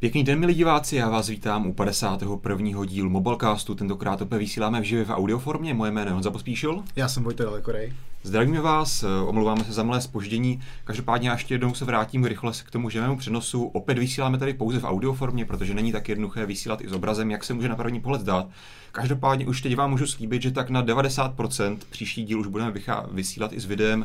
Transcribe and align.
Pěkný 0.00 0.24
den, 0.24 0.38
milí 0.38 0.54
diváci, 0.54 0.96
já 0.96 1.08
vás 1.08 1.28
vítám 1.28 1.66
u 1.66 1.72
51. 1.72 2.84
dílu 2.84 3.10
Mobilecastu. 3.10 3.74
Tentokrát 3.74 4.22
opět 4.22 4.38
vysíláme 4.38 4.80
v 4.80 4.84
živě 4.84 5.04
v 5.04 5.10
audioformě. 5.10 5.74
Moje 5.74 5.90
jméno 5.90 6.10
je 6.10 6.12
Honza 6.12 6.30
Pospíšil. 6.30 6.82
Já 6.96 7.08
jsem 7.08 7.24
Vojta 7.24 7.44
Dalekorej. 7.44 7.92
Zdravíme 8.22 8.60
vás, 8.60 9.04
omlouváme 9.26 9.64
se 9.64 9.72
za 9.72 9.82
malé 9.82 10.00
spoždění. 10.00 10.60
Každopádně 10.84 11.30
ještě 11.30 11.54
jednou 11.54 11.74
se 11.74 11.84
vrátím 11.84 12.24
rychle 12.24 12.52
k 12.64 12.70
tomu 12.70 12.90
živému 12.90 13.16
přenosu. 13.16 13.64
Opět 13.64 13.98
vysíláme 13.98 14.38
tady 14.38 14.54
pouze 14.54 14.80
v 14.80 14.84
audioformě, 14.84 15.44
protože 15.44 15.74
není 15.74 15.92
tak 15.92 16.08
jednoduché 16.08 16.46
vysílat 16.46 16.80
i 16.80 16.88
s 16.88 16.92
obrazem, 16.92 17.30
jak 17.30 17.44
se 17.44 17.54
může 17.54 17.68
na 17.68 17.76
první 17.76 18.00
pohled 18.00 18.20
zdát. 18.20 18.48
Každopádně 18.92 19.46
už 19.46 19.62
teď 19.62 19.76
vám 19.76 19.90
můžu 19.90 20.06
slíbit, 20.06 20.42
že 20.42 20.50
tak 20.50 20.70
na 20.70 20.84
90% 20.84 21.78
příští 21.90 22.24
díl 22.24 22.40
už 22.40 22.46
budeme 22.46 22.72
vysílat 23.10 23.52
i 23.52 23.60
s 23.60 23.64
videem. 23.64 24.04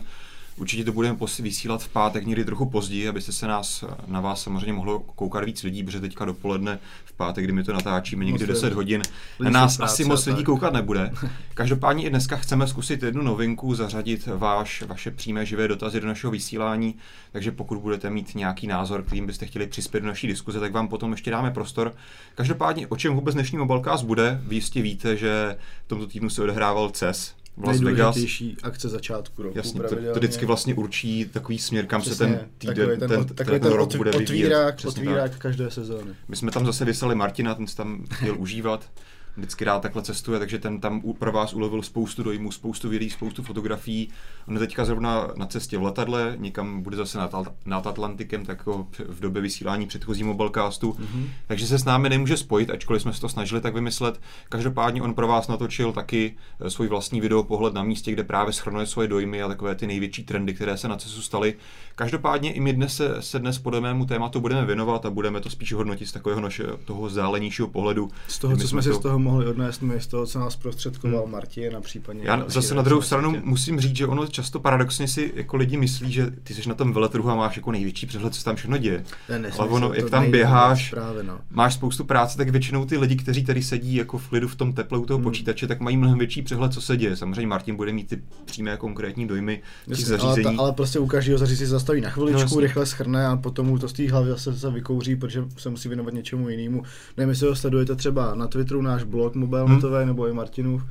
Určitě 0.57 0.83
to 0.83 0.91
budeme 0.91 1.17
vysílat 1.39 1.83
v 1.83 1.87
pátek 1.87 2.25
někdy 2.25 2.45
trochu 2.45 2.65
později, 2.65 3.07
abyste 3.07 3.31
se 3.31 3.47
nás, 3.47 3.83
na 4.07 4.21
vás 4.21 4.43
samozřejmě 4.43 4.73
mohlo 4.73 4.99
koukat 4.99 5.43
víc 5.43 5.63
lidí, 5.63 5.83
protože 5.83 5.99
teďka 5.99 6.25
dopoledne 6.25 6.79
v 7.05 7.13
pátek, 7.13 7.43
kdy 7.43 7.53
my 7.53 7.63
to 7.63 7.73
natáčíme 7.73 8.25
někdy 8.25 8.47
10 8.47 8.73
hodin, 8.73 9.01
na 9.39 9.49
nás 9.49 9.79
asi 9.79 10.05
moc 10.05 10.25
lidí 10.25 10.43
koukat 10.43 10.73
nebude. 10.73 11.11
Každopádně 11.53 12.03
i 12.03 12.09
dneska 12.09 12.37
chceme 12.37 12.67
zkusit 12.67 13.03
jednu 13.03 13.23
novinku, 13.23 13.75
zařadit 13.75 14.27
váš, 14.27 14.81
vaše 14.81 15.11
přímé 15.11 15.45
živé 15.45 15.67
dotazy 15.67 15.99
do 15.99 16.07
našeho 16.07 16.31
vysílání, 16.31 16.95
takže 17.31 17.51
pokud 17.51 17.77
budete 17.77 18.09
mít 18.09 18.35
nějaký 18.35 18.67
názor, 18.67 19.03
kterým 19.03 19.25
byste 19.25 19.45
chtěli 19.45 19.67
přispět 19.67 19.99
do 19.99 20.07
naší 20.07 20.27
diskuze, 20.27 20.59
tak 20.59 20.71
vám 20.71 20.87
potom 20.87 21.11
ještě 21.11 21.31
dáme 21.31 21.51
prostor. 21.51 21.95
Každopádně, 22.35 22.87
o 22.87 22.97
čem 22.97 23.13
vůbec 23.13 23.35
dnešní 23.35 23.57
mobilecast 23.57 24.05
bude, 24.05 24.41
vy 24.43 24.55
jistě 24.55 24.81
víte, 24.81 25.17
že 25.17 25.57
v 25.85 25.87
tomto 25.87 26.07
týdnu 26.07 26.29
se 26.29 26.41
odehrával 26.41 26.89
CES, 26.89 27.35
v 27.57 27.65
Las 27.65 27.81
Vegas. 27.81 28.17
akce 28.63 28.89
začátku 28.89 29.43
roku. 29.43 29.57
Jasně, 29.57 29.81
to, 29.81 29.95
to, 29.95 30.19
vždycky 30.19 30.45
vlastně 30.45 30.73
určí 30.75 31.25
takový 31.25 31.59
směr, 31.59 31.85
kam 31.85 32.01
Přesně, 32.01 32.15
se 32.15 32.23
ten 32.25 32.49
týden, 32.57 32.75
takový 32.75 32.99
ten, 32.99 33.09
ten, 33.09 33.25
ten, 33.25 33.35
takový 33.35 33.59
ten, 33.59 33.69
ten 33.69 33.77
rok 33.77 33.95
bude 33.95 34.11
otvírák, 34.11 34.75
otvírák 34.85 35.37
každé 35.37 35.71
sezóny. 35.71 36.11
My 36.27 36.35
jsme 36.35 36.51
tam 36.51 36.65
zase 36.65 36.85
vyslali 36.85 37.15
Martina, 37.15 37.55
ten 37.55 37.67
se 37.67 37.75
tam 37.75 38.05
chtěl 38.13 38.35
užívat 38.37 38.89
vždycky 39.37 39.65
rád 39.65 39.81
takhle 39.81 40.01
cestuje, 40.01 40.39
takže 40.39 40.59
ten 40.59 40.79
tam 40.79 41.01
pro 41.19 41.31
vás 41.31 41.53
ulovil 41.53 41.81
spoustu 41.81 42.23
dojmů, 42.23 42.51
spoustu 42.51 42.89
videí, 42.89 43.09
spoustu 43.09 43.43
fotografií. 43.43 44.09
On 44.47 44.53
je 44.53 44.59
teďka 44.59 44.85
zrovna 44.85 45.27
na 45.35 45.45
cestě 45.45 45.77
v 45.77 45.83
letadle, 45.83 46.35
někam 46.39 46.81
bude 46.81 46.97
zase 46.97 47.17
nad, 47.17 47.35
nad 47.65 47.87
Atlantikem, 47.87 48.45
tak 48.45 48.57
jako 48.57 48.87
v 49.07 49.19
době 49.19 49.41
vysílání 49.41 49.87
předchozí 49.87 50.23
mobilecastu. 50.23 50.91
Mm-hmm. 50.91 51.27
Takže 51.47 51.67
se 51.67 51.79
s 51.79 51.85
námi 51.85 52.09
nemůže 52.09 52.37
spojit, 52.37 52.69
ačkoliv 52.69 53.01
jsme 53.01 53.13
se 53.13 53.21
to 53.21 53.29
snažili 53.29 53.61
tak 53.61 53.73
vymyslet. 53.73 54.21
Každopádně 54.49 55.01
on 55.01 55.13
pro 55.13 55.27
vás 55.27 55.47
natočil 55.47 55.91
taky 55.91 56.35
eh, 56.59 56.69
svůj 56.69 56.87
vlastní 56.87 57.21
video 57.21 57.43
pohled 57.43 57.73
na 57.73 57.83
místě, 57.83 58.11
kde 58.11 58.23
právě 58.23 58.53
schrnuje 58.53 58.85
svoje 58.85 59.07
dojmy 59.07 59.41
a 59.41 59.47
takové 59.47 59.75
ty 59.75 59.87
největší 59.87 60.23
trendy, 60.23 60.53
které 60.53 60.77
se 60.77 60.87
na 60.87 60.97
cestu 60.97 61.21
staly. 61.21 61.55
Každopádně 61.95 62.53
i 62.53 62.59
my 62.59 62.73
dnes 62.73 62.95
se, 62.95 63.21
se 63.21 63.39
dnes 63.39 63.59
podle 63.59 63.81
mému 63.81 64.05
tématu 64.05 64.39
budeme 64.39 64.65
věnovat 64.65 65.05
a 65.05 65.09
budeme 65.09 65.39
to 65.39 65.49
spíš 65.49 65.73
hodnotit 65.73 66.05
z 66.05 66.11
takového 66.11 66.41
našeho 66.41 66.77
toho 66.77 67.09
zálenějšího 67.09 67.67
pohledu. 67.67 68.09
Z 68.27 68.39
toho, 68.39 68.57
co 68.57 68.67
jsme 68.67 68.81
si 68.81 68.89
to... 68.89 68.95
z 68.95 68.99
toho 68.99 69.19
mohli 69.19 69.47
odnést 69.47 69.81
my, 69.81 70.01
z 70.01 70.07
toho, 70.07 70.25
co 70.25 70.39
nás 70.39 70.55
prostředkoval 70.55 71.21
hmm. 71.23 71.31
Martin 71.31 71.75
a 71.75 71.81
případně... 71.81 72.21
Já 72.23 72.43
zase 72.47 72.75
na 72.75 72.81
druhou 72.81 73.01
stranu 73.01 73.31
Martin. 73.31 73.49
musím 73.49 73.79
říct, 73.79 73.95
že 73.95 74.07
ono 74.07 74.27
často 74.27 74.59
paradoxně 74.59 75.07
si 75.07 75.31
jako 75.35 75.57
lidi 75.57 75.77
myslí, 75.77 76.11
že 76.11 76.31
ty 76.43 76.53
jsi 76.53 76.69
na 76.69 76.75
tom 76.75 76.93
veletrhu 76.93 77.29
a 77.29 77.35
máš 77.35 77.55
jako 77.55 77.71
největší 77.71 78.05
přehled, 78.05 78.33
co 78.33 78.43
tam 78.43 78.55
všechno 78.55 78.77
děje. 78.77 79.03
Ale 79.59 79.69
ono, 79.69 79.93
jak 79.93 80.09
tam 80.09 80.31
běháš, 80.31 80.89
právě, 80.89 81.23
no. 81.23 81.39
máš 81.51 81.73
spoustu 81.73 82.03
práce, 82.03 82.37
tak 82.37 82.49
většinou 82.49 82.85
ty 82.85 82.97
lidi, 82.97 83.15
kteří 83.15 83.45
tady 83.45 83.63
sedí 83.63 83.95
jako 83.95 84.17
v 84.17 84.27
klidu 84.27 84.47
v 84.47 84.55
tom 84.55 84.73
teple 84.73 84.97
u 84.97 85.05
toho 85.05 85.17
hmm. 85.17 85.23
počítače, 85.23 85.67
tak 85.67 85.79
mají 85.79 85.97
mnohem 85.97 86.17
větší 86.17 86.41
přehled, 86.41 86.73
co 86.73 86.81
se 86.81 86.97
děje. 86.97 87.15
Samozřejmě 87.15 87.47
Martin 87.47 87.75
bude 87.75 87.93
mít 87.93 88.07
ty 88.07 88.21
přímé 88.45 88.77
konkrétní 88.77 89.27
dojmy 89.27 89.61
Jasně, 89.87 90.05
zařízení. 90.05 90.45
Ale, 90.45 90.55
ta, 90.55 90.61
ale 90.61 90.73
prostě 90.73 90.99
u 90.99 91.07
každého 91.07 91.39
zařízení 91.39 91.69
zastaví 91.83 92.01
na 92.01 92.09
chviličku, 92.09 92.55
no, 92.55 92.61
rychle 92.61 92.85
schrne 92.85 93.27
a 93.27 93.37
potom 93.37 93.67
mu 93.67 93.79
to 93.79 93.87
z 93.87 93.93
té 93.93 94.11
hlavy 94.11 94.29
zase 94.29 94.59
se 94.59 94.71
vykouří, 94.71 95.15
protože 95.15 95.43
se 95.57 95.69
musí 95.69 95.87
věnovat 95.87 96.13
něčemu 96.13 96.49
jinému. 96.49 96.83
Nevím, 97.17 97.29
jestli 97.29 97.47
ho 97.47 97.55
sledujete 97.55 97.95
třeba 97.95 98.35
na 98.35 98.47
Twitteru, 98.47 98.81
náš 98.81 99.03
blog 99.03 99.35
mobilnetový, 99.35 99.95
hmm. 99.95 100.07
nebo 100.07 100.27
i 100.27 100.33
Martinův, 100.33 100.83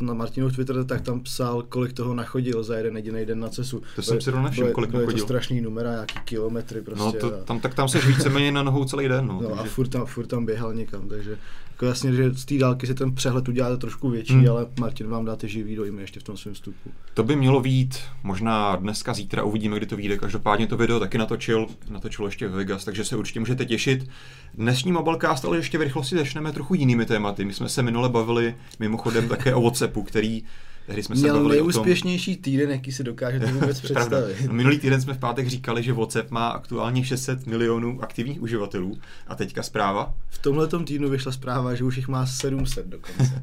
na 0.00 0.14
Martinův 0.14 0.54
Twitter, 0.54 0.84
tak 0.84 1.00
tam 1.00 1.20
psal, 1.20 1.62
kolik 1.62 1.92
toho 1.92 2.14
nachodil 2.14 2.62
za 2.62 2.76
jeden 2.76 2.96
jediný 2.96 3.26
den 3.26 3.40
na 3.40 3.48
cesu. 3.48 3.82
To 3.96 4.02
jsem 4.02 4.20
si 4.20 4.32
našel, 4.32 4.72
kolik 4.72 4.90
byly 4.90 5.02
nachodil. 5.02 5.20
to 5.20 5.26
strašný 5.26 5.60
numera, 5.60 5.90
nějaký 5.90 6.18
kilometry 6.24 6.82
prostě. 6.82 7.04
No 7.04 7.12
to, 7.12 7.30
tam, 7.30 7.60
tak 7.60 7.74
tam 7.74 7.88
se 7.88 8.00
víceméně 8.00 8.52
na 8.52 8.62
nohou 8.62 8.84
celý 8.84 9.08
den. 9.08 9.26
No, 9.26 9.40
no 9.42 9.48
takže... 9.48 9.62
a 9.62 9.64
furt 9.64 9.88
tam, 9.88 10.06
furt 10.06 10.26
tam 10.26 10.46
běhal 10.46 10.74
někam, 10.74 11.08
takže 11.08 11.38
jako 11.76 11.86
jasně, 11.86 12.12
že 12.12 12.34
z 12.34 12.44
té 12.44 12.58
dálky 12.58 12.86
si 12.86 12.94
ten 12.94 13.14
přehled 13.14 13.48
uděláte 13.48 13.76
trošku 13.76 14.10
větší, 14.10 14.34
hmm. 14.34 14.48
ale 14.50 14.66
Martin 14.80 15.08
vám 15.08 15.24
dáte 15.24 15.48
živý 15.48 15.76
dojmy 15.76 16.00
ještě 16.00 16.20
v 16.20 16.22
tom 16.22 16.36
svém 16.36 16.54
vstupu. 16.54 16.90
To 17.14 17.22
by 17.22 17.36
mělo 17.36 17.60
být 17.60 17.98
možná 18.22 18.76
dneska, 18.76 19.14
zítra, 19.14 19.42
uvidíme, 19.42 19.76
kdy 19.76 19.86
to 19.86 19.96
vyjde. 19.96 20.18
Každopádně 20.18 20.66
to 20.66 20.76
video 20.76 21.00
taky 21.00 21.18
natočil, 21.18 21.66
natočil 21.90 22.26
ještě 22.26 22.48
v 22.48 22.52
Vegas, 22.52 22.84
takže 22.84 23.04
se 23.04 23.16
určitě 23.16 23.40
můžete 23.40 23.64
těšit. 23.64 24.08
Dnešní 24.54 24.92
Mobilecast 24.92 25.44
ale 25.44 25.56
ještě 25.56 25.78
v 25.78 25.82
rychlosti 25.82 26.16
začneme 26.16 26.52
trochu 26.52 26.74
jinými 26.74 27.06
tématy. 27.06 27.44
My 27.44 27.52
jsme 27.52 27.68
se 27.68 27.82
minule 27.82 28.08
bavili 28.08 28.54
mimochodem 28.78 29.28
také 29.46 29.54
o 29.54 29.60
WhatsAppu, 29.60 30.02
který 30.02 30.44
Tehdy 30.86 31.02
jsme 31.02 31.14
Měl 31.14 31.42
se 31.42 31.48
nejúspěšnější 31.48 32.36
tom... 32.36 32.42
týden, 32.42 32.70
jaký 32.70 32.92
si 32.92 33.04
dokážete 33.04 33.46
vůbec 33.52 33.80
představit. 33.80 34.36
No, 34.46 34.52
minulý 34.52 34.78
týden 34.78 35.00
jsme 35.00 35.14
v 35.14 35.18
pátek 35.18 35.48
říkali, 35.48 35.82
že 35.82 35.92
WhatsApp 35.92 36.30
má 36.30 36.48
aktuálně 36.48 37.04
600 37.04 37.46
milionů 37.46 38.02
aktivních 38.02 38.42
uživatelů. 38.42 38.98
A 39.26 39.34
teďka 39.34 39.62
zpráva? 39.62 40.14
V 40.28 40.38
tomhle 40.38 40.68
týdnu 40.84 41.08
vyšla 41.08 41.32
zpráva, 41.32 41.74
že 41.74 41.84
už 41.84 41.96
jich 41.96 42.08
má 42.08 42.26
700 42.26 42.86
dokonce. 42.86 43.16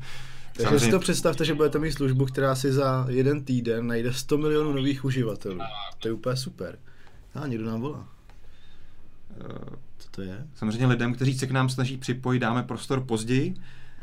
Takže 0.53 0.63
Samozřejmě. 0.63 0.79
si 0.79 0.91
to 0.91 0.99
představte, 0.99 1.45
že 1.45 1.53
budete 1.53 1.79
mít 1.79 1.91
službu, 1.91 2.25
která 2.25 2.55
si 2.55 2.71
za 2.71 3.07
jeden 3.09 3.43
týden 3.43 3.87
najde 3.87 4.13
100 4.13 4.37
milionů 4.37 4.73
nových 4.73 5.05
uživatelů. 5.05 5.59
To 5.99 6.07
je 6.07 6.13
úplně 6.13 6.35
super. 6.35 6.79
A 7.35 7.47
někdo 7.47 7.65
nám 7.65 7.81
volá. 7.81 8.07
Uh, 9.41 9.75
Co 9.97 10.09
to 10.11 10.21
je? 10.21 10.47
Samozřejmě 10.55 10.87
lidem, 10.87 11.13
kteří 11.13 11.37
se 11.37 11.47
k 11.47 11.51
nám 11.51 11.69
snaží 11.69 11.97
připojit, 11.97 12.39
dáme 12.39 12.63
prostor 12.63 13.01
později. 13.05 13.55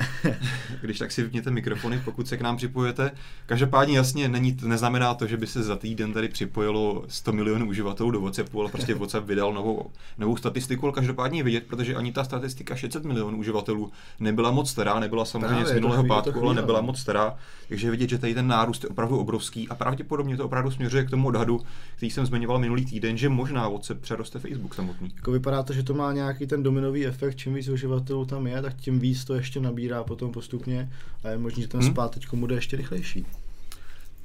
Když 0.81 0.99
tak 0.99 1.12
si 1.12 1.22
vypněte 1.22 1.50
mikrofony, 1.50 2.00
pokud 2.05 2.28
se 2.28 2.37
k 2.37 2.41
nám 2.41 2.56
připojete. 2.56 3.11
Každopádně 3.47 3.97
jasně 3.97 4.28
není, 4.28 4.56
neznamená 4.62 5.15
to, 5.15 5.27
že 5.27 5.37
by 5.37 5.47
se 5.47 5.62
za 5.62 5.77
týden 5.77 6.12
tady 6.12 6.28
připojilo 6.28 7.05
100 7.09 7.33
milionů 7.33 7.69
uživatelů 7.69 8.11
do 8.11 8.21
WhatsAppu, 8.21 8.61
ale 8.61 8.71
prostě 8.71 8.94
WhatsApp 8.94 9.27
vydal 9.27 9.53
novou, 9.53 9.91
novou 10.19 10.37
statistiku, 10.37 10.87
ale 10.87 10.93
každopádně 10.93 11.38
je 11.38 11.44
vidět, 11.44 11.65
protože 11.66 11.94
ani 11.94 12.12
ta 12.12 12.25
statistika 12.25 12.77
600 12.77 13.05
milionů 13.05 13.38
uživatelů 13.38 13.93
nebyla 14.21 14.50
moc 14.50 14.71
stará, 14.71 15.00
nebyla 15.00 15.25
samozřejmě 15.25 15.49
Právě, 15.49 15.66
z 15.66 15.75
minulého 15.75 16.05
pátku, 16.05 16.43
ale 16.43 16.55
nebyla 16.55 16.81
moc 16.81 16.99
stará. 16.99 17.37
Takže 17.69 17.87
je 17.87 17.91
vidět, 17.91 18.11
že 18.11 18.19
tady 18.19 18.34
ten 18.34 18.47
nárůst 18.47 18.84
je 18.84 18.88
opravdu 18.88 19.19
obrovský 19.19 19.69
a 19.69 19.75
pravděpodobně 19.75 20.37
to 20.37 20.44
opravdu 20.44 20.71
směřuje 20.71 21.05
k 21.05 21.11
tomu 21.11 21.28
odhadu, 21.28 21.61
který 21.97 22.11
jsem 22.11 22.27
zmiňoval 22.27 22.59
minulý 22.59 22.84
týden, 22.84 23.17
že 23.17 23.28
možná 23.28 23.69
WhatsApp 23.69 24.00
přeroste 24.00 24.38
Facebook 24.38 24.75
samotný. 24.75 25.12
Jako 25.17 25.31
vypadá 25.32 25.62
to, 25.62 25.72
že 25.72 25.82
to 25.82 25.94
má 25.94 26.12
nějaký 26.12 26.47
ten 26.47 26.62
dominový 26.62 27.06
efekt, 27.06 27.37
čím 27.37 27.55
víc 27.55 27.69
uživatelů 27.69 28.25
tam 28.25 28.47
je, 28.47 28.62
tak 28.62 28.75
tím 28.77 28.99
víc 28.99 29.25
to 29.25 29.34
ještě 29.34 29.61
nabírá 29.61 29.90
nabírá 29.91 30.05
potom 30.05 30.33
postupně 30.33 30.91
a 31.25 31.28
je 31.28 31.39
možné, 31.39 31.62
že 31.62 31.69
ten 31.69 31.81
hmm. 31.81 31.91
spát 31.91 32.15
teď 32.15 32.27
bude 32.34 32.55
ještě 32.55 32.77
rychlejší. 32.77 33.27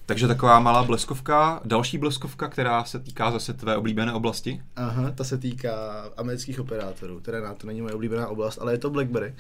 Takže 0.06 0.28
taková 0.28 0.60
malá 0.60 0.84
bleskovka. 0.84 1.62
Další 1.66 1.98
bleskovka, 1.98 2.48
která 2.48 2.84
se 2.84 3.00
týká 3.00 3.32
zase 3.32 3.54
tvé 3.54 3.78
oblíbené 3.78 4.14
oblasti? 4.14 4.62
Aha, 4.76 5.12
ta 5.12 5.24
se 5.24 5.38
týká 5.38 6.06
amerických 6.18 6.60
operátorů, 6.60 7.20
teda 7.20 7.42
na 7.42 7.54
to 7.54 7.68
není 7.68 7.82
moje 7.82 7.94
oblíbená 7.94 8.28
oblast, 8.28 8.58
ale 8.62 8.74
je 8.74 8.78
to 8.78 8.90
BlackBerry. 8.90 9.34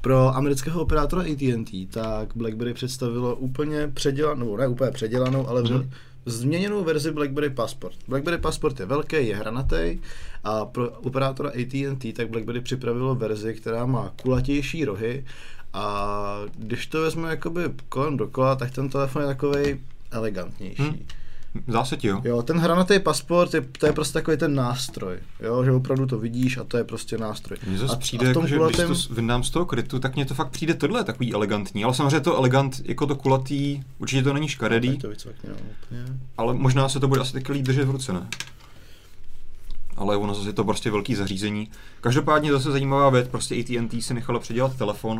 Pro 0.00 0.36
amerického 0.36 0.80
operátora 0.80 1.22
AT&T, 1.22 1.86
tak 1.86 2.36
BlackBerry 2.36 2.74
představilo 2.74 3.36
úplně 3.36 3.88
předělanou, 3.88 4.44
nebo 4.44 4.56
ne 4.56 4.68
úplně 4.68 4.90
předělanou, 4.90 5.48
ale 5.48 5.62
mm 5.62 5.90
změněnou 6.26 6.84
verzi 6.84 7.12
BlackBerry 7.12 7.50
Passport. 7.50 7.96
BlackBerry 8.08 8.38
Passport 8.38 8.80
je 8.80 8.86
velký, 8.86 9.16
je 9.26 9.36
hranatý 9.36 9.98
a 10.44 10.64
pro 10.64 10.90
operátora 10.90 11.50
AT&T 11.50 12.12
tak 12.12 12.30
BlackBerry 12.30 12.60
připravilo 12.60 13.14
verzi, 13.14 13.54
která 13.54 13.86
má 13.86 14.12
kulatější 14.22 14.84
rohy 14.84 15.24
a 15.72 16.36
když 16.58 16.86
to 16.86 17.00
vezmu 17.00 17.26
jakoby 17.26 17.62
kolem 17.88 18.16
dokola, 18.16 18.56
tak 18.56 18.70
ten 18.70 18.88
telefon 18.88 19.22
je 19.22 19.28
takový 19.28 19.80
elegantnější. 20.10 20.82
Hmm. 20.82 21.06
Zase 21.68 21.96
ti 21.96 22.06
jo. 22.06 22.20
Jo, 22.24 22.42
ten 22.42 22.58
hranatý 22.58 22.98
pasport, 22.98 23.54
je, 23.54 23.60
to 23.60 23.86
je 23.86 23.92
prostě 23.92 24.12
takový 24.12 24.36
ten 24.36 24.54
nástroj, 24.54 25.18
jo, 25.40 25.64
že 25.64 25.72
opravdu 25.72 26.06
to 26.06 26.18
vidíš 26.18 26.56
a 26.56 26.64
to 26.64 26.76
je 26.76 26.84
prostě 26.84 27.18
nástroj. 27.18 27.58
Mně 27.66 27.78
zase 27.78 27.96
přijde, 27.96 28.26
a 28.26 28.28
jako, 28.28 28.46
že 28.46 28.56
kulatým... 28.56 28.86
když 28.86 29.06
to 29.06 29.14
vyndám 29.14 29.44
z 29.44 29.50
toho 29.50 29.66
krytu, 29.66 29.98
tak 29.98 30.16
mně 30.16 30.26
to 30.26 30.34
fakt 30.34 30.50
přijde 30.50 30.74
tohle 30.74 31.04
takový 31.04 31.34
elegantní, 31.34 31.84
ale 31.84 31.94
samozřejmě 31.94 32.20
to 32.20 32.36
elegant, 32.36 32.80
jako 32.84 33.06
to 33.06 33.16
kulatý, 33.16 33.82
určitě 33.98 34.22
to 34.22 34.32
není 34.32 34.48
škaredý, 34.48 34.98
to 34.98 35.08
vycvakně, 35.08 35.50
úplně. 35.50 36.04
ale 36.38 36.54
možná 36.54 36.88
se 36.88 37.00
to 37.00 37.08
bude 37.08 37.20
asi 37.20 37.32
taky 37.32 37.52
líp 37.52 37.66
držet 37.66 37.84
v 37.84 37.90
ruce, 37.90 38.12
ne? 38.12 38.28
ale 40.00 40.16
ono 40.16 40.34
zase 40.34 40.48
je 40.48 40.52
to 40.52 40.64
prostě 40.64 40.90
velký 40.90 41.14
zařízení. 41.14 41.68
Každopádně 42.00 42.52
zase 42.52 42.70
zajímavá 42.70 43.10
věc, 43.10 43.28
prostě 43.28 43.54
AT&T 43.54 44.02
si 44.02 44.14
nechalo 44.14 44.40
předělat 44.40 44.76
telefon, 44.76 45.18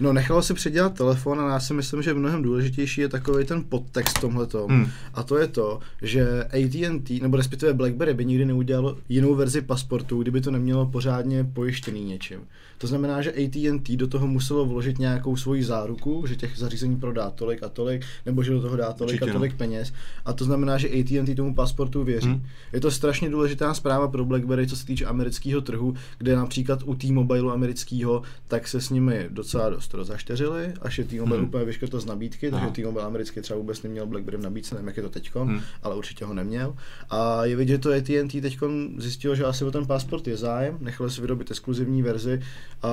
No, 0.00 0.12
nechalo 0.12 0.42
si 0.42 0.54
předělat 0.54 0.94
telefon 0.94 1.40
a 1.40 1.48
já 1.48 1.60
si 1.60 1.74
myslím, 1.74 2.02
že 2.02 2.14
mnohem 2.14 2.42
důležitější 2.42 3.00
je 3.00 3.08
takový 3.08 3.44
ten 3.44 3.64
podtext 3.68 4.18
v 4.18 4.20
tomhletom. 4.20 4.70
Hmm. 4.70 4.90
A 5.14 5.22
to 5.22 5.38
je 5.38 5.46
to, 5.46 5.80
že 6.02 6.44
AT&T, 6.44 7.20
nebo 7.22 7.36
respektive 7.36 7.72
BlackBerry 7.72 8.14
by 8.14 8.24
nikdy 8.24 8.44
neudělalo 8.44 8.96
jinou 9.08 9.34
verzi 9.34 9.60
pasportu, 9.60 10.22
kdyby 10.22 10.40
to 10.40 10.50
nemělo 10.50 10.86
pořádně 10.86 11.44
pojištěný 11.44 12.04
něčím. 12.04 12.40
To 12.78 12.86
znamená, 12.86 13.22
že 13.22 13.32
AT&T 13.32 13.96
do 13.96 14.06
toho 14.06 14.26
muselo 14.26 14.66
vložit 14.66 14.98
nějakou 14.98 15.36
svoji 15.36 15.64
záruku, 15.64 16.24
že 16.26 16.36
těch 16.36 16.56
zařízení 16.58 16.96
prodá 16.96 17.30
tolik 17.30 17.62
a 17.62 17.68
tolik, 17.68 18.02
nebo 18.26 18.42
že 18.42 18.52
do 18.52 18.60
toho 18.62 18.76
dá 18.76 18.92
tolik 18.92 19.12
Určitě, 19.12 19.24
a 19.24 19.26
no. 19.26 19.32
tolik 19.32 19.54
peněz. 19.54 19.92
A 20.24 20.32
to 20.32 20.44
znamená, 20.44 20.78
že 20.78 20.88
AT&T 20.88 21.34
tomu 21.34 21.54
pasportu 21.54 22.04
věří. 22.04 22.28
Hmm. 22.28 22.46
Je 22.72 22.80
to 22.80 22.90
strašně 22.90 23.30
důležitá 23.30 23.74
zpráva 23.74 24.08
pro 24.08 24.24
BlackBerry, 24.24 24.66
co 24.66 24.76
se 24.76 24.86
týče 24.86 25.04
amerického 25.06 25.60
trhu, 25.60 25.94
kde 26.18 26.36
například 26.36 26.82
u 26.84 26.94
T-Mobile 26.94 27.52
amerického, 27.52 28.22
tak 28.48 28.68
se 28.68 28.80
s 28.80 28.90
nimi 28.90 29.26
docela 29.30 29.70
dost 29.70 29.94
rozašteřili, 29.94 30.72
až 30.82 30.98
je 30.98 31.04
T-Mobile 31.04 31.36
Hmm. 31.38 31.48
úplně 31.48 31.64
vyškrtl 31.64 32.00
z 32.00 32.06
nabídky, 32.06 32.50
takže. 32.50 32.66
T-Mobile 32.66 33.04
americký 33.04 33.40
třeba 33.40 33.58
vůbec 33.58 33.82
neměl 33.82 34.06
BlackBerry 34.06 34.36
v 34.36 34.42
nabídce, 34.42 34.74
nevím, 34.74 34.88
jak 34.88 34.96
je 34.96 35.02
to 35.02 35.08
teďkon, 35.08 35.48
Hmm. 35.48 35.60
ale 35.82 35.96
určitě 35.96 36.24
ho 36.24 36.34
neměl. 36.34 36.74
A 37.10 37.44
je 37.44 37.56
vidět, 37.56 37.72
že 37.76 37.78
to 37.78 37.90
AT&T 37.92 38.40
teď 38.40 38.58
zjistilo, 38.98 39.34
že 39.34 39.44
asi 39.44 39.64
o 39.64 39.70
ten 39.70 39.86
pasport 39.86 40.26
je 40.28 40.36
zájem, 40.36 40.78
nechali 40.80 41.10
si 41.10 41.20
vyrobit 41.20 41.50
exkluzivní 41.50 42.02
verzi 42.02 42.40
a 42.82 42.88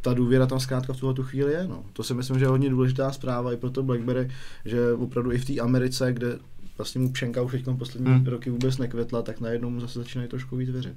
ta 0.00 0.14
důvěra 0.14 0.46
tam 0.46 0.60
zkrátka 0.60 0.92
v 0.92 0.96
tuhle 0.96 1.14
tu 1.14 1.22
chvíli 1.22 1.52
je. 1.52 1.66
No. 1.68 1.82
To 1.92 2.02
si 2.02 2.14
myslím, 2.14 2.38
že 2.38 2.44
je 2.44 2.48
hodně 2.48 2.70
důležitá 2.70 3.12
zpráva 3.12 3.52
i 3.52 3.56
pro 3.56 3.70
to 3.70 3.82
BlackBerry, 3.82 4.30
že 4.64 4.92
opravdu 4.92 5.32
i 5.32 5.38
v 5.38 5.44
té 5.44 5.60
Americe, 5.60 6.12
kde 6.12 6.38
vlastně 6.78 7.00
mu 7.00 7.12
pšenka 7.12 7.42
už 7.42 7.52
teď 7.52 7.64
poslední 7.78 8.12
Hmm. 8.12 8.26
roky 8.26 8.50
vůbec 8.50 8.78
nekvetla, 8.78 9.22
tak 9.22 9.40
najednou 9.40 9.70
mu 9.70 9.80
zase 9.80 9.98
začínají 9.98 10.30
trošku 10.30 10.56
víc 10.56 10.70
věřit. 10.70 10.94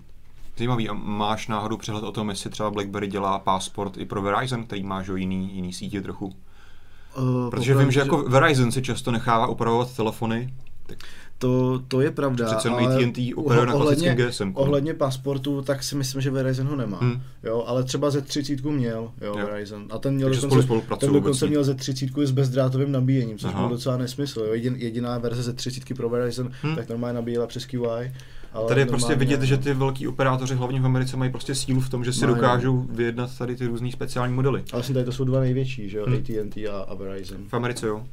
Zajímavý. 0.58 0.90
A 0.90 0.94
máš 0.94 1.48
náhodou 1.48 1.78
přehled 1.78 2.04
o 2.04 2.12
tom, 2.12 2.30
jestli 2.30 2.50
třeba 2.50 2.72
BlackBerry 2.72 3.08
dělá 3.08 3.40
pasport 3.40 3.98
i 3.98 4.06
pro 4.06 4.22
Verizon, 4.22 4.64
který 4.64 4.84
má 4.84 5.04
že 5.04 5.12
jo, 5.12 5.16
jiný, 5.16 5.56
jiný 5.56 5.74
sítě 5.74 6.02
trochu? 6.02 6.26
Uh, 6.26 7.50
Protože 7.50 7.76
vím, 7.76 7.92
že 7.92 8.00
jako 8.00 8.18
Verizon 8.18 8.72
si 8.72 8.82
často 8.82 9.12
nechává 9.12 9.48
upravovat 9.48 9.96
telefony, 9.96 10.54
tak 10.86 10.98
To, 11.40 11.82
to 11.88 12.02
je 12.02 12.12
pravda. 12.12 12.46
Přece 12.46 12.68
jenom 12.68 12.86
ale 12.86 12.96
AT&T 12.96 13.34
operuje 13.36 13.66
na 13.66 13.74
klasickém 13.74 14.18
GSM. 14.18 14.52
Ohledně 14.54 14.94
pasportu, 14.94 15.62
tak 15.62 15.84
si 15.84 15.96
myslím, 15.96 16.22
že 16.22 16.32
Verizon 16.32 16.68
ho 16.68 16.76
nemá. 16.76 16.98
Hmm. 17.02 17.22
Jo, 17.44 17.64
ale 17.68 17.84
třeba 17.84 18.10
ze 18.10 18.22
30 18.22 18.64
měl, 18.64 19.12
jo, 19.22 19.36
Jo. 19.40 19.46
Verizon. 19.46 19.86
A 19.90 19.98
ten 19.98 20.14
měl 20.16 20.28
Takže 20.30 20.42
dokonce, 20.42 20.68
ten 21.00 21.14
dokonce 21.14 21.48
měl 21.48 21.64
ze 21.64 21.74
30 21.76 22.10
s 22.24 22.32
bezdrátovým 22.32 22.92
nabíjením, 22.92 23.38
což 23.38 23.50
Aha. 23.54 23.60
byl 23.68 23.70
docela 23.70 23.98
nesmysl. 23.98 24.40
Jo. 24.40 24.54
Jedin, 24.54 24.76
jediná 24.78 25.18
verze 25.18 25.44
ze 25.44 25.54
30 25.54 25.94
pro 25.98 26.10
Verizon, 26.10 26.52
Hmm. 26.62 26.76
tak 26.76 26.90
normálně 26.90 27.16
nabíjela 27.16 27.48
přes 27.48 27.66
QI. 27.66 28.12
Ale 28.54 28.68
Tady 28.68 28.82
je 28.82 28.86
prostě 28.86 29.10
normálně- 29.12 29.26
vidět, 29.36 29.42
že 29.42 29.58
ty 29.58 29.74
velký 29.74 30.08
operátoři, 30.08 30.56
hlavně 30.56 30.82
v 30.82 30.86
Americe, 30.86 31.18
mají 31.18 31.32
prostě 31.32 31.56
sílu 31.56 31.82
v 31.82 31.90
tom, 31.90 32.04
že 32.04 32.14
si 32.14 32.26
Mají. 32.26 32.36
dokážou 32.36 32.86
vyjednat 32.90 33.38
tady 33.38 33.56
ty 33.56 33.66
různý 33.68 33.92
speciální 33.92 34.34
modely. 34.34 34.60
Ale 34.60 34.66
vlastně 34.72 34.94
tady 34.94 35.06
to 35.06 35.12
jsou 35.12 35.24
dva 35.24 35.40
největší, 35.40 35.90
že 35.90 35.98
jo, 35.98 36.06
Hmm. 36.08 36.16
AT&T 36.16 36.68
a, 36.68 36.78
a 36.78 36.94
Verizon. 36.96 37.38
V 37.48 37.54
Americe, 37.54 37.88
jo. 37.88 38.06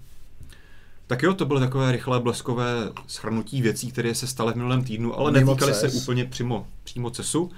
Tak 1.06 1.22
jo, 1.22 1.34
to 1.34 1.44
byly 1.44 1.60
takové 1.60 1.92
rychlé 1.92 2.20
bleskové 2.20 2.64
schrnutí 3.06 3.62
věcí, 3.62 3.92
které 3.92 4.14
se 4.14 4.26
staly 4.26 4.52
v 4.52 4.56
minulém 4.56 4.84
týdnu, 4.84 5.18
ale 5.18 5.32
Mimo 5.32 5.50
netýkaly 5.50 5.74
se 5.74 5.88
úplně 5.88 6.24
přímo, 6.24 6.66
přímo 6.84 7.10
CESu. 7.10 7.50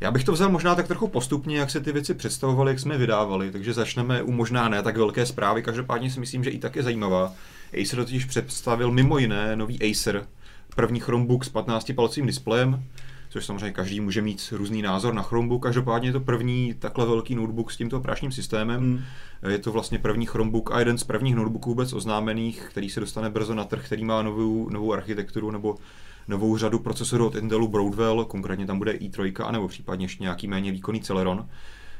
Já 0.00 0.10
bych 0.10 0.24
to 0.24 0.32
vzal 0.32 0.50
možná 0.50 0.74
tak 0.74 0.86
trochu 0.86 1.08
postupně, 1.08 1.58
jak 1.58 1.70
se 1.70 1.80
ty 1.80 1.92
věci 1.92 2.14
představovaly, 2.14 2.70
jak 2.70 2.80
jsme 2.80 2.94
je 2.94 2.98
vydávali, 2.98 3.50
takže 3.50 3.72
začneme 3.72 4.22
u 4.22 4.32
možná 4.32 4.68
ne 4.68 4.82
tak 4.82 4.96
velké 4.96 5.26
zprávy, 5.26 5.62
každopádně 5.62 6.10
si 6.10 6.20
myslím, 6.20 6.44
že 6.44 6.50
i 6.50 6.58
tak 6.58 6.76
je 6.76 6.82
zajímavá. 6.82 7.32
Acer 7.82 7.98
totiž 7.98 8.24
představil 8.24 8.90
mimo 8.90 9.18
jiné 9.18 9.56
nový 9.56 9.90
Acer, 9.90 10.26
první 10.76 11.00
Chromebook 11.00 11.44
s 11.44 11.52
15-palcovým 11.52 12.26
displejem, 12.26 12.84
což 13.34 13.46
samozřejmě 13.46 13.70
každý 13.70 14.00
může 14.00 14.22
mít 14.22 14.52
různý 14.52 14.82
názor 14.82 15.14
na 15.14 15.22
Chromebook, 15.22 15.62
každopádně 15.62 16.08
je 16.08 16.12
to 16.12 16.20
první 16.20 16.74
takhle 16.78 17.06
velký 17.06 17.34
notebook 17.34 17.72
s 17.72 17.76
tímto 17.76 17.96
operačním 17.96 18.32
systémem. 18.32 18.80
Hmm. 18.80 19.00
Je 19.48 19.58
to 19.58 19.72
vlastně 19.72 19.98
první 19.98 20.26
Chromebook 20.26 20.72
a 20.72 20.78
jeden 20.78 20.98
z 20.98 21.04
prvních 21.04 21.34
notebooků 21.34 21.70
vůbec 21.70 21.92
oznámených, 21.92 22.66
který 22.70 22.90
se 22.90 23.00
dostane 23.00 23.30
brzo 23.30 23.54
na 23.54 23.64
trh, 23.64 23.86
který 23.86 24.04
má 24.04 24.22
novou, 24.22 24.68
novou 24.68 24.92
architekturu 24.92 25.50
nebo 25.50 25.76
novou 26.28 26.56
řadu 26.56 26.78
procesorů 26.78 27.26
od 27.26 27.34
Intelu 27.34 27.68
Broadwell, 27.68 28.24
konkrétně 28.24 28.66
tam 28.66 28.78
bude 28.78 28.92
i3, 28.92 29.46
anebo 29.46 29.68
případně 29.68 30.04
ještě 30.04 30.22
nějaký 30.22 30.48
méně 30.48 30.72
výkonný 30.72 31.00
Celeron. 31.00 31.48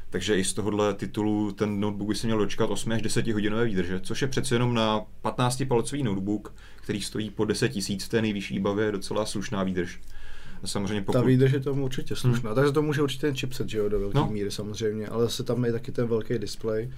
Takže 0.09 0.37
i 0.37 0.43
z 0.43 0.53
tohohle 0.53 0.93
titulu 0.93 1.51
ten 1.51 1.79
notebook 1.79 2.07
by 2.07 2.15
se 2.15 2.27
měl 2.27 2.39
dočkat 2.39 2.69
8 2.69 2.91
až 2.91 3.01
10 3.01 3.27
hodinové 3.27 3.65
výdrže, 3.65 3.99
což 3.99 4.21
je 4.21 4.27
přece 4.27 4.55
jenom 4.55 4.73
na 4.73 5.01
15-palcový 5.23 6.03
notebook, 6.03 6.55
který 6.75 7.01
stojí 7.01 7.29
po 7.29 7.45
10 7.45 7.69
tisíc 7.69 8.05
v 8.05 8.09
té 8.09 8.21
nejvyšší 8.21 8.59
bavě, 8.59 8.91
docela 8.91 9.25
slušná 9.25 9.63
výdrž. 9.63 9.99
A 10.63 10.67
samozřejmě 10.67 11.01
Ta 11.01 11.05
pokud... 11.05 11.25
výdrž 11.27 11.51
je 11.51 11.59
tomu 11.59 11.83
určitě 11.85 12.15
slušná. 12.15 12.53
Takže 12.53 12.71
to 12.71 12.81
může 12.81 13.01
určitě 13.01 13.27
ten 13.27 13.35
chipset, 13.35 13.69
že 13.69 13.77
jo, 13.77 13.89
do 13.89 13.99
velké 13.99 14.17
No. 14.17 14.27
míry 14.31 14.51
samozřejmě, 14.51 15.07
ale 15.07 15.29
se 15.29 15.43
tam 15.43 15.65
je 15.65 15.71
taky 15.71 15.91
ten 15.91 16.07
velký 16.07 16.37
displej. 16.39 16.89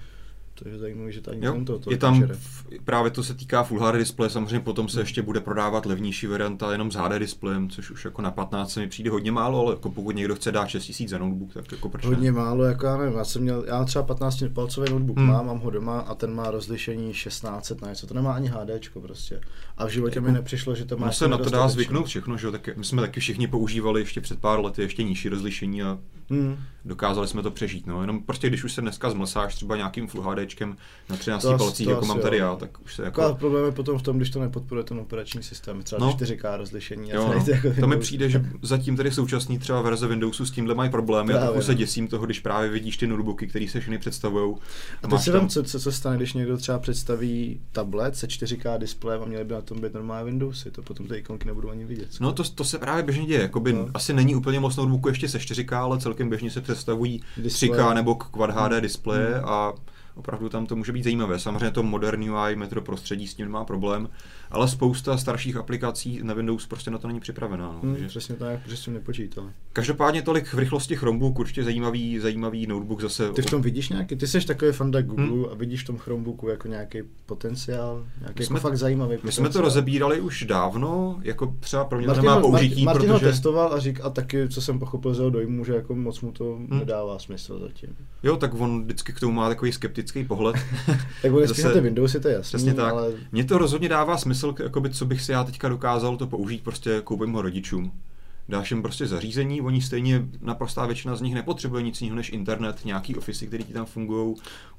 To 0.62 0.68
je 0.68 0.78
zajímavé, 0.78 1.12
že 1.12 1.20
tady 1.20 1.38
Jo, 1.42 1.60
to, 1.66 1.78
to 1.78 1.90
je 1.90 1.96
tam, 1.96 2.22
v, 2.32 2.64
právě 2.84 3.10
to 3.10 3.22
se 3.22 3.34
týká 3.34 3.62
Full 3.62 3.80
HD 3.80 3.94
displeje, 3.96 4.30
samozřejmě 4.30 4.60
potom 4.60 4.88
se 4.88 5.00
ještě 5.00 5.22
bude 5.22 5.40
prodávat 5.40 5.86
levnější 5.86 6.26
varianta 6.26 6.72
jenom 6.72 6.92
s 6.92 6.94
HD 6.94 7.12
displejem, 7.18 7.70
což 7.70 7.90
už 7.90 8.04
jako 8.04 8.22
na 8.22 8.30
15 8.30 8.76
mi 8.76 8.88
přijde 8.88 9.10
hodně 9.10 9.32
málo, 9.32 9.60
ale 9.66 9.74
jako 9.74 9.90
pokud 9.90 10.16
někdo 10.16 10.34
chce 10.34 10.52
dát 10.52 10.66
6000 10.68 11.08
za 11.08 11.18
notebook, 11.18 11.52
tak 11.54 11.72
jako 11.72 11.88
proč 11.88 12.04
ne? 12.04 12.08
Hodně 12.08 12.32
málo, 12.32 12.64
jako 12.64 12.86
já 12.86 12.96
nevím, 12.96 13.18
já 13.18 13.24
jsem 13.24 13.42
měl, 13.42 13.64
já 13.66 13.84
třeba 13.84 14.02
15 14.04 14.44
palcový 14.54 14.90
notebook 14.90 15.16
Hmm. 15.16 15.26
hmm. 15.26 15.36
mám, 15.36 15.46
mám 15.46 15.58
ho 15.58 15.70
doma 15.70 16.00
a 16.00 16.14
ten 16.14 16.34
má 16.34 16.50
rozlišení 16.50 17.12
1600 17.12 17.82
na 17.82 17.88
něco, 17.88 18.06
to 18.06 18.14
nemá 18.14 18.32
ani 18.32 18.48
HDčko 18.48 19.00
prostě. 19.00 19.40
A 19.78 19.86
v 19.86 19.90
životě 19.90 20.20
mi 20.20 20.32
nepřišlo, 20.32 20.74
že 20.74 20.84
to 20.84 20.96
má 20.96 21.12
se 21.12 21.28
na 21.28 21.38
to 21.38 21.50
dá 21.50 21.68
zvyknout 21.68 22.06
všechno, 22.06 22.36
že 22.36 22.46
jo, 22.46 22.52
tak 22.52 22.76
my 22.76 22.84
jsme 22.84 23.02
taky 23.02 23.20
všichni 23.20 23.46
používali 23.46 24.00
ještě 24.00 24.20
před 24.20 24.40
pár 24.40 24.60
lety 24.60 24.82
ještě 24.82 25.02
nižší 25.02 25.28
rozlišení 25.28 25.82
a 25.82 25.98
Hmm. 26.30 26.56
dokázali 26.84 27.28
jsme 27.28 27.42
to 27.42 27.50
přežít, 27.50 27.86
no, 27.86 28.00
jenom 28.00 28.22
prostě 28.22 28.48
když 28.48 28.64
už 28.64 28.72
se 28.72 28.80
dneska 28.80 29.10
zmlsáš 29.10 29.54
třeba 29.54 29.76
nějakým 29.76 30.06
Full 30.08 30.22
HDčkem 30.22 30.76
na 31.10 31.16
13 31.16 31.42
To 31.42 31.58
palcích, 31.58 31.86
to 31.86 31.92
jako 31.92 32.06
mám 32.06 32.16
jo. 32.16 32.22
tady 32.22 32.36
já, 32.36 32.56
tak 32.56 32.80
už 32.84 32.94
se 32.94 33.02
Jako... 33.02 33.20
Ale 33.20 33.30
jako... 33.30 33.38
problém 33.38 33.64
je 33.64 33.72
potom 33.72 33.98
v 33.98 34.02
tom, 34.02 34.16
když 34.16 34.30
to 34.30 34.40
nepodporuje 34.40 34.84
ten 34.84 34.98
operační 34.98 35.42
systém, 35.42 35.82
třeba 35.82 36.00
No. 36.00 36.06
no. 36.06 36.12
4K 36.26 36.56
rozlišení. 36.56 37.12
a 37.12 37.16
Jo, 37.16 37.24
tady 37.24 37.38
no. 37.38 37.68
jako 37.68 37.80
To 37.80 37.86
mi 37.86 37.96
přijde, 37.96 38.30
že 38.30 38.44
zatím 38.62 38.96
tedy 38.96 39.10
současný 39.10 39.58
třeba 39.58 39.82
verze 39.82 40.06
Windowsu 40.06 40.46
s 40.46 40.50
tímhle 40.50 40.74
mají 40.74 40.90
problémy 40.90 41.34
a 41.34 41.44
trochu 41.46 41.62
se 41.62 41.72
no. 41.72 41.78
děsím 41.78 42.08
toho, 42.08 42.24
když 42.26 42.40
právě 42.40 42.70
vidíš 42.70 42.96
ty 42.96 43.06
notebooky, 43.06 43.46
které 43.46 43.66
se 43.68 43.80
všechny 43.80 43.98
představují. 43.98 44.56
A 45.02 45.08
teď 45.08 45.20
si 45.20 45.32
tam, 45.32 45.48
co, 45.48 45.62
co, 45.62 45.80
co 45.80 45.92
stane, 45.92 46.16
když 46.16 46.32
někdo 46.32 46.56
třeba 46.56 46.78
představí 46.78 47.60
tablet 47.72 48.16
se 48.16 48.26
4K 48.26 48.78
displejem 48.78 49.22
a 49.22 49.26
měli 49.26 49.44
by 49.44 49.54
na 49.54 49.60
tom 49.68 49.80
být 49.80 49.94
normální 49.94 50.26
Windowsy, 50.26 50.70
to 50.70 50.82
potom 50.82 51.06
ty 51.06 51.16
ikonky 51.16 51.46
nebudou 51.46 51.70
ani 51.70 51.84
vidět. 51.84 52.08
No 52.20 52.32
to, 52.32 52.44
to 52.44 52.64
se 52.64 52.78
právě 52.78 53.02
běžně 53.02 53.26
děje, 53.26 53.42
jakoby 53.42 53.72
No. 53.72 53.88
asi 53.94 54.12
není 54.12 54.34
úplně 54.36 54.60
moc 54.60 54.76
notebooku 54.76 55.08
ještě 55.08 55.28
se 55.28 55.38
4K, 55.38 55.72
ale 55.76 55.98
celkem 55.98 56.28
běžně 56.28 56.50
se 56.50 56.60
představují 56.60 57.22
Displeje. 57.36 57.72
3K 57.72 57.94
nebo 57.94 58.14
Quad 58.14 58.50
HD 58.50 58.72
Hmm. 58.72 58.80
displeje 58.80 59.34
Hmm. 59.34 59.44
a 59.48 59.72
opravdu 60.14 60.48
tam 60.48 60.66
to 60.66 60.76
může 60.76 60.92
být 60.92 61.02
zajímavé. 61.04 61.38
Samozřejmě 61.38 61.70
to 61.70 61.82
moderní 61.82 62.30
UI, 62.30 62.56
metro 62.56 62.80
prostředí 62.82 63.26
s 63.26 63.34
tím 63.34 63.46
nemá 63.46 63.64
problém, 63.64 64.08
ale 64.50 64.68
spousta 64.68 65.16
starších 65.16 65.56
aplikací 65.56 66.20
na 66.22 66.34
Windows 66.34 66.66
prostě 66.66 66.90
na 66.90 66.98
to 66.98 67.08
není 67.08 67.20
připravená. 67.20 67.66
No. 67.72 67.78
Hmm, 67.82 67.92
Takže 67.92 68.08
přesně 68.08 68.34
tak, 68.34 68.62
protože 68.62 68.76
s 68.76 68.80
tím 68.80 68.94
nepočítali. 68.94 69.46
Každopádně 69.72 70.22
tolik 70.22 70.52
v 70.54 70.58
rychlosti 70.58 70.96
Chromebook, 70.96 71.38
určitě 71.38 71.64
zajímavý, 71.64 72.18
zajímavý 72.18 72.66
notebook 72.66 73.00
zase. 73.00 73.30
Ty 73.32 73.42
v 73.42 73.46
tom 73.46 73.62
vidíš 73.62 73.88
nějaký, 73.88 74.16
ty 74.16 74.26
jsi 74.26 74.46
takový 74.46 74.72
fanda 74.72 75.02
Google 75.02 75.50
a 75.52 75.54
vidíš 75.54 75.82
v 75.82 75.86
tom 75.86 75.98
Chromebooku 75.98 76.48
jako 76.48 76.68
nějaký 76.68 76.98
potenciál, 77.26 78.06
nějaký 78.20 78.34
My 78.38 78.44
jako 78.44 78.50
jsme- 78.52 78.60
fakt 78.60 78.76
zajímavý 78.76 79.10
My 79.10 79.16
potenciál. 79.18 79.46
jsme 79.46 79.52
to 79.52 79.60
rozebírali 79.60 80.20
už 80.20 80.44
dávno, 80.48 81.18
jako 81.22 81.54
třeba 81.60 81.84
pro 81.84 81.98
mě 81.98 82.06
to 82.06 82.10
Martin, 82.10 82.24
nemá 82.24 82.34
ho- 82.34 82.40
použití, 82.40 82.68
Martin, 82.68 82.84
Martin 82.84 83.10
protože... 83.10 83.26
ho 83.26 83.32
testoval 83.32 83.72
a 83.74 83.78
řík, 83.78 84.00
a 84.02 84.10
taky, 84.10 84.48
co 84.48 84.60
jsem 84.60 84.78
pochopil 84.78 85.14
z 85.14 85.18
jeho 85.18 85.30
dojmu, 85.30 85.64
že 85.64 85.72
jako 85.74 85.94
moc 85.94 86.20
mu 86.20 86.32
to 86.32 86.44
Hmm. 86.54 86.78
nedává 86.78 87.18
smysl 87.18 87.58
zatím. 87.58 87.96
Jo, 88.22 88.36
tak 88.36 88.54
on 88.60 88.82
vždycky 88.84 89.12
k 89.12 89.20
tomu 89.20 89.32
má 89.32 89.48
takový 89.48 89.72
skeptický 89.72 90.24
pohled. 90.24 90.56
Tak 91.22 91.30
bude 91.32 91.48
spíš 91.48 91.56
Zase- 91.56 91.68
na 91.68 91.74
ty 91.74 91.80
Windowsy, 91.80 92.20
to 92.20 92.28
je 92.28 92.34
jasný, 92.34 92.48
Přesně 92.56 92.74
tak. 92.74 92.92
ale 92.92 93.12
Mně 93.32 93.44
to 93.44 93.58
rozhodně 93.58 93.88
dává 93.88 94.16
smysl, 94.18 94.37
k- 94.52 94.60
jakoby, 94.60 94.90
co 94.90 95.06
bych 95.06 95.20
si 95.22 95.32
já 95.32 95.44
teďka 95.44 95.68
dokázal 95.68 96.16
to 96.16 96.26
použít, 96.26 96.62
prostě 96.62 97.00
koupím 97.04 97.32
ho 97.32 97.42
rodičům. 97.42 97.92
Dáš 98.48 98.70
jim 98.70 98.82
prostě 98.82 99.06
zařízení, 99.06 99.60
oni 99.60 99.82
stejně, 99.82 100.28
naprostá 100.40 100.86
většina 100.86 101.16
z 101.16 101.20
nich 101.20 101.34
nepotřebuje 101.34 101.82
nic 101.82 102.00
jiného 102.02 102.16
než 102.16 102.30
internet, 102.32 102.84
nějaký 102.84 103.16
ofisy, 103.16 103.46
které 103.46 103.64
ti 103.64 103.72
tam 103.72 103.86
fungují, 103.86 104.34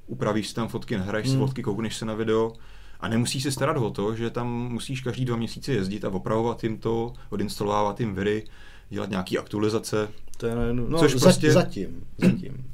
upravíš 0.07 0.47
si 0.47 0.55
tam 0.55 0.67
fotky, 0.67 0.97
nahraješ 0.97 1.27
si 1.27 1.35
Hmm. 1.35 1.45
fotky, 1.45 1.63
koukneš 1.63 1.95
se 1.97 2.05
na 2.05 2.13
video 2.13 2.53
a 2.99 3.07
nemusíš 3.07 3.43
se 3.43 3.51
starat 3.51 3.77
o 3.77 3.89
to, 3.89 4.15
že 4.15 4.29
tam 4.29 4.47
musíš 4.71 5.01
každý 5.01 5.25
dva 5.25 5.37
měsíce 5.37 5.73
jezdit 5.73 6.05
a 6.05 6.09
opravovat 6.09 6.63
jim 6.63 6.77
to, 6.77 7.13
odinstalovávat 7.29 7.99
jim 7.99 8.15
viry, 8.15 8.43
dělat 8.89 9.09
nějaký 9.09 9.37
aktualizace. 9.37 10.07
to 10.37 10.45
je 10.47 10.55
no 10.73 10.99
Což 10.99 11.11
prostě- 11.11 11.19
prostě... 11.25 11.51
zatím, 11.51 12.03
zatím. 12.17 12.65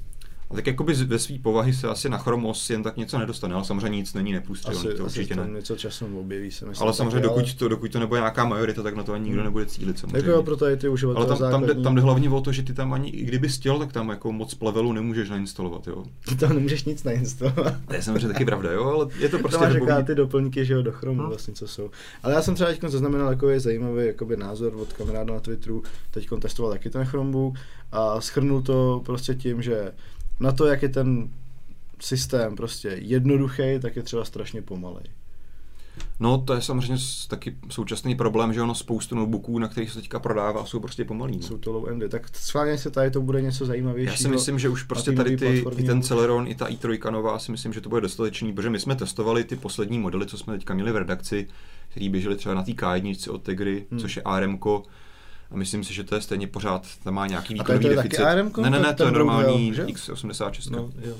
A 0.51 0.53
tak 0.55 0.67
jakoby 0.67 0.93
ve 0.93 1.19
své 1.19 1.39
povahy 1.39 1.73
se 1.73 1.87
asi 1.87 2.09
na 2.09 2.17
Chromos 2.17 2.69
jen 2.69 2.83
tak 2.83 2.97
něco 2.97 3.17
nedostane, 3.19 3.55
ale 3.55 3.65
samozřejmě 3.65 3.97
nic 3.97 4.13
není 4.13 4.31
nepůstřelný, 4.33 4.77
Asi, 4.79 4.87
to 4.97 5.05
asi 5.05 5.19
určitě 5.19 5.35
tam 5.35 5.47
ne. 5.53 5.53
něco 5.59 5.75
časem 5.75 6.17
objeví 6.17 6.51
se 6.51 6.65
myslím. 6.65 6.83
Ale 6.83 6.93
samozřejmě 6.93 7.13
taky, 7.15 7.23
dokud 7.23 7.53
to, 7.53 7.67
dokud 7.67 7.91
to 7.91 7.99
nebude 7.99 8.19
nějaká 8.19 8.45
majorita, 8.45 8.83
tak 8.83 8.95
na 8.95 9.03
to 9.03 9.13
ani 9.13 9.23
nikdo 9.23 9.35
Hmm. 9.37 9.45
nebude 9.45 9.65
cílit 9.65 9.99
samozřejmě. 9.99 10.29
Jako 10.29 10.43
pro 10.43 10.57
tady 10.57 10.77
ty 10.77 10.87
Ale 10.87 10.93
uživatele 10.93 11.25
tam, 11.27 11.37
tam, 11.37 11.47
jde, 11.47 11.51
základní, 11.67 11.83
tam 11.83 11.95
jde 11.95 12.01
hlavně 12.01 12.29
o 12.29 12.41
to, 12.41 12.51
že 12.51 12.63
ty 12.63 12.73
tam 12.73 12.93
ani, 12.93 13.09
i 13.09 13.23
kdyby 13.25 13.49
chtěl, 13.49 13.79
tak 13.79 13.93
tam 13.93 14.09
jako 14.09 14.31
moc 14.31 14.53
plevelu 14.53 14.93
nemůžeš 14.93 15.29
nainstalovat, 15.29 15.87
jo. 15.87 16.03
ty 16.29 16.35
tam 16.35 16.53
nemůžeš 16.55 16.83
nic 16.83 17.03
nainstalovat. 17.03 17.73
To 17.87 17.93
je 17.93 18.01
samozřejmě 18.01 18.27
taky 18.27 18.45
pravda, 18.45 18.71
jo, 18.71 18.83
ale 18.85 19.07
je 19.19 19.29
to 19.29 19.39
prostě 19.39 19.57
máš 19.59 19.73
dobový. 19.73 19.89
jaká 19.91 20.01
ty 20.03 20.15
doplňky, 20.15 20.65
že 20.65 20.73
jo, 20.73 20.81
do 20.81 20.91
Chromu 20.91 21.21
No. 21.21 21.27
vlastně, 21.29 21.53
co 21.53 21.67
jsou. 21.67 21.89
Ale 22.23 22.33
já 22.33 22.41
jsem 22.41 22.55
třeba 22.55 22.69
teď 22.69 22.81
zaznamenal 22.87 23.27
takový 23.27 23.59
zajímavý 23.59 24.05
jakoby 24.05 24.37
názor 24.37 24.75
od 24.75 24.93
kamaráda 24.93 25.33
na 25.33 25.39
Twitteru, 25.39 25.83
teď 26.11 26.27
testoval 26.39 26.71
taky 26.71 26.89
ten 26.89 27.05
Chromebook 27.05 27.55
a 27.91 28.21
schrnul 28.21 28.61
to 28.61 29.01
prostě 29.05 29.35
tím, 29.35 29.61
že 29.61 29.91
na 30.39 30.51
to, 30.51 30.65
jak 30.65 30.81
je 30.81 30.89
ten 30.89 31.29
systém 31.99 32.55
prostě 32.55 32.87
jednoduchý, 33.01 33.79
tak 33.81 33.95
je 33.95 34.03
třeba 34.03 34.25
strašně 34.25 34.61
pomalej. 34.61 35.03
No, 36.19 36.37
to 36.37 36.53
je 36.53 36.61
samozřejmě 36.61 36.97
taky 37.27 37.55
současný 37.69 38.15
problém, 38.15 38.53
že 38.53 38.61
ono 38.61 38.75
spoustu 38.75 39.15
notebooků, 39.15 39.59
na 39.59 39.67
kterých 39.67 39.91
se 39.91 40.01
teďka 40.01 40.19
prodává, 40.19 40.65
jsou 40.65 40.79
prostě 40.79 41.05
pomalý. 41.05 41.37
No. 41.37 41.43
Jsou 41.43 41.57
to 41.57 41.71
low 41.71 41.89
endy. 41.89 42.09
Tak 42.09 42.37
schválně 42.37 42.77
se 42.77 42.91
tady 42.91 43.11
to 43.11 43.21
bude 43.21 43.41
něco 43.41 43.65
zajímavějšího. 43.65 44.13
Já 44.13 44.17
si 44.17 44.27
myslím, 44.27 44.59
že 44.59 44.69
už 44.69 44.83
prostě 44.83 45.11
tady 45.11 45.37
ty, 45.37 45.65
i 45.77 45.83
ten 45.83 46.01
Celeron, 46.01 46.47
i 46.47 46.55
ta 46.55 46.67
i3 46.67 47.11
nová, 47.11 47.39
si 47.39 47.51
myslím, 47.51 47.73
že 47.73 47.81
to 47.81 47.89
bude 47.89 48.01
dostatečný, 48.01 48.53
protože 48.53 48.69
my 48.69 48.79
jsme 48.79 48.95
testovali 48.95 49.43
ty 49.43 49.55
poslední 49.55 49.99
modely, 49.99 50.25
co 50.25 50.37
jsme 50.37 50.53
teďka 50.53 50.73
měli 50.73 50.91
v 50.91 50.97
redakci, 50.97 51.47
které 51.89 52.09
běžely 52.09 52.35
třeba 52.35 52.55
na 52.55 52.63
té 52.63 52.71
K1 52.71 53.33
od 53.33 53.43
Tegry, 53.43 53.85
hmm. 53.91 53.99
což 53.99 54.15
je 54.15 54.23
ARM. 54.23 54.59
A 55.51 55.55
myslím 55.57 55.83
si, 55.83 55.93
že 55.93 56.03
to 56.03 56.15
je 56.15 56.21
stejně 56.21 56.47
pořád, 56.47 56.87
tam 57.03 57.13
má 57.13 57.27
nějaký 57.27 57.53
výkonový 57.53 57.89
deficit. 57.89 58.19
ARM? 58.19 58.51
Ne, 58.61 58.69
ne, 58.69 58.79
ne, 58.79 58.93
to 58.93 59.05
je 59.05 59.11
normální 59.11 59.73
X86. 59.73 60.71
No, 60.71 60.91
jo. 61.01 61.15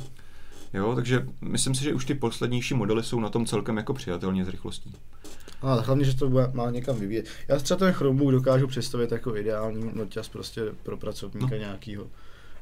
Jo, 0.74 0.96
takže 0.96 1.26
myslím 1.42 1.76
si, 1.76 1.84
že 1.84 1.94
už 1.94 2.06
ty 2.06 2.16
poslednější 2.16 2.74
modely 2.74 3.04
jsou 3.04 3.20
na 3.20 3.30
tom 3.30 3.46
celkem 3.46 3.78
jako 3.78 3.94
přijatelně 3.94 4.46
s 4.46 4.48
rychlostí. 4.48 4.96
A 5.62 5.74
hlavně, 5.74 6.06
že 6.06 6.16
to 6.16 6.30
bude, 6.30 6.52
má 6.54 6.70
někam 6.70 7.00
vyvíjet. 7.00 7.26
Já 7.48 7.60
třeba 7.60 7.78
ten 7.78 7.94
Chromebook 7.94 8.32
dokážu 8.32 8.68
představit 8.68 9.12
jako 9.12 9.36
ideální 9.36 9.92
noťas 9.94 10.30
prostě 10.30 10.62
pro 10.84 10.98
pracovníka 10.98 11.56
no. 11.56 11.58
nějakýho 11.58 12.08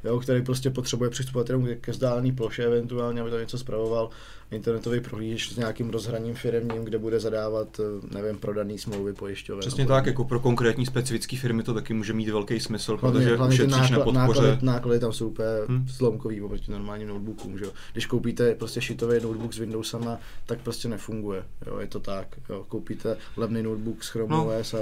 jo, 0.03 0.19
který 0.19 0.41
prostě 0.41 0.69
potřebuje 0.69 1.09
přistupovat 1.09 1.49
jenom 1.49 1.67
ke 1.81 1.91
vzdálené 1.91 2.31
ploše, 2.31 2.63
eventuálně, 2.63 3.21
aby 3.21 3.29
to 3.29 3.39
něco 3.39 3.57
spravoval, 3.57 4.09
internetový 4.51 4.99
prohlížeč 4.99 5.51
s 5.53 5.57
nějakým 5.57 5.89
rozhraním 5.89 6.35
firmním, 6.35 6.83
kde 6.83 6.97
bude 6.97 7.19
zadávat, 7.19 7.79
eh, 7.79 8.19
nevím, 8.21 8.37
prodaný 8.37 8.77
smlouvy 8.77 9.13
pojišťové. 9.13 9.59
Přesně 9.59 9.85
tak, 9.85 10.05
jako 10.05 10.23
pro 10.23 10.39
konkrétní 10.39 10.85
specifické 10.85 11.37
firmy 11.37 11.63
to 11.63 11.73
taky 11.73 11.93
může 11.93 12.13
mít 12.13 12.29
velký 12.29 12.59
smysl, 12.59 12.97
hlavně, 13.01 13.19
protože 13.19 13.35
hlavně 13.35 13.55
ušetříš 13.55 13.89
náklad, 13.89 14.13
na 14.13 14.27
podpoře. 14.27 14.41
Náklady, 14.41 14.65
náklady 14.65 14.99
tam 14.99 15.13
jsou 15.13 15.27
úplně 15.27 15.47
hmm. 15.67 15.85
zlomkový 15.87 16.41
oproti 16.41 16.71
normálním 16.71 17.07
notebookům, 17.07 17.57
že 17.57 17.65
jo. 17.65 17.71
Když 17.91 18.05
koupíte 18.05 18.55
prostě 18.55 18.81
šitový 18.81 19.21
notebook 19.23 19.53
s 19.53 19.57
Windowsama, 19.57 20.17
tak 20.45 20.61
prostě 20.61 20.87
nefunguje, 20.87 21.43
jo, 21.67 21.79
je 21.79 21.87
to 21.87 21.99
tak, 21.99 22.27
jo. 22.49 22.65
Koupíte 22.67 23.17
levný 23.37 23.63
notebook 23.63 24.03
s 24.03 24.09
Chrome 24.09 24.35
no. 24.35 24.59
OS 24.59 24.73
a 24.73 24.77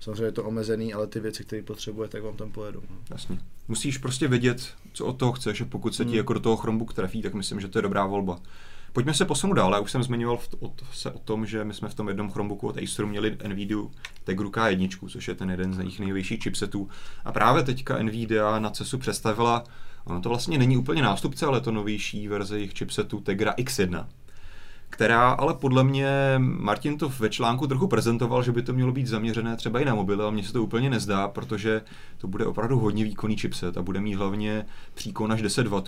samozřejmě 0.00 0.24
je 0.24 0.32
to 0.32 0.44
omezený, 0.44 0.94
ale 0.94 1.06
ty 1.06 1.20
věci, 1.20 1.44
které 1.44 1.62
potřebuje, 1.62 2.08
tak 2.08 2.22
vám 2.22 2.36
tam 2.36 2.52
pojedou. 2.52 2.82
No. 2.90 2.96
Jasně. 3.10 3.38
Musíš 3.68 3.98
prostě 3.98 4.28
vědět, 4.28 4.68
co 4.92 5.06
od 5.06 5.12
toho 5.12 5.32
chceš, 5.32 5.58
že 5.58 5.64
pokud 5.64 5.94
se 5.94 6.04
ti 6.04 6.08
hmm. 6.08 6.16
jako 6.16 6.32
do 6.32 6.40
toho 6.40 6.56
Chromebook 6.56 6.94
trefí, 6.94 7.22
tak 7.22 7.34
myslím, 7.34 7.60
že 7.60 7.68
to 7.68 7.78
je 7.78 7.82
dobrá 7.82 8.06
volba. 8.06 8.40
Pojďme 8.92 9.14
se 9.14 9.24
posunout 9.24 9.54
dál. 9.54 9.72
Já 9.72 9.80
už 9.80 9.90
jsem 9.90 10.02
zmiňoval 10.02 10.36
v, 10.36 10.48
o, 10.60 10.74
se 10.92 11.10
o 11.10 11.18
tom, 11.18 11.46
že 11.46 11.64
my 11.64 11.74
jsme 11.74 11.88
v 11.88 11.94
tom 11.94 12.08
jednom 12.08 12.30
Chromebooku 12.30 12.68
od 12.68 12.78
Aceru 12.78 13.08
měli 13.08 13.36
NVIDIA 13.48 13.78
Tegra 14.24 14.46
K1, 14.48 15.08
což 15.08 15.28
je 15.28 15.34
ten 15.34 15.50
jeden 15.50 15.74
z 15.74 15.78
jejich 15.78 16.00
největších 16.00 16.42
chipsetů. 16.42 16.88
A 17.24 17.32
právě 17.32 17.62
teďka 17.62 18.02
NVIDIA 18.02 18.58
na 18.58 18.70
CESu 18.70 18.98
představila, 18.98 19.64
ono 20.04 20.20
to 20.20 20.28
vlastně 20.28 20.58
není 20.58 20.76
úplně 20.76 21.02
nástupce, 21.02 21.46
ale 21.46 21.60
to 21.60 21.72
novější 21.72 22.28
verze 22.28 22.56
jejich 22.56 22.78
chipsetů 22.78 23.20
Tegra 23.20 23.52
X1 23.52 24.06
která 24.96 25.30
ale 25.30 25.54
podle 25.54 25.84
mě, 25.84 26.08
Martin 26.38 26.98
to 26.98 27.08
ve 27.08 27.30
článku 27.30 27.66
trochu 27.66 27.88
prezentoval, 27.88 28.42
že 28.42 28.52
by 28.52 28.62
to 28.62 28.72
mělo 28.72 28.92
být 28.92 29.06
zaměřené 29.06 29.56
třeba 29.56 29.80
i 29.80 29.84
na 29.84 29.94
mobily, 29.94 30.22
ale 30.22 30.32
mně 30.32 30.42
se 30.42 30.52
to 30.52 30.62
úplně 30.62 30.90
nezdá, 30.90 31.28
protože 31.28 31.82
to 32.18 32.28
bude 32.28 32.46
opravdu 32.46 32.78
hodně 32.78 33.04
výkonný 33.04 33.36
chipset 33.36 33.76
a 33.76 33.82
bude 33.82 34.00
mít 34.00 34.14
hlavně 34.14 34.66
příkon 34.94 35.32
až 35.32 35.42
10 35.42 35.66
W. 35.66 35.82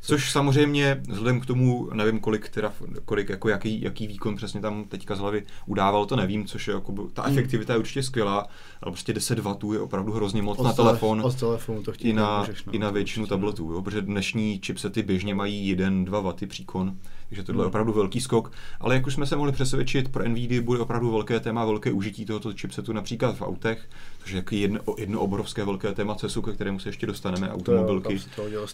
Což 0.00 0.32
samozřejmě, 0.32 1.02
vzhledem 1.08 1.40
k 1.40 1.46
tomu, 1.46 1.90
nevím 1.92 2.20
kolik, 2.20 2.48
teda, 2.48 2.72
kolik 3.04 3.28
jako 3.28 3.48
jaký, 3.48 3.82
jaký 3.82 4.06
výkon 4.06 4.36
přesně 4.36 4.60
tam 4.60 4.84
teďka 4.84 5.14
z 5.14 5.18
hlavy 5.18 5.42
udával, 5.66 6.06
to 6.06 6.16
nevím, 6.16 6.46
což 6.46 6.68
je 6.68 6.74
jako, 6.74 6.92
ta 7.12 7.22
hmm. 7.22 7.32
efektivita 7.32 7.72
je 7.72 7.78
určitě 7.78 8.02
skvělá, 8.02 8.46
ale 8.82 8.92
prostě 8.92 9.12
10 9.12 9.38
W 9.38 9.72
je 9.72 9.80
opravdu 9.80 10.12
hrozně 10.12 10.42
moc 10.42 10.58
od 10.58 10.64
na 10.64 10.72
telefon. 10.72 11.20
Od 11.24 11.34
telefonu 11.34 11.82
to 11.82 11.92
i 11.98 12.12
na, 12.12 12.40
můžeš, 12.40 12.64
no, 12.64 12.72
i 12.72 12.78
na 12.78 12.90
většinu 12.90 13.26
tabletů, 13.26 13.72
jo, 13.72 13.82
protože 13.82 14.02
dnešní 14.02 14.60
chipsety 14.64 15.02
běžně 15.02 15.34
mají 15.34 15.76
1-2 15.76 16.32
W 16.32 16.46
příkon 16.46 16.96
takže 17.28 17.42
tohle 17.42 17.62
je 17.62 17.66
opravdu 17.66 17.92
velký 17.92 18.20
skok. 18.20 18.52
Ale 18.80 18.94
jak 18.94 19.06
už 19.06 19.14
jsme 19.14 19.26
se 19.26 19.36
mohli 19.36 19.52
přesvědčit, 19.52 20.12
pro 20.12 20.28
NVIDIA 20.28 20.62
bude 20.62 20.78
opravdu 20.78 21.12
velké 21.12 21.40
téma, 21.40 21.64
velké 21.64 21.92
užití 21.92 22.24
tohoto 22.24 22.52
chipsetu 22.52 22.92
například 22.92 23.36
v 23.36 23.42
autech, 23.42 23.88
což 24.22 24.32
je 24.32 24.44
jedno, 24.50 24.80
jedno 24.98 25.20
obrovské 25.20 25.64
velké 25.64 25.92
téma 25.92 26.14
CESu, 26.14 26.42
ke 26.42 26.52
kterému 26.52 26.78
se 26.78 26.88
ještě 26.88 27.06
dostaneme, 27.06 27.50
automobilky, 27.50 28.20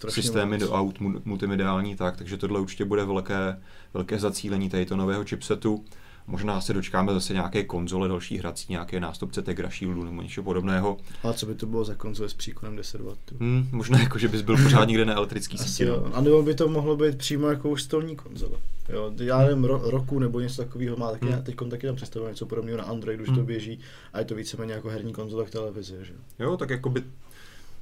systémy 0.09 0.59
moc. 0.59 0.69
do 0.69 0.73
aut, 0.73 1.01
multimediální, 1.25 1.97
tak, 1.97 2.17
takže 2.17 2.37
tohle 2.37 2.61
určitě 2.61 2.85
bude 2.85 3.05
velké, 3.05 3.61
velké 3.95 4.19
zacílení 4.19 4.71
tady 4.71 4.87
to 4.87 4.97
nového 4.97 5.25
chipsetu. 5.25 5.85
Možná 6.27 6.61
se 6.61 6.73
dočkáme 6.73 7.13
zase 7.13 7.33
nějaké 7.33 7.65
konzole, 7.65 8.09
další 8.09 8.39
hrací, 8.39 8.67
nějaké 8.69 9.01
nástupce 9.01 9.43
Tegra 9.43 9.69
Shieldu 9.69 10.05
nebo 10.05 10.23
něco 10.23 10.43
podobného. 10.43 10.97
A 11.23 11.33
co 11.33 11.47
by 11.47 11.55
to 11.55 11.67
bylo 11.67 11.85
za 11.85 11.95
konzole 11.95 12.29
s 12.29 12.35
příkonem 12.35 12.77
10 12.77 13.01
W? 13.01 13.17
Hmm, 13.41 13.69
možná 13.73 13.99
jako, 13.99 14.19
že 14.19 14.29
bys 14.29 14.43
byl 14.43 14.57
pořád 14.57 14.85
někde 14.85 15.05
na 15.05 15.15
elektrický 15.15 15.59
síti. 15.59 15.85
No. 15.85 16.17
A 16.17 16.21
nebo 16.21 16.43
by 16.43 16.55
to 16.55 16.69
mohlo 16.69 16.97
být 16.97 17.19
přímo 17.19 17.49
jako 17.49 17.71
už 17.71 17.83
stolní 17.83 18.17
konzole. 18.17 18.59
Jo, 18.89 19.13
já 19.21 19.39
nevím, 19.39 19.65
ro, 19.65 19.81
roku 19.85 20.19
nebo 20.19 20.41
něco 20.41 20.65
takového 20.65 20.97
má 20.97 21.11
taky, 21.11 21.27
hmm. 21.27 21.43
teď 21.43 21.57
taky 21.71 21.87
tam 21.87 21.97
představuji 21.97 22.29
něco 22.29 22.47
podobného 22.47 22.79
na 22.79 22.85
Android, 22.85 23.21
už 23.21 23.29
hmm. 23.29 23.37
to 23.37 23.45
běží 23.45 23.81
a 24.13 24.19
je 24.19 24.25
to 24.25 24.35
víceméně 24.35 24.73
jako 24.73 24.89
herní 24.89 25.13
konzole 25.13 25.45
k 25.45 25.51
televizi. 25.51 25.97
Že? 26.03 26.13
Jo, 26.39 26.57
tak 26.57 26.71
jako 26.71 26.91
by 26.91 27.03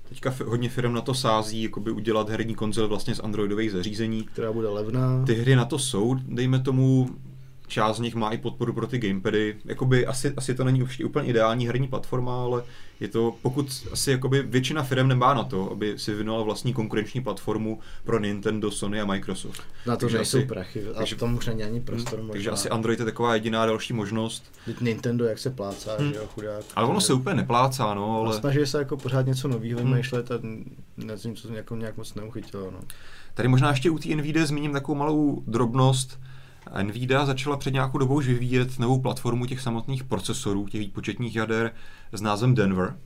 Teďka 0.08 0.34
hodně 0.46 0.68
firm 0.68 0.92
na 0.92 1.00
to 1.00 1.14
sází, 1.14 1.62
jakoby 1.62 1.90
udělat 1.90 2.28
herní 2.28 2.54
konzole 2.54 2.88
vlastně 2.88 3.14
z 3.14 3.20
Androidových 3.20 3.72
zařízení. 3.72 4.22
Která 4.22 4.52
bude 4.52 4.68
levná. 4.68 5.24
Ty 5.26 5.34
hry 5.34 5.56
na 5.56 5.64
to 5.64 5.78
jsou, 5.78 6.14
dejme 6.14 6.58
tomu, 6.58 7.08
část 7.68 7.96
z 7.96 8.00
nich 8.00 8.14
má 8.14 8.30
i 8.30 8.38
podporu 8.38 8.72
pro 8.72 8.86
ty 8.86 8.98
gamepady. 8.98 9.56
Jakoby 9.64 10.06
asi, 10.06 10.32
asi 10.36 10.54
to 10.54 10.64
není 10.64 10.82
určitě 10.82 11.04
úplně 11.04 11.28
ideální 11.28 11.66
herní 11.66 11.88
platforma, 11.88 12.42
ale 12.42 12.62
je 13.00 13.08
to, 13.08 13.34
pokud 13.42 13.86
asi 13.92 14.10
jakoby 14.10 14.42
většina 14.42 14.82
firm 14.82 15.08
nemá 15.08 15.34
na 15.34 15.44
to, 15.44 15.72
aby 15.72 15.98
si 15.98 16.10
vyvinula 16.10 16.42
vlastní 16.42 16.72
konkurenční 16.72 17.20
platformu 17.22 17.80
pro 18.04 18.18
Nintendo, 18.18 18.70
Sony 18.70 19.00
a 19.00 19.04
Microsoft. 19.04 19.62
Na 19.86 19.96
to 19.96 20.00
takže 20.00 20.16
nejsou 20.16 20.38
asi, 20.38 20.46
prachy, 20.46 20.88
a 20.88 20.92
takže, 20.92 21.16
tomu 21.16 21.38
už 21.38 21.46
není 21.46 21.62
ani 21.62 21.80
prostor 21.80 22.18
možná. 22.18 22.32
Takže 22.32 22.50
asi 22.50 22.70
Android 22.70 22.98
je 22.98 23.04
taková 23.04 23.34
jediná 23.34 23.66
další 23.66 23.92
možnost. 23.92 24.52
Teď 24.64 24.80
Nintendo, 24.80 25.24
jak 25.24 25.38
se 25.38 25.50
plácá, 25.50 25.96
hmm. 25.98 26.12
že 26.12 26.18
jo, 26.18 26.26
chudák. 26.34 26.64
Ale 26.76 26.88
ono 26.88 27.00
se 27.00 27.12
úplně 27.12 27.36
neplácá, 27.36 27.94
no, 27.94 28.20
ale... 28.20 28.38
Snaží 28.38 28.66
se 28.66 28.78
jako 28.78 28.96
pořád 28.96 29.26
něco 29.26 29.48
nového 29.48 29.80
hmm. 29.80 29.90
vymýšlet 29.90 30.30
a 30.30 30.34
nevím, 30.96 31.36
co 31.36 31.52
jako 31.52 31.76
nějak 31.76 31.96
moc 31.96 32.14
neuchytilo, 32.14 32.70
no. 32.70 32.80
Tady 33.34 33.48
možná 33.48 33.70
ještě 33.70 33.90
u 33.90 33.98
té 33.98 34.08
NVIDIA 34.08 34.46
zmíním 34.46 34.72
takovou 34.72 34.98
malou 34.98 35.42
drobnost, 35.46 36.20
Nvidia 36.82 37.26
začala 37.26 37.56
před 37.56 37.74
nějakou 37.74 37.98
dobou 37.98 38.14
už 38.14 38.26
vyvíjet 38.26 38.78
novou 38.78 39.00
platformu 39.00 39.46
těch 39.46 39.60
samotných 39.60 40.04
procesorů, 40.04 40.68
těch 40.68 40.80
výpočetních 40.80 41.36
jader 41.36 41.72
s 42.12 42.20
názvem 42.20 42.54
Denver. 42.54 42.96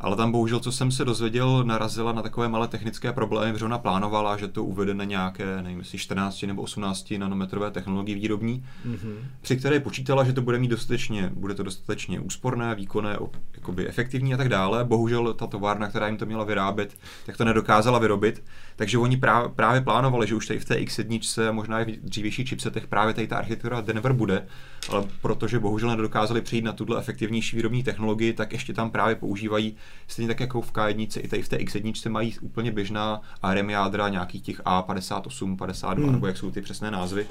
Ale 0.00 0.16
tam 0.16 0.32
bohužel, 0.32 0.60
co 0.60 0.72
jsem 0.72 0.90
se 0.90 1.04
dozvěděl, 1.04 1.64
narazila 1.64 2.12
na 2.12 2.22
takové 2.22 2.48
malé 2.48 2.68
technické 2.68 3.12
problémy, 3.12 3.52
protože 3.52 3.64
ona 3.64 3.78
plánovala, 3.78 4.36
že 4.36 4.48
to 4.48 4.64
uvede 4.64 4.94
na 4.94 5.04
nějaké, 5.04 5.62
nevím, 5.62 5.78
jestli 5.78 5.98
14 5.98 6.42
nebo 6.42 6.62
18 6.62 7.14
nanometrové 7.18 7.70
technologie 7.70 8.14
výrobní, 8.14 8.64
mm-hmm. 8.86 9.14
při 9.40 9.56
které 9.56 9.80
počítala, 9.80 10.24
že 10.24 10.32
to 10.32 10.42
bude 10.42 10.58
mít 10.58 10.68
dostatečně, 10.68 11.30
bude 11.34 11.54
to 11.54 11.62
dostatečně 11.62 12.20
úsporné, 12.20 12.74
výkonné, 12.74 13.18
jakoby 13.54 13.88
efektivní 13.88 14.34
a 14.34 14.36
tak 14.36 14.48
dále. 14.48 14.84
Bohužel 14.84 15.34
ta 15.34 15.46
továrna, 15.46 15.88
která 15.88 16.06
jim 16.06 16.16
to 16.16 16.26
měla 16.26 16.44
vyrábět, 16.44 16.96
tak 17.26 17.36
to 17.36 17.44
nedokázala 17.44 17.98
vyrobit. 17.98 18.42
Takže 18.76 18.98
oni 18.98 19.16
právě, 19.16 19.48
právě 19.48 19.80
plánovali, 19.80 20.26
že 20.26 20.34
už 20.34 20.46
tady 20.46 20.60
v 20.60 20.64
té 20.64 20.74
X1 20.74 21.48
a 21.48 21.52
možná 21.52 21.80
i 21.80 21.92
v 21.92 22.04
dřívějších 22.04 22.48
chipsetech 22.48 22.86
právě 22.86 23.14
tady 23.14 23.26
ta 23.26 23.36
architektura 23.36 23.80
Denver 23.80 24.12
bude, 24.12 24.46
ale 24.88 25.04
protože 25.22 25.58
bohužel 25.58 25.88
nedokázali 25.88 26.40
přijít 26.40 26.64
na 26.64 26.72
tuhle 26.72 26.98
efektivnější 26.98 27.56
výrobní 27.56 27.82
technologii, 27.82 28.32
tak 28.32 28.52
ještě 28.52 28.72
tam 28.72 28.90
právě 28.90 29.14
používají 29.14 29.76
stejně 30.08 30.28
tak 30.28 30.40
jako 30.40 30.60
v 30.60 30.72
K1, 30.72 31.20
i 31.24 31.28
tady 31.28 31.42
v 31.42 31.48
té 31.48 31.56
X1 31.56 32.10
mají 32.10 32.38
úplně 32.40 32.72
běžná 32.72 33.20
ARM 33.42 33.70
jádra 33.70 34.08
nějakých 34.08 34.42
těch 34.42 34.60
A58, 34.60 35.56
52, 35.56 36.04
hmm. 36.04 36.12
nebo 36.12 36.26
jak 36.26 36.36
jsou 36.36 36.50
ty 36.50 36.62
přesné 36.62 36.90
názvy. 36.90 37.26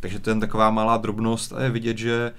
Takže 0.00 0.18
to 0.18 0.30
je 0.30 0.36
taková 0.36 0.70
malá 0.70 0.96
drobnost 0.96 1.52
a 1.52 1.62
je 1.62 1.70
vidět, 1.70 1.98
že 1.98 2.32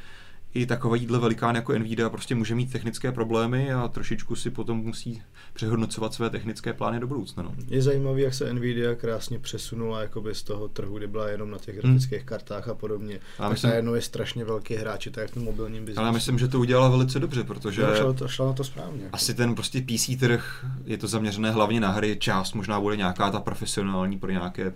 i 0.54 0.66
takovýhle 0.66 1.20
velikán 1.20 1.56
jako 1.56 1.74
Nvidia 1.74 2.10
prostě 2.10 2.36
může 2.36 2.56
mít 2.56 2.72
technické 2.72 3.12
problémy 3.12 3.74
a 3.74 3.88
trošičku 3.88 4.36
si 4.36 4.50
potom 4.50 4.78
musí 4.78 5.22
přehodnocovat 5.54 6.14
své 6.14 6.30
technické 6.30 6.74
plány 6.74 7.00
do 7.00 7.08
budoucna. 7.08 7.44
No. 7.44 7.56
Je 7.68 7.82
zajímavé, 7.82 8.22
jak 8.22 8.34
se 8.34 8.54
Nvidia 8.54 8.96
krásně 8.96 9.40
přesunula 9.40 10.02
jakoby 10.02 10.36
z 10.36 10.44
toho 10.44 10.68
trhu, 10.68 10.98
kdy 10.98 11.08
byla 11.08 11.30
jenom 11.30 11.52
na 11.52 11.58
těch 11.58 11.76
hmm. 11.76 11.82
grafických 11.82 12.20
hmm. 12.20 12.28
kartách 12.28 12.68
a 12.68 12.74
podobně. 12.74 13.20
A 13.40 13.44
tak 13.44 13.52
myslím, 13.52 13.70
najednou 13.70 13.94
je 13.94 14.02
strašně 14.02 14.46
velký 14.46 14.76
hráč, 14.76 15.08
tak 15.12 15.30
v 15.30 15.34
tom 15.34 15.44
mobilním 15.44 15.86
biznesu. 15.86 16.02
Ale 16.02 16.12
myslím, 16.12 16.40
že 16.40 16.48
to 16.48 16.60
udělala 16.60 16.90
velice 16.90 17.20
dobře, 17.20 17.44
protože 17.44 17.82
no, 17.82 17.96
šlo, 17.96 18.14
to, 18.14 18.28
šlo 18.28 18.48
na 18.48 18.54
to 18.54 18.64
správně. 18.64 19.04
Jako. 19.04 19.16
Asi 19.16 19.34
ten 19.34 19.56
prostě 19.56 19.82
PC 19.82 20.20
trh 20.20 20.66
je 20.86 20.98
to 20.98 21.08
zaměřené 21.08 21.52
hlavně 21.52 21.80
na 21.80 21.92
hry, 21.92 22.18
část 22.20 22.54
možná 22.54 22.82
bude 22.82 22.98
nějaká 22.98 23.32
ta 23.32 23.40
profesionální 23.40 24.20
pro 24.20 24.32
nějaké 24.32 24.74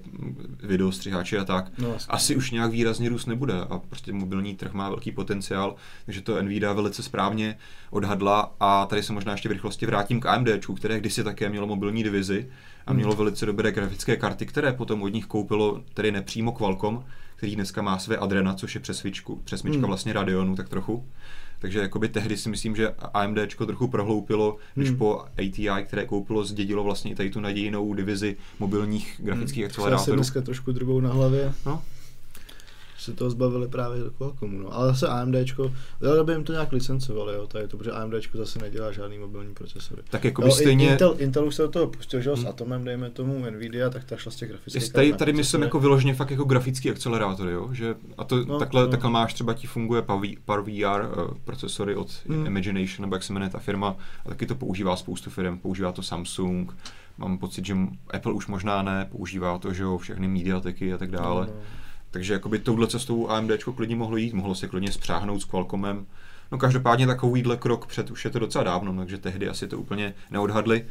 videostřiháče 0.64 1.38
a 1.38 1.44
tak. 1.44 1.72
No, 1.78 1.98
asi 2.10 2.36
už 2.36 2.52
nějak 2.52 2.72
výrazně 2.72 3.10
růst 3.10 3.26
nebude 3.26 3.54
a 3.54 3.80
prostě 3.80 4.14
mobilní 4.14 4.56
trh 4.56 4.74
má 4.74 4.90
velký 4.90 5.12
potenciál 5.12 5.63
dál, 5.64 5.76
takže 6.06 6.22
to 6.22 6.42
Nvidia 6.42 6.74
velice 6.74 7.04
správně 7.04 7.58
odhadla 7.92 8.56
a 8.60 8.86
tady 8.86 9.04
se 9.04 9.14
možná 9.14 9.32
ještě 9.32 9.50
v 9.50 9.52
rychlosti 9.52 9.86
vrátím 9.86 10.20
k 10.20 10.26
AMD, 10.26 10.48
které 10.78 11.00
kdysi 11.00 11.24
také 11.24 11.50
mělo 11.50 11.68
mobilní 11.68 12.04
divizi 12.04 12.50
a 12.88 12.92
Hmm. 12.92 12.98
mělo 12.98 13.16
velice 13.16 13.46
dobré 13.46 13.72
grafické 13.72 14.16
karty, 14.18 14.46
které 14.46 14.74
potom 14.74 15.02
od 15.02 15.14
nich 15.14 15.26
koupilo 15.26 15.82
tedy 15.94 16.12
nepřímo 16.12 16.52
Qualcomm, 16.52 17.04
který 17.36 17.56
dneska 17.56 17.82
má 17.82 18.00
své 18.00 18.18
Adrena, 18.18 18.54
což 18.54 18.76
je 18.76 18.82
přesvičku, 18.82 19.42
přesmička 19.44 19.78
Hmm. 19.78 19.88
vlastně 19.88 20.14
Radeonu, 20.14 20.56
tak 20.56 20.70
trochu. 20.70 21.06
Takže 21.60 21.80
jakoby 21.80 22.10
tehdy 22.10 22.38
si 22.38 22.50
myslím, 22.50 22.76
že 22.76 22.90
AMD 23.14 23.38
trochu 23.66 23.88
prohloupilo, 23.88 24.58
když 24.76 24.90
Hmm. 24.90 24.98
po 24.98 25.22
ATI, 25.38 25.84
které 25.86 26.06
koupilo, 26.06 26.46
zdědilo 26.46 26.84
vlastně 26.84 27.12
i 27.12 27.16
tady 27.16 27.30
tu 27.30 27.40
nadějnou 27.40 27.94
divizi 27.94 28.36
mobilních 28.60 29.16
grafických 29.24 29.64
Hmm. 29.64 29.70
Se 29.72 29.76
asi 29.76 29.82
akcelerátorů. 29.82 30.16
dneska 30.16 30.42
trošku 30.42 30.72
drugou 30.72 31.00
na 31.02 31.14
hlavě. 31.14 31.54
No, 31.66 31.82
se 33.04 33.14
toho 33.14 33.30
zbavili 33.30 33.68
právě 33.68 34.00
do 34.04 34.12
Qualcommu, 34.12 34.60
no. 34.60 34.74
Ale 34.76 34.88
zase 34.88 35.08
AMDčko, 35.08 35.72
ale 36.10 36.24
by 36.24 36.32
jim 36.34 36.44
to 36.44 36.52
nějak 36.54 36.72
licencovali, 36.72 37.34
jo, 37.36 37.48
tady 37.48 37.68
to, 37.68 37.78
protože 37.78 37.92
AMDčko 37.92 38.38
zase 38.38 38.60
nedělá 38.60 38.92
žádný 38.92 39.18
mobilní 39.20 39.54
procesory. 39.54 40.02
tak 40.10 40.24
jakoby 40.24 40.48
Jo, 40.48 40.54
i- 40.54 40.58
stejně... 40.62 40.92
Intel, 40.92 41.16
Intel 41.18 41.46
už 41.48 41.56
se 41.56 41.62
do 41.62 41.68
toho 41.70 41.88
pustil, 41.88 42.22
že 42.22 42.30
jo, 42.30 42.36
s 42.36 42.40
Hmm. 42.40 42.48
Atomem, 42.50 42.84
dejme 42.86 43.10
tomu, 43.10 43.46
Nvidia, 43.52 43.90
tak 43.90 44.04
ta 44.04 44.18
šla 44.18 44.32
z 44.32 44.36
těch 44.36 44.50
grafických 44.50 44.92
Tady, 44.94 45.12
na 45.12 45.18
tady 45.18 45.34
myslím 45.34 45.62
jako 45.62 45.80
vyloženě 45.80 46.14
fakt 46.14 46.32
jako 46.32 46.44
grafický 46.44 46.90
akcelerátor, 46.92 47.50
jo? 47.50 47.70
Že, 47.72 47.96
a 48.18 48.24
to, 48.24 48.46
No, 48.46 48.60
takhle, 48.60 48.82
no. 48.82 48.88
takhle 48.88 49.10
máš 49.10 49.34
třeba 49.34 49.54
ti 49.54 49.68
funguje 49.68 50.02
PAV- 50.02 50.38
PAR-VR 50.46 51.02
uh, 51.30 51.38
procesory 51.44 51.96
od 51.96 52.08
Hmm. 52.28 52.46
Imagination, 52.48 53.02
nebo 53.02 53.16
jak 53.16 53.24
se 53.24 53.34
jmenuje 53.34 53.50
ta 53.50 53.60
firma, 53.60 53.96
a 54.26 54.30
taky 54.30 54.46
to 54.46 54.56
používá 54.56 54.96
spoustu 54.96 55.30
firm, 55.30 55.58
používá 55.58 55.92
to 55.92 56.02
Samsung, 56.04 56.76
mám 57.18 57.38
pocit, 57.38 57.66
že 57.66 57.78
Apple 58.14 58.34
už 58.34 58.48
možná 58.48 58.82
ne, 58.82 59.08
používá 59.12 59.58
to, 59.58 59.74
že 59.74 59.84
jo, 59.84 59.98
všechny 59.98 60.28
mediateky 60.28 60.94
a 60.94 60.98
tak 60.98 61.12
dále. 61.12 61.46
No, 61.48 61.54
no. 61.54 61.60
Takže 62.14 62.34
jakoby 62.34 62.60
touhle 62.60 62.88
cestou 62.88 63.30
AMD 63.30 63.52
klidně 63.76 63.96
mohlo 63.96 64.18
jít, 64.18 64.34
mohlo 64.34 64.56
se 64.56 64.68
klidně 64.68 64.92
spřáhnout 64.92 65.42
s 65.42 65.46
Qualcommem. 65.46 66.06
No 66.52 66.58
každopádně 66.58 67.08
takovýhle 67.08 67.58
krok 67.58 67.88
před 67.88 68.12
už 68.12 68.26
je 68.26 68.32
to 68.32 68.40
docela 68.40 68.64
dávno, 68.64 68.98
takže 68.98 69.18
tehdy 69.18 69.50
asi 69.50 69.68
to 69.68 69.78
úplně 69.80 70.14
neodhadli. 70.32 70.86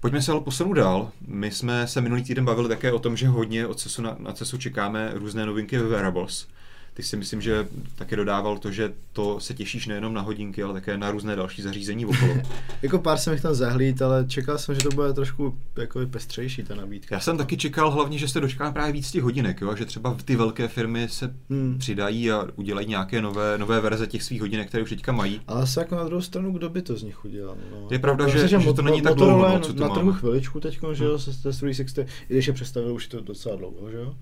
Pojďme 0.00 0.22
se 0.22 0.32
ale 0.32 0.40
posunout 0.40 0.72
dál. 0.72 1.10
My 1.26 1.50
jsme 1.50 1.86
se 1.86 2.00
minulý 2.00 2.22
týden 2.22 2.44
bavili 2.44 2.68
také 2.68 2.92
o 2.92 2.98
tom, 2.98 3.16
že 3.16 3.28
hodně 3.28 3.66
od 3.66 3.80
CESu 3.80 4.02
na, 4.02 4.16
na 4.18 4.32
CESu 4.32 4.58
čekáme 4.58 5.10
různé 5.14 5.46
novinky 5.46 5.78
ve 5.78 5.88
wearables. 5.88 6.48
Ty 6.94 7.02
si 7.02 7.16
myslím, 7.16 7.40
že 7.40 7.68
také 7.96 8.16
dodával 8.16 8.58
to, 8.58 8.70
že 8.70 8.92
to 9.12 9.40
se 9.40 9.54
těšíš 9.54 9.86
nejenom 9.86 10.14
na 10.14 10.20
hodinky, 10.20 10.62
ale 10.62 10.72
také 10.72 10.98
na 10.98 11.10
různé 11.10 11.36
další 11.36 11.62
zařízení 11.62 12.06
okolo. 12.06 12.34
Jako 12.82 12.98
pár 12.98 13.18
jsem 13.18 13.32
jich 13.32 13.42
tam 13.42 13.54
zahlíd, 13.54 14.02
ale 14.02 14.24
čekal 14.28 14.58
jsem, 14.58 14.74
že 14.74 14.80
to 14.80 14.88
bude 14.94 15.12
trošku 15.12 15.58
jako 15.78 16.00
pestřejší 16.06 16.62
ta 16.62 16.74
nabídka. 16.74 17.14
Já 17.14 17.20
jsem 17.20 17.38
taky 17.38 17.56
čekal 17.56 17.90
hlavně, 17.90 18.18
že 18.18 18.28
se 18.28 18.40
dočká 18.40 18.72
právě 18.72 18.92
víc 18.92 19.10
těch 19.10 19.22
hodinek, 19.22 19.60
jo? 19.60 19.76
že 19.76 19.84
třeba 19.84 20.16
ty 20.24 20.36
velké 20.36 20.68
firmy 20.68 21.08
se 21.08 21.34
Hmm. 21.50 21.76
přidají 21.78 22.30
a 22.30 22.46
udělají 22.56 22.86
nějaké 22.88 23.22
nové, 23.22 23.58
nové 23.58 23.80
verze 23.80 24.06
těch 24.06 24.22
svých 24.22 24.40
hodinek, 24.40 24.68
které 24.68 24.82
už 24.82 24.90
teďka 24.90 25.12
mají. 25.12 25.40
Ale 25.48 25.66
se 25.66 25.80
jako 25.80 25.94
na 25.94 26.04
druhou 26.04 26.22
stranu, 26.22 26.52
kdo 26.52 26.68
by 26.70 26.82
to 26.82 26.96
z 26.96 27.02
nich 27.02 27.24
udělal? 27.24 27.56
No. 27.70 27.88
Je 27.90 27.98
pravda, 27.98 28.28
že- 28.28 28.48
že 28.48 28.58
Mo- 28.58 28.74
to 28.76 28.82
není 28.82 29.02
tak 29.02 29.14
dlouho, 29.14 29.48
no, 29.48 29.60
co 29.60 29.74
to 29.74 29.82
na 29.82 29.88
trhu 29.94 30.12
chviličku 30.12 30.60
teď, 30.60 30.78
že 30.92 31.04
jo, 31.04 31.10
Hmm. 31.10 31.18
se 31.18 31.32
se 31.32 31.48
360, 31.48 32.02
i 32.02 32.06
když 32.28 32.46
je 32.46 32.52
představil, 32.52 32.94
už 32.94 33.06
to 33.06 33.20
docela 33.20 33.56
dlouho, 33.56 33.90
že 33.90 33.96
jo. 33.96 34.14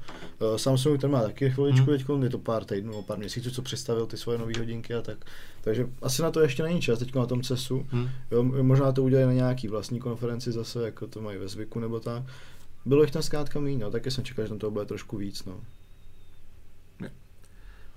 Uh, 0.50 0.57
Samsung 0.57 1.00
ten 1.00 1.11
má 1.11 1.23
taky 1.23 1.50
chviličku 1.50 1.87
Hmm. 1.87 1.99
teď, 1.99 2.07
je 2.23 2.31
to 2.31 2.38
pár 2.38 2.62
týdnů, 2.64 2.90
nebo 2.90 3.02
pár 3.02 3.19
měsíců, 3.19 3.50
co 3.50 3.62
představil 3.62 4.07
ty 4.07 4.16
svoje 4.16 4.38
nové 4.38 4.52
hodinky 4.59 4.95
a 4.95 5.02
tak. 5.02 5.19
Takže 5.61 5.87
asi 6.02 6.23
na 6.23 6.31
to 6.31 6.40
ještě 6.40 6.62
není 6.62 6.81
čas 6.81 6.99
teď 6.99 7.14
na 7.14 7.26
tom 7.26 7.42
CESu. 7.42 7.87
Hm? 7.92 8.09
Jo, 8.31 8.42
možná 8.42 8.92
to 8.92 9.02
udělají 9.02 9.26
na 9.26 9.33
nějaký 9.33 9.69
vlastní 9.69 10.00
konferenci 10.00 10.52
zase, 10.52 10.85
jako 10.85 11.07
to 11.07 11.21
mají 11.21 11.38
ve 11.38 11.49
zvyku 11.49 11.81
nebo 11.81 12.00
tak. 12.00 12.23
Bylo 12.85 13.02
jich 13.02 13.11
tam 13.11 13.23
zkrátka 13.23 13.61
méně, 13.61 13.85
no, 13.85 13.90
taky 13.90 14.11
jsem 14.11 14.25
čekal, 14.25 14.45
že 14.45 14.49
tam 14.49 14.59
toho 14.59 14.71
bude 14.71 14.85
trošku 14.85 15.16
víc, 15.16 15.45
no. 15.45 15.61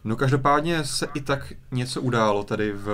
No 0.05 0.15
každopádně 0.15 0.83
se 0.83 1.07
i 1.13 1.21
tak 1.21 1.53
něco 1.71 2.01
událo 2.01 2.43
tady 2.43 2.71
v, 2.71 2.87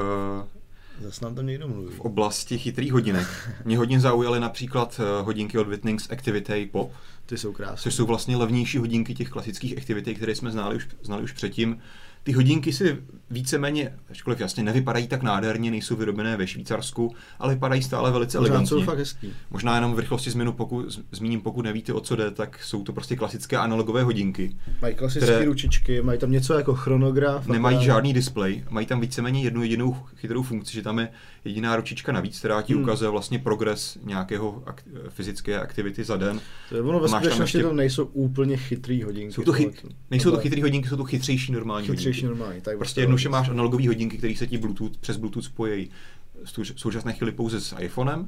Zase 1.03 1.25
nám 1.25 1.35
tam 1.35 1.45
někdo 1.45 1.67
mluví. 1.67 1.95
v 1.95 1.99
oblasti 1.99 2.57
chytrých 2.57 2.91
hodinek. 2.93 3.27
Mě 3.65 3.77
hodně 3.77 3.99
zaujaly 3.99 4.39
například 4.39 4.99
eh, 5.03 5.21
hodinky 5.21 5.57
od 5.57 5.67
Witnings 5.67 6.11
Activity 6.11 6.69
Pop, 6.71 6.91
Ty 7.25 7.37
jsou 7.37 7.53
krásné. 7.53 7.77
což 7.77 7.95
jsou 7.95 8.05
vlastně 8.05 8.37
levnější 8.37 8.77
hodinky 8.77 9.13
těch 9.15 9.29
klasických 9.29 9.77
Activity, 9.77 10.15
které 10.15 10.35
jsme 10.35 10.51
znali 10.51 10.75
už, 10.75 10.87
znali 11.03 11.23
už 11.23 11.31
předtím. 11.31 11.79
Ty 12.23 12.31
hodinky 12.31 12.73
si 12.73 12.97
víceméně, 13.29 13.93
ačkoliv 14.11 14.39
jasně 14.39 14.63
nevypadají 14.63 15.07
tak 15.07 15.23
nádherně, 15.23 15.71
nejsou 15.71 15.95
vyrobené 15.95 16.37
ve 16.37 16.47
Švýcarsku, 16.47 17.15
ale 17.39 17.53
vypadají 17.53 17.83
stále 17.83 18.11
velice 18.11 18.37
Pořád 18.37 18.49
jsou 18.49 18.55
elegantně. 18.55 18.85
fakt 18.85 18.97
hezký. 18.97 19.33
Možná 19.51 19.75
jenom 19.75 19.93
v 19.93 19.99
rychlosti 19.99 20.31
změnu, 20.31 20.53
pokud, 20.53 20.91
z- 20.91 20.99
zmíním, 21.11 21.41
pokud 21.41 21.61
nevíte, 21.61 21.93
o 21.93 21.99
co 21.99 22.15
jde, 22.15 22.31
tak 22.31 22.63
jsou 22.63 22.83
to 22.83 22.93
prostě 22.93 23.15
klasické 23.15 23.57
analogové 23.57 24.03
hodinky. 24.03 24.55
Mají 24.81 24.95
klasické 24.95 25.25
Které- 25.31 25.45
ručičky, 25.45 26.01
mají 26.01 26.19
tam 26.19 26.31
něco 26.31 26.53
jako 26.53 26.75
chronograf. 26.75 27.47
Nemají 27.47 27.83
žádný 27.83 28.13
displej, 28.13 28.63
mají 28.69 28.85
tam 28.85 29.01
víceméně 29.01 29.41
jednu 29.43 29.63
jedinou 29.63 29.97
chytrou 30.15 30.43
funkci, 30.43 30.73
že 30.73 30.81
tam 30.81 30.99
je 30.99 31.09
jediná 31.45 31.75
ručička 31.75 32.11
navíc, 32.11 32.39
která 32.39 32.61
ti 32.61 32.73
Hmm. 32.73 32.83
ukazuje 32.83 33.09
vlastně 33.11 33.39
progres 33.39 33.97
nějakého 34.03 34.63
ak- 34.65 35.09
fyzické 35.09 35.59
aktivity 35.59 36.03
za 36.03 36.17
den. 36.17 36.39
To 36.69 36.75
je 36.75 36.81
ono 36.81 36.99
ve 36.99 37.07
skutečnosti 37.07 37.57
ještě- 37.57 37.67
to 37.69 37.73
nejsou 37.73 38.05
úplně 38.05 38.57
chytrý 38.57 39.03
hodinky. 39.03 39.33
Jsou 39.33 39.43
to 39.43 39.53
chy- 39.53 39.71
nejsou 40.11 40.31
to 40.31 40.37
chytrý 40.37 40.61
hodinky, 40.61 40.89
jsou 40.89 40.95
to 40.97 41.03
chytřejší 41.03 41.51
normální 41.51 41.87
chytřejší 41.87 42.25
hodinky. 42.25 42.39
normální. 42.39 42.61
Tak 42.61 42.77
Prostě 42.77 43.01
jednoduše 43.01 43.29
máš 43.29 43.49
analogové 43.49 43.87
hodinky, 43.87 44.17
které 44.17 44.35
se 44.35 44.47
ti 44.47 44.57
Bluetooth, 44.57 44.97
přes 44.97 45.17
Bluetooth 45.17 45.45
spojí 45.45 45.89
v 46.43 46.79
současné 46.79 47.13
chvíli 47.13 47.31
pouze 47.31 47.61
s 47.61 47.75
iPhonem. 47.79 48.27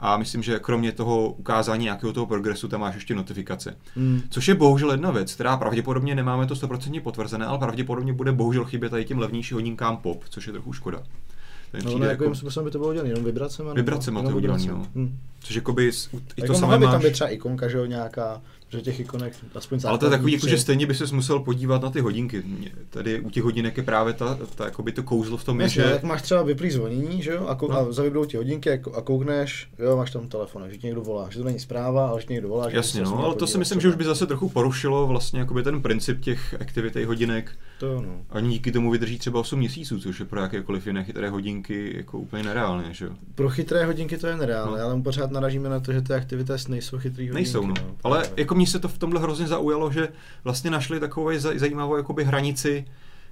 A 0.00 0.16
myslím, 0.16 0.42
že 0.42 0.58
kromě 0.58 0.92
toho 0.92 1.32
ukázání 1.32 1.84
nějakého 1.84 2.12
toho 2.12 2.26
progresu, 2.26 2.68
tam 2.68 2.80
máš 2.80 2.94
ještě 2.94 3.14
notifikace. 3.14 3.76
Hmm. 3.96 4.22
Což 4.30 4.48
je 4.48 4.54
bohužel 4.54 4.90
jedna 4.90 5.10
věc, 5.10 5.34
která 5.34 5.56
pravděpodobně 5.56 6.14
nemáme 6.14 6.46
to 6.46 6.54
100% 6.56 7.00
potvrzené, 7.00 7.46
ale 7.46 7.58
pravděpodobně 7.58 8.12
bude 8.12 8.32
bohužel 8.32 8.64
chybět 8.64 8.90
tady 8.90 9.04
těm 9.04 9.18
levnějším 9.18 9.54
hodinkám 9.54 9.96
pop, 9.96 10.24
což 10.28 10.46
je 10.46 10.52
trochu 10.52 10.72
škoda. 10.72 11.02
To 11.82 11.90
No, 11.90 11.98
no, 11.98 12.04
jako, 12.06 12.24
jako- 12.24 12.34
způsobem 12.34 12.64
by 12.64 12.70
to 12.70 12.78
bylo 12.78 12.90
udělané, 12.90 13.10
jenom 13.10 13.24
vibracema? 13.24 13.68
nebo- 13.68 13.76
Vibracema 13.76 14.20
to 14.20 14.26
jenom 14.26 14.36
udělaný, 14.38 14.62
vibracema. 14.62 14.90
no. 14.94 15.02
Hmm. 15.02 15.18
Což 15.40 15.56
jakoby 15.56 15.92
s- 15.92 16.08
u- 16.14 16.16
i 16.16 16.20
to 16.20 16.42
Jako 16.42 16.54
samé 16.54 16.78
by 16.78 16.84
tam 16.84 16.94
máš. 16.94 17.02
být 17.04 17.12
třeba 17.12 17.30
ikonka, 17.30 17.68
že 17.68 17.78
jo, 17.78 17.84
nějaká, 17.86 18.42
že 18.68 18.80
těch 18.82 19.00
ikonek 19.00 19.32
aspoň 19.54 19.78
Ale 19.84 19.98
to 19.98 20.06
je 20.06 20.10
takový, 20.10 20.32
jako, 20.32 20.46
že 20.48 20.58
stejně 20.58 20.86
by 20.86 20.94
se 20.94 21.04
musel 21.14 21.38
podívat 21.40 21.82
na 21.82 21.90
ty 21.90 22.00
hodinky. 22.00 22.42
Tady 22.90 23.20
u 23.20 23.30
těch 23.30 23.42
hodinek 23.42 23.76
je 23.76 23.82
právě 23.82 24.12
ta, 24.12 24.38
ta 24.54 24.64
jakoby 24.64 24.92
to 24.92 25.02
kouzlo 25.02 25.36
v 25.36 25.44
tom, 25.44 25.60
je, 25.60 25.68
že 25.68 25.82
tak 25.82 26.02
máš 26.02 26.22
třeba 26.22 26.42
vyplý 26.42 26.70
zvonění, 26.70 27.22
že 27.22 27.30
jo, 27.30 27.46
a, 27.46 27.54
kou- 27.54 27.68
No. 27.70 27.78
a 27.78 27.92
zavibrou 27.92 28.24
ti 28.24 28.36
hodinky 28.36 28.70
a, 28.70 28.76
kou- 28.76 28.94
a 28.96 29.00
koukneš, 29.02 29.68
jo, 29.78 29.96
máš 29.96 30.10
tam 30.10 30.28
telefon, 30.28 30.62
že 30.70 30.78
ti 30.78 30.86
někdo 30.86 31.00
volá, 31.02 31.30
že 31.30 31.38
to 31.38 31.44
není 31.44 31.58
zpráva, 31.58 32.08
ale 32.08 32.20
že 32.20 32.26
někdo 32.30 32.48
volá, 32.48 32.70
že 32.70 32.76
Jasně, 32.76 33.02
no, 33.02 33.24
ale 33.24 33.34
to 33.34 33.46
si 33.46 33.52
podívat 33.52 33.58
myslím, 33.58 33.80
že 33.80 33.88
už 33.88 33.94
by 33.94 34.04
zase 34.04 34.26
trochu 34.26 34.48
porušilo 34.48 35.06
vlastně 35.06 35.40
jakoby 35.40 35.62
ten 35.62 35.82
princip 35.82 36.20
těch 36.20 36.54
activity 36.60 37.04
hodinek. 37.04 37.50
To 37.84 37.90
jo, 37.90 38.02
no. 38.06 38.24
Ani 38.30 38.48
díky 38.50 38.72
tomu 38.72 38.90
vydrží 38.90 39.18
třeba 39.18 39.40
8 39.40 39.58
měsíců, 39.58 40.00
což 40.00 40.20
je 40.20 40.26
pro 40.26 40.40
jakékoliv 40.40 40.86
jiné 40.86 41.04
chytré 41.04 41.30
hodinky 41.30 41.96
jako 41.96 42.18
úplně 42.18 42.42
nereálné, 42.42 42.94
že 42.94 43.04
jo? 43.04 43.10
Pro 43.34 43.50
chytré 43.50 43.84
hodinky 43.86 44.18
to 44.18 44.26
je 44.26 44.36
nereálné, 44.36 44.78
No. 44.78 44.84
ale 44.84 45.02
pořád 45.02 45.30
naražíme 45.30 45.68
na 45.68 45.80
to, 45.80 45.92
že 45.92 46.02
ty 46.02 46.14
aktivitas 46.14 46.68
nejsou 46.68 46.98
chytrý 46.98 47.24
hodinky. 47.24 47.34
Nejsou, 47.34 47.66
no. 47.66 47.74
no. 47.82 47.96
Ale 48.04 48.18
Právě. 48.18 48.34
jako 48.42 48.54
mně 48.54 48.66
se 48.66 48.78
to 48.78 48.88
v 48.88 48.98
tomhle 48.98 49.20
hrozně 49.20 49.46
zaujalo, 49.46 49.90
že 49.92 50.08
vlastně 50.44 50.70
našli 50.70 51.00
takovou 51.00 51.28
zaj- 51.28 51.58
zajímavou 51.58 51.96
jakoby 51.96 52.24
hranici 52.24 52.84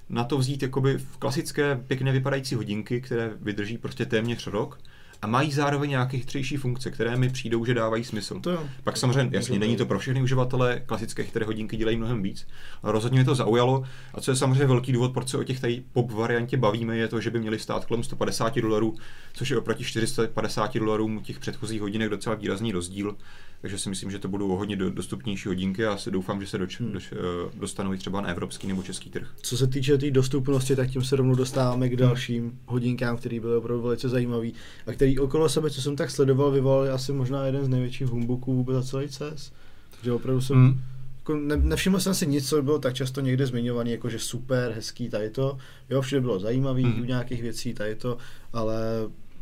na 0.09 0.23
to 0.23 0.37
vzít 0.37 0.61
jakoby 0.61 0.97
v 0.97 1.17
klasické 1.17 1.79
pěkně 1.87 2.11
vypadající 2.11 2.55
hodinky, 2.55 3.01
které 3.01 3.31
vydrží 3.41 3.77
prostě 3.77 4.05
téměř 4.05 4.47
rok 4.47 4.79
a 5.23 5.27
mají 5.27 5.51
zároveň 5.51 5.89
nějaké 5.89 6.17
chytřejší 6.17 6.57
funkce, 6.57 6.91
které 6.91 7.15
mi 7.15 7.29
přijdou, 7.29 7.65
že 7.65 7.73
dávají 7.73 8.03
smysl. 8.03 8.39
To 8.39 8.51
jo. 8.51 8.63
Pak 8.83 8.97
samozřejmě, 8.97 9.37
jasně, 9.37 9.59
není 9.59 9.77
to 9.77 9.85
pro 9.85 9.99
všechny 9.99 10.21
uživatele, 10.21 10.81
klasické 10.85 11.23
chytré 11.23 11.45
hodinky 11.45 11.77
dělají 11.77 11.97
mnohem 11.97 12.23
víc, 12.23 12.47
ale 12.83 12.93
rozhodně 12.93 13.15
mě 13.15 13.25
to 13.25 13.35
zaujalo. 13.35 13.83
A 14.13 14.21
co 14.21 14.31
je 14.31 14.35
samozřejmě 14.35 14.65
velký 14.65 14.91
důvod, 14.91 15.13
proč 15.13 15.29
se 15.29 15.37
o 15.37 15.43
těch 15.43 15.59
tady 15.59 15.83
pop 15.93 16.11
variantě 16.11 16.57
bavíme, 16.57 16.97
je 16.97 17.07
to, 17.07 17.21
že 17.21 17.29
by 17.29 17.39
měly 17.39 17.59
stát 17.59 17.85
kolem 17.85 18.03
150 18.03 18.55
dolarů, 18.55 18.95
což 19.33 19.49
je 19.49 19.57
oproti 19.57 19.83
450 19.83 20.77
dolarům 20.77 21.19
těch 21.23 21.39
předchozích 21.39 21.81
hodinek 21.81 22.09
docela 22.09 22.35
výrazný 22.35 22.71
rozdíl. 22.71 23.15
Takže 23.63 23.77
si 23.77 23.89
myslím, 23.89 24.11
že 24.11 24.19
to 24.19 24.27
budou 24.27 24.51
o 24.53 24.55
hodně 24.57 24.75
do- 24.75 24.89
dostupnější 24.89 25.47
hodinky 25.47 25.85
a 25.85 25.93
asi 25.93 26.11
doufám, 26.11 26.41
že 26.41 26.47
se 26.47 26.57
doč, 26.57 26.79
Hmm. 26.79 26.91
doč, 26.91 27.11
eh, 27.11 27.17
dostanou 27.59 27.93
i 27.93 27.97
třeba 27.97 28.21
na 28.21 28.27
evropský 28.29 28.67
nebo 28.67 28.83
český 28.83 29.09
trh. 29.09 29.27
Co 29.41 29.57
se 29.57 29.67
týče 29.67 29.91
té 29.91 29.97
tý 29.97 30.11
dostupnosti, 30.11 30.75
tak 30.75 30.89
tím 30.89 31.03
se 31.03 31.15
rovnou 31.15 31.35
dostáváme 31.35 31.85
Hmm. 31.85 31.95
k 31.95 31.99
dalším 31.99 32.59
hodinkám, 32.65 33.17
které 33.17 33.39
byly 33.39 33.55
opravdu 33.55 33.83
velice 33.83 34.09
zajímavý 34.09 34.53
a 34.87 34.91
který 34.91 35.19
okolo 35.19 35.49
sebe, 35.49 35.69
co 35.69 35.81
jsem 35.81 35.95
tak 35.95 36.11
sledoval, 36.11 36.51
vyvolali 36.51 36.89
asi 36.89 37.13
možná 37.13 37.45
jeden 37.45 37.65
z 37.65 37.69
největších 37.69 38.07
humbuků 38.07 38.53
vůbec 38.53 38.75
za 38.75 38.83
celý 38.83 39.07
CES. 39.09 39.51
Takže 39.91 40.11
opravdu 40.11 40.41
jsem, 40.41 40.55
Hmm. 40.55 40.81
jako 41.17 41.35
ne, 41.35 41.57
nevšiml 41.57 41.99
jsem 41.99 42.13
si 42.13 42.27
nic, 42.27 42.49
co 42.49 42.55
by 42.55 42.61
bylo 42.61 42.79
tak 42.79 42.93
často 42.93 43.21
někde 43.21 43.45
zmiňovaný, 43.45 43.91
jako 43.91 44.09
že 44.09 44.19
super, 44.19 44.71
hezký, 44.71 45.09
tady 45.09 45.29
to. 45.29 45.57
Jo, 45.89 46.01
všude 46.01 46.21
bylo 46.21 46.39
zajímavý, 46.39 46.85
Mhm. 46.85 47.01
u 47.01 47.03
nějakých 47.05 47.41
věcí, 47.41 47.73
tady 47.73 47.95
to, 47.95 48.17
ale 48.53 48.75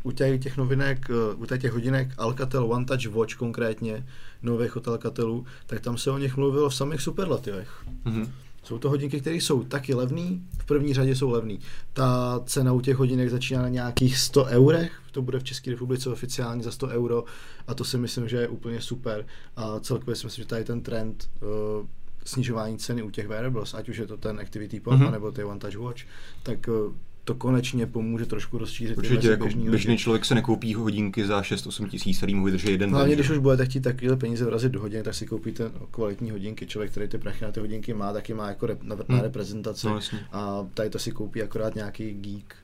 u 0.02 0.12
těch, 0.12 0.40
těch 0.40 0.56
novinek, 0.56 1.10
eh, 1.10 1.34
u 1.34 1.46
těch, 1.46 1.60
těch 1.60 1.72
hodinek 1.72 2.08
Alcatel 2.18 2.64
One 2.72 2.84
Touch 2.84 3.06
Watch 3.06 3.34
konkrétně, 3.34 4.06
nových 4.42 4.76
od 4.76 4.88
Alcatelů, 4.88 5.46
tak 5.66 5.80
tam 5.80 5.98
se 5.98 6.10
o 6.10 6.18
nich 6.18 6.36
mluvilo 6.36 6.68
v 6.68 6.74
samých 6.74 7.00
superlativech. 7.00 7.84
Mhm. 8.04 8.32
Jsou 8.64 8.78
to 8.78 8.88
hodinky, 8.90 9.20
které 9.20 9.36
jsou 9.36 9.64
taky 9.64 9.94
levný, 9.94 10.42
v 10.58 10.64
první 10.64 10.94
řadě 10.94 11.16
jsou 11.16 11.30
levný. 11.30 11.60
Ta 11.92 12.40
cena 12.46 12.72
u 12.72 12.80
těch 12.80 12.96
hodinek 12.96 13.30
začíná 13.30 13.62
na 13.62 13.68
nějakých 13.68 14.18
100 14.18 14.44
eurech, 14.44 14.92
to 15.12 15.22
bude 15.22 15.38
v 15.38 15.44
České 15.44 15.70
republice 15.70 16.10
oficiálně 16.10 16.62
za 16.62 16.70
100 16.70 16.86
euro 16.88 17.24
a 17.66 17.74
to 17.74 17.84
si 17.84 17.98
myslím, 17.98 18.28
že 18.28 18.36
je 18.36 18.48
úplně 18.48 18.80
super. 18.80 19.26
A 19.56 19.80
celkově 19.80 20.16
si 20.16 20.26
myslím, 20.26 20.42
že 20.42 20.48
tady 20.48 20.64
ten 20.64 20.80
trend 20.82 21.30
uh, 21.80 21.86
snižování 22.24 22.78
ceny 22.78 23.02
u 23.02 23.10
těch 23.10 23.28
wearables, 23.28 23.74
ať 23.74 23.88
už 23.88 23.96
je 23.96 24.06
to 24.06 24.16
ten 24.16 24.40
Activity 24.40 24.80
Pop, 24.80 24.92
Mhm. 24.94 25.02
mm-hmm. 25.02 25.12
nebo 25.12 25.32
ty 25.32 25.44
One 25.44 25.60
Touch 25.60 25.76
Watch, 25.76 26.02
tak 26.42 26.68
uh, 26.68 26.92
to 27.24 27.34
konečně 27.34 27.86
pomůže 27.86 28.26
trošku 28.26 28.58
rozšířit. 28.58 28.98
Určitě, 28.98 29.28
jako 29.28 29.44
běžný, 29.44 29.68
běžný 29.68 29.98
člověk 29.98 30.24
se 30.24 30.34
nekoupí 30.34 30.74
hodinky 30.74 31.26
za 31.26 31.40
6-8 31.40 31.88
tisíc, 31.88 32.16
který 32.16 32.34
mu 32.34 32.44
vydrží 32.44 32.70
jeden 32.70 32.90
Hlavně, 32.90 33.14
když 33.14 33.30
už 33.30 33.38
budete 33.38 33.66
chtít 33.66 33.80
takovéhle 33.80 34.16
peníze 34.16 34.44
vrazit 34.44 34.72
do 34.72 34.80
hodin, 34.80 35.02
tak 35.02 35.14
si 35.14 35.26
koupíte 35.26 35.70
kvalitní 35.90 36.30
hodinky. 36.30 36.66
Člověk, 36.66 36.90
který 36.90 37.08
ty 37.08 37.18
prachy 37.18 37.44
na 37.44 37.52
ty 37.52 37.60
hodinky 37.60 37.94
má, 37.94 38.12
taky 38.12 38.34
má 38.34 38.48
jako 38.48 38.66
rep, 38.66 38.82
na, 38.82 38.96
na 38.96 39.04
hmm. 39.08 39.20
reprezentaci. 39.20 39.86
No, 39.86 40.00
a 40.32 40.66
tady 40.74 40.90
to 40.90 40.98
si 40.98 41.12
koupí 41.12 41.42
akorát 41.42 41.74
nějaký 41.74 42.14
geek 42.14 42.56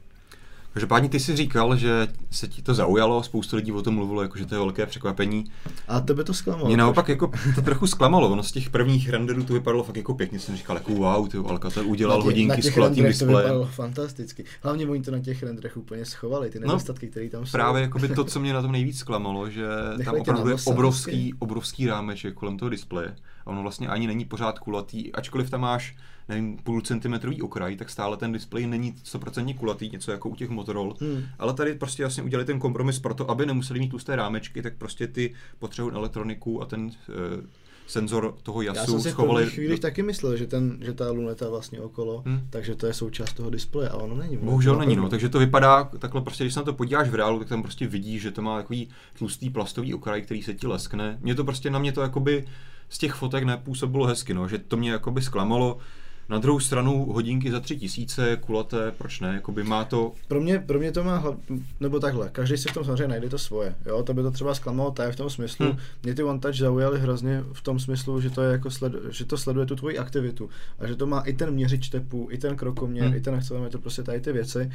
Každopádně 0.72 1.08
ty 1.08 1.20
si 1.20 1.36
říkal, 1.36 1.76
že 1.76 2.08
se 2.30 2.48
ti 2.48 2.62
to 2.62 2.74
zaujalo, 2.74 3.22
spoustu 3.22 3.56
lidí 3.56 3.72
o 3.72 3.82
tom 3.82 3.94
mluvilo, 3.94 4.22
jako, 4.22 4.38
že 4.38 4.46
to 4.46 4.54
je 4.54 4.58
velké 4.58 4.86
překvapení. 4.86 5.44
A 5.88 6.00
tebe 6.00 6.24
to 6.24 6.34
zklamalo. 6.34 6.66
Mě 6.66 6.76
naopak 6.76 7.08
jako 7.08 7.30
to 7.54 7.62
trochu 7.62 7.86
zklamalo, 7.86 8.28
ono 8.28 8.42
z 8.42 8.52
těch 8.52 8.70
prvních 8.70 9.08
renderů 9.08 9.44
to 9.44 9.52
vypadalo 9.52 9.84
fakt 9.84 9.96
jako 9.96 10.14
pěkně, 10.14 10.38
jsem 10.38 10.56
říkal, 10.56 10.76
jako 10.76 10.92
wow, 10.92 11.28
ty 11.28 11.36
Alcatel 11.36 11.86
udělal 11.86 12.22
hodinky 12.22 12.62
s 12.62 12.74
kulatým 12.74 13.04
displejem. 13.04 13.32
to 13.32 13.38
vypadalo 13.38 13.66
fantasticky. 13.66 14.44
Hlavně 14.62 14.86
oni 14.86 15.02
to 15.02 15.10
na 15.10 15.20
těch 15.20 15.42
renderech 15.42 15.76
úplně 15.76 16.04
schovali, 16.04 16.50
ty 16.50 16.60
no, 16.60 16.66
nedostatky, 16.66 17.06
no, 17.06 17.10
které 17.10 17.28
tam 17.28 17.46
jsou. 17.46 17.52
Právě 17.52 17.82
jako 17.82 17.98
by 17.98 18.08
to, 18.08 18.24
co 18.24 18.40
mě 18.40 18.52
na 18.52 18.62
tom 18.62 18.72
nejvíc 18.72 18.98
zklamalo, 18.98 19.50
že 19.50 19.66
tam 20.04 20.14
opravdu 20.20 20.48
je 20.48 20.56
obrovský, 20.64 21.34
obrovský 21.38 21.86
rámeček 21.86 22.34
kolem 22.34 22.56
toho 22.56 22.68
displeje. 22.68 23.16
A 23.46 23.50
ono 23.50 23.62
vlastně 23.62 23.88
ani 23.88 24.06
není 24.06 24.24
pořád 24.24 24.58
kulatý, 24.58 25.12
ačkoliv 25.12 25.50
tam 25.50 25.60
máš 25.60 25.96
nevím, 26.28 26.56
půl 26.56 26.80
centimetrový 26.80 27.42
okraj, 27.42 27.76
tak 27.76 27.90
stále 27.90 28.16
ten 28.16 28.32
displej 28.32 28.66
není 28.66 28.92
100% 28.92 29.56
kulatý, 29.56 29.90
něco 29.90 30.10
jako 30.10 30.28
u 30.28 30.34
těch 30.34 30.48
Motorola. 30.48 30.94
Hmm. 31.00 31.22
Ale 31.38 31.54
tady 31.54 31.74
prostě 31.74 32.02
jasně 32.02 32.22
udělali 32.22 32.44
ten 32.44 32.58
kompromis 32.58 32.98
pro 32.98 33.14
to, 33.14 33.30
aby 33.30 33.46
nemuseli 33.46 33.80
mít 33.80 33.88
tlusté 33.88 34.16
rámečky, 34.16 34.62
tak 34.62 34.76
prostě 34.76 35.06
ty 35.06 35.34
potřebují 35.58 35.94
elektroniku 35.94 36.62
a 36.62 36.66
ten 36.66 36.90
e, 36.90 36.92
senzor 37.86 38.34
toho 38.42 38.62
jasu 38.62 38.78
Já 38.78 38.86
jsem 38.86 39.00
si 39.00 39.10
schovali... 39.10 39.46
v 39.46 39.52
chvíli 39.52 39.78
taky 39.78 40.02
myslel, 40.02 40.36
že, 40.36 40.46
ten, 40.46 40.78
že 40.80 40.92
ta 40.92 41.10
luneta 41.10 41.48
vlastně 41.48 41.80
okolo, 41.80 42.22
hmm. 42.26 42.40
takže 42.50 42.74
to 42.74 42.86
je 42.86 42.94
součást 42.94 43.32
toho 43.32 43.50
displeje, 43.50 43.88
a 43.88 43.96
ono 43.96 44.14
není. 44.14 44.36
Bohužel 44.36 44.76
není, 44.76 44.96
no, 44.96 45.08
takže 45.08 45.28
to 45.28 45.38
vypadá 45.38 45.84
takhle 45.84 46.20
prostě, 46.20 46.44
když 46.44 46.54
se 46.54 46.60
na 46.60 46.64
to 46.64 46.72
podíváš 46.72 47.08
v 47.08 47.14
reálu, 47.14 47.38
tak 47.38 47.48
tam 47.48 47.62
prostě 47.62 47.86
vidíš, 47.86 48.22
že 48.22 48.30
to 48.30 48.42
má 48.42 48.56
takový 48.56 48.88
tlustý 49.18 49.50
plastový 49.50 49.94
okraj, 49.94 50.22
který 50.22 50.42
se 50.42 50.54
ti 50.54 50.66
leskne. 50.66 51.18
Mě 51.20 51.34
to 51.34 51.44
prostě, 51.44 51.70
na 51.70 51.78
mě 51.78 51.92
to 51.92 52.02
jakoby 52.02 52.44
z 52.88 52.98
těch 52.98 53.12
fotek 53.12 53.44
nepůsobilo 53.44 54.06
hezky, 54.06 54.34
no, 54.34 54.48
že 54.48 54.58
to 54.58 54.76
mě 54.76 54.90
jakoby 54.90 55.22
zklamalo. 55.22 55.78
Na 56.28 56.38
druhou 56.38 56.60
stranu 56.60 57.12
hodinky 57.12 57.50
za 57.50 57.60
tři 57.60 57.76
tisíce, 57.76 58.36
kulaté, 58.36 58.92
proč 58.98 59.20
ne? 59.20 59.34
Jakoby 59.34 59.64
má 59.64 59.84
to... 59.84 60.12
Pro 60.28 60.40
mě, 60.40 60.58
pro 60.58 60.78
mě 60.78 60.92
to 60.92 61.04
má, 61.04 61.36
nebo 61.80 62.00
takhle, 62.00 62.28
každý 62.32 62.56
si 62.56 62.68
v 62.68 62.72
tom 62.72 62.84
samozřejmě 62.84 63.08
najde 63.08 63.28
to 63.28 63.38
svoje. 63.38 63.74
Jo, 63.86 64.02
to 64.02 64.14
by 64.14 64.22
to 64.22 64.30
třeba 64.30 64.54
zklamalo 64.54 64.90
tady 64.90 65.12
v 65.12 65.16
tom 65.16 65.30
smyslu. 65.30 65.66
Hmm. 65.66 65.78
Mě 66.02 66.14
ty 66.14 66.22
One 66.22 66.38
Touch 66.38 66.54
zaujaly 66.54 67.00
hrozně 67.00 67.44
v 67.52 67.62
tom 67.62 67.78
smyslu, 67.78 68.20
že 68.20 68.30
to 68.30 68.42
je 68.42 68.52
jako 68.52 68.70
sled, 68.70 68.92
že 69.10 69.24
to 69.24 69.38
sleduje 69.38 69.66
tu 69.66 69.76
tvoji 69.76 69.98
aktivitu 69.98 70.50
a 70.78 70.86
že 70.86 70.96
to 70.96 71.06
má 71.06 71.20
i 71.20 71.32
ten 71.32 71.50
měřič 71.50 71.88
tepu, 71.88 72.28
i 72.30 72.38
ten 72.38 72.56
krokoměr, 72.56 73.06
hmm. 73.06 73.16
i 73.16 73.20
ten 73.20 73.34
accelerometr, 73.34 73.78
prostě 73.78 74.02
tady 74.02 74.20
ty 74.20 74.32
věci. 74.32 74.70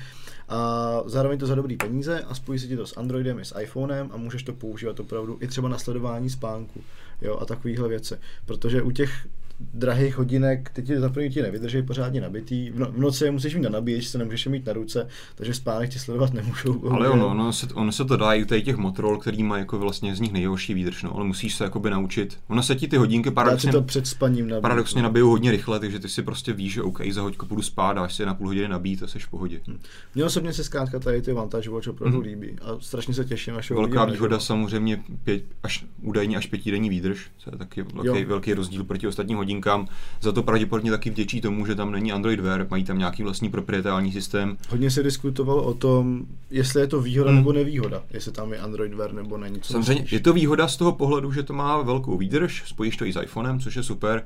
A 0.50 1.02
zároveň 1.06 1.40
to 1.40 1.48
za 1.48 1.56
dobrý 1.56 1.78
peníze 1.78 2.22
a 2.22 2.36
spojí 2.36 2.60
se 2.60 2.68
ti 2.68 2.78
to 2.78 2.88
s 2.88 2.98
Androidem 2.98 3.40
i 3.40 3.46
s 3.46 3.60
iPhonem 3.60 4.10
a 4.14 4.18
můžeš 4.18 4.44
to 4.44 4.54
používat 4.54 5.00
opravdu 5.00 5.38
i 5.42 5.48
třeba 5.48 5.70
na 5.70 5.78
sledování 5.78 6.30
spánku 6.30 6.82
jo, 7.22 7.38
a 7.42 7.46
takovéhle 7.46 7.90
věci. 7.90 8.16
Protože 8.46 8.82
u 8.82 8.92
těch 8.92 9.28
drahých 9.74 10.18
hodinek, 10.18 10.70
ty 10.70 10.84
ti 10.84 11.00
za 11.00 11.10
první 11.10 11.30
ti 11.30 11.42
nevydrží 11.42 11.82
pořádně 11.82 12.22
nabitý, 12.22 12.70
v, 12.70 12.80
no, 12.80 12.92
v 12.92 12.98
noci 12.98 13.26
je 13.26 13.32
musíš 13.32 13.56
mít 13.56 13.62
na 13.62 13.70
nabíječ, 13.70 14.14
nemůžeš 14.14 14.46
je 14.46 14.52
mít 14.52 14.66
na 14.66 14.74
ruce, 14.74 15.08
takže 15.36 15.54
spánek 15.54 15.90
ti 15.90 16.00
sledovat 16.00 16.34
nemůžou. 16.34 16.92
Ale 16.92 17.10
ono, 17.10 17.28
ono, 17.28 17.54
se, 17.54 17.68
ono 17.74 17.92
se 17.92 18.06
to 18.06 18.18
dá 18.18 18.34
i 18.34 18.44
u 18.44 18.46
těch 18.46 18.78
Motorola, 18.78 19.20
který 19.20 19.44
má 19.44 19.58
jako 19.58 19.80
vlastně 19.80 20.16
z 20.16 20.20
nich 20.20 20.34
nejhorší 20.34 20.74
výdrž, 20.74 21.04
no, 21.04 21.16
ale 21.16 21.26
musíš 21.26 21.56
se 21.56 21.64
jakoby 21.64 21.90
naučit. 21.90 22.40
Ono 22.48 22.64
se 22.64 22.76
ti 22.76 22.88
ty 22.88 22.98
hodinky 22.98 23.32
paradoxně, 23.32 23.72
to 23.72 23.82
před 23.82 24.08
spaním 24.08 24.48
nabít, 24.48 24.62
paradoxně 24.62 25.02
no. 25.02 25.08
nabijou 25.08 25.30
hodně 25.30 25.52
rychle, 25.52 25.80
takže 25.80 26.00
ty 26.00 26.10
si 26.10 26.24
prostě 26.24 26.54
víš, 26.54 26.74
že 26.74 26.82
OK, 26.82 27.02
za 27.12 27.22
hoďku 27.22 27.46
půjdu 27.46 27.62
spát, 27.62 27.94
dáš 27.94 28.16
si 28.16 28.26
na 28.26 28.34
půl 28.34 28.48
hodiny 28.48 28.68
nabít 28.68 29.04
a 29.04 29.08
jsi 29.08 29.20
v 29.20 29.28
pohodě. 29.28 29.62
Hmm. 29.68 29.80
Mně 30.16 30.26
osobně 30.26 30.54
se 30.54 30.64
zkrátka 30.64 31.00
tady 31.00 31.22
ty 31.22 31.34
Vantage 31.34 31.70
Watch 31.70 31.88
opravdu 31.88 32.18
hmm. 32.18 32.28
líbí 32.28 32.56
a 32.62 32.80
strašně 32.80 33.14
se 33.14 33.26
těším, 33.26 33.56
až 33.56 33.72
Velká 33.72 34.06
výhoda 34.06 34.40
samozřejmě 34.40 35.04
pět, 35.24 35.44
až 35.64 35.86
údajně 36.02 36.38
až 36.38 36.46
pětidenní 36.46 36.90
výdrž, 36.90 37.32
to 37.44 37.50
je 37.54 37.58
taky 37.58 37.84
velký, 37.84 38.26
velký 38.26 38.54
rozdíl 38.54 38.84
proti 38.84 39.08
ostatním 39.08 39.38
hodinkám. 39.38 39.53
Za 40.22 40.32
to 40.32 40.44
pravděpodobně 40.44 40.92
taky 40.92 41.10
vděčí 41.10 41.42
tomu, 41.42 41.66
že 41.66 41.76
tam 41.76 41.92
není 41.92 42.12
Android 42.12 42.40
Wear, 42.40 42.68
mají 42.70 42.84
tam 42.84 42.98
nějaký 42.98 43.24
vlastní 43.24 43.50
proprietární 43.50 44.12
systém. 44.12 44.58
Hodně 44.70 44.92
se 44.92 45.04
diskutovalo 45.04 45.64
o 45.64 45.74
tom, 45.74 46.26
jestli 46.52 46.82
je 46.82 46.88
to 46.88 47.02
výhoda 47.02 47.30
hmm. 47.30 47.40
nebo 47.40 47.54
nevýhoda, 47.54 48.04
jestli 48.14 48.32
tam 48.32 48.54
je 48.54 48.60
Android 48.60 48.94
Wear 48.94 49.14
nebo 49.14 49.38
není. 49.38 49.60
Co 49.60 49.74
Samozřejmě, 49.74 50.02
myslíš? 50.02 50.12
je 50.12 50.20
to 50.20 50.34
výhoda 50.34 50.68
z 50.68 50.78
toho 50.78 50.92
pohledu, 50.92 51.32
že 51.32 51.44
to 51.44 51.54
má 51.54 51.82
velkou 51.82 52.18
výdrž, 52.18 52.64
spojíš 52.66 52.98
to 52.98 53.06
i 53.06 53.14
s 53.14 53.22
iPhonem, 53.22 53.60
což 53.60 53.76
je 53.76 53.84
super. 53.84 54.24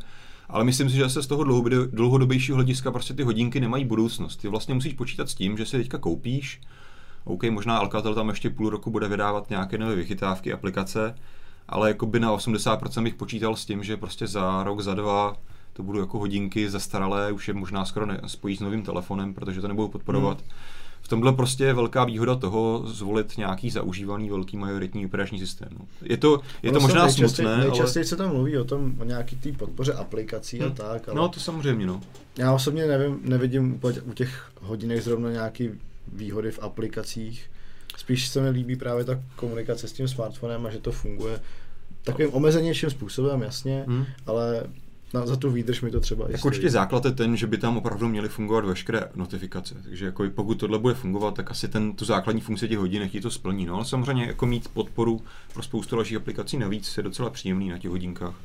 Ale 0.49 0.63
myslím 0.63 0.89
si, 0.89 0.95
že 0.95 1.09
se 1.09 1.23
z 1.23 1.27
toho 1.27 1.43
dlouhodobějšího 1.91 2.55
hlediska 2.55 2.91
prostě 2.91 3.13
ty 3.13 3.23
hodinky 3.23 3.59
nemají 3.59 3.85
budoucnost. 3.85 4.37
Ty 4.37 4.47
vlastně 4.47 4.73
musíš 4.73 4.93
počítat 4.93 5.29
s 5.29 5.35
tím, 5.35 5.57
že 5.57 5.65
si 5.65 5.77
teďka 5.77 5.97
koupíš, 5.97 6.61
OK, 7.23 7.43
možná 7.43 7.77
Alcatel 7.77 8.15
tam 8.15 8.29
ještě 8.29 8.49
půl 8.49 8.69
roku 8.69 8.91
bude 8.91 9.07
vydávat 9.07 9.49
nějaké 9.49 9.77
nové 9.77 9.95
vychytávky, 9.95 10.53
aplikace, 10.53 11.15
ale 11.69 11.87
jako 11.87 12.05
by 12.05 12.19
na 12.19 12.35
80% 12.35 13.03
bych 13.03 13.15
počítal 13.15 13.55
s 13.55 13.65
tím, 13.65 13.83
že 13.83 13.97
prostě 13.97 14.27
za 14.27 14.63
rok, 14.63 14.81
za 14.81 14.93
dva 14.93 15.37
to 15.73 15.83
budou 15.83 15.99
jako 15.99 16.19
hodinky 16.19 16.69
zastaralé, 16.69 17.31
už 17.31 17.47
je 17.47 17.53
možná 17.53 17.85
skoro 17.85 18.05
ne, 18.05 18.21
spojí 18.27 18.57
s 18.57 18.59
novým 18.59 18.83
telefonem, 18.83 19.33
protože 19.33 19.61
to 19.61 19.67
nebudou 19.67 19.87
podporovat. 19.87 20.37
Hmm. 20.37 20.49
V 21.01 21.07
tomhle 21.07 21.33
prostě 21.33 21.63
je 21.63 21.73
velká 21.73 22.03
výhoda 22.03 22.35
toho 22.35 22.83
zvolit 22.85 23.37
nějaký 23.37 23.69
zaužívaný 23.69 24.29
velký 24.29 24.57
majoritní 24.57 25.05
operační 25.05 25.39
systém. 25.39 25.69
No. 25.79 25.85
Je 26.01 26.17
to, 26.17 26.41
je 26.63 26.71
to 26.71 26.79
možná 26.79 27.01
nejčastěji, 27.01 27.29
smutné, 27.29 27.57
Nejčastěji 27.57 28.03
ale... 28.03 28.07
se 28.07 28.15
tam 28.15 28.29
mluví 28.29 28.57
o 28.57 28.63
tom, 28.63 28.93
o 28.99 29.03
nějaký 29.03 29.35
té 29.35 29.51
podpoře 29.51 29.93
aplikací 29.93 30.59
hmm. 30.59 30.67
a 30.67 30.69
tak. 30.75 31.09
Ale... 31.09 31.17
No 31.17 31.29
to 31.29 31.39
samozřejmě, 31.39 31.85
no. 31.85 32.01
Já 32.37 32.53
osobně 32.53 32.85
nevím, 32.85 33.19
nevidím 33.23 33.79
u 34.03 34.13
těch 34.13 34.51
hodinek 34.61 35.01
zrovna 35.01 35.31
nějaký 35.31 35.69
výhody 36.13 36.51
v 36.51 36.59
aplikacích. 36.59 37.49
Spíš 37.97 38.27
se 38.27 38.41
mi 38.41 38.49
líbí 38.49 38.75
právě 38.75 39.05
ta 39.05 39.19
komunikace 39.35 39.87
s 39.87 39.91
tím 39.91 40.07
smartfonem 40.07 40.65
a 40.65 40.69
že 40.69 40.79
to 40.79 40.91
funguje 40.91 41.39
takovým 42.03 42.33
omezenějším 42.33 42.89
způsobem, 42.89 43.41
jasně, 43.41 43.83
hmm. 43.87 44.05
ale 44.25 44.63
na, 45.13 45.25
za 45.25 45.35
tu 45.35 45.51
výdrž 45.51 45.81
mi 45.81 45.91
to 45.91 45.99
třeba 45.99 46.27
Tak 46.27 46.45
určitě 46.45 46.69
základ 46.69 47.05
je 47.05 47.11
ten, 47.11 47.37
že 47.37 47.47
by 47.47 47.57
tam 47.57 47.77
opravdu 47.77 48.07
měly 48.07 48.29
fungovat 48.29 48.65
veškeré 48.65 49.03
notifikace. 49.15 49.75
Takže 49.83 50.05
jako 50.05 50.23
pokud 50.35 50.59
tohle 50.59 50.79
bude 50.79 50.93
fungovat, 50.93 51.35
tak 51.35 51.51
asi 51.51 51.67
ten, 51.67 51.93
tu 51.93 52.05
základní 52.05 52.41
funkci 52.41 52.67
těch 52.67 52.77
hodinek 52.77 53.11
ti 53.11 53.21
to 53.21 53.31
splní. 53.31 53.65
No 53.65 53.75
ale 53.75 53.85
samozřejmě 53.85 54.25
jako 54.25 54.45
mít 54.45 54.67
podporu 54.67 55.21
pro 55.53 55.63
spoustu 55.63 55.95
dalších 55.95 56.17
aplikací 56.17 56.57
navíc 56.57 56.97
je 56.97 57.03
docela 57.03 57.29
příjemný 57.29 57.69
na 57.69 57.77
těch 57.77 57.91
hodinkách. 57.91 58.35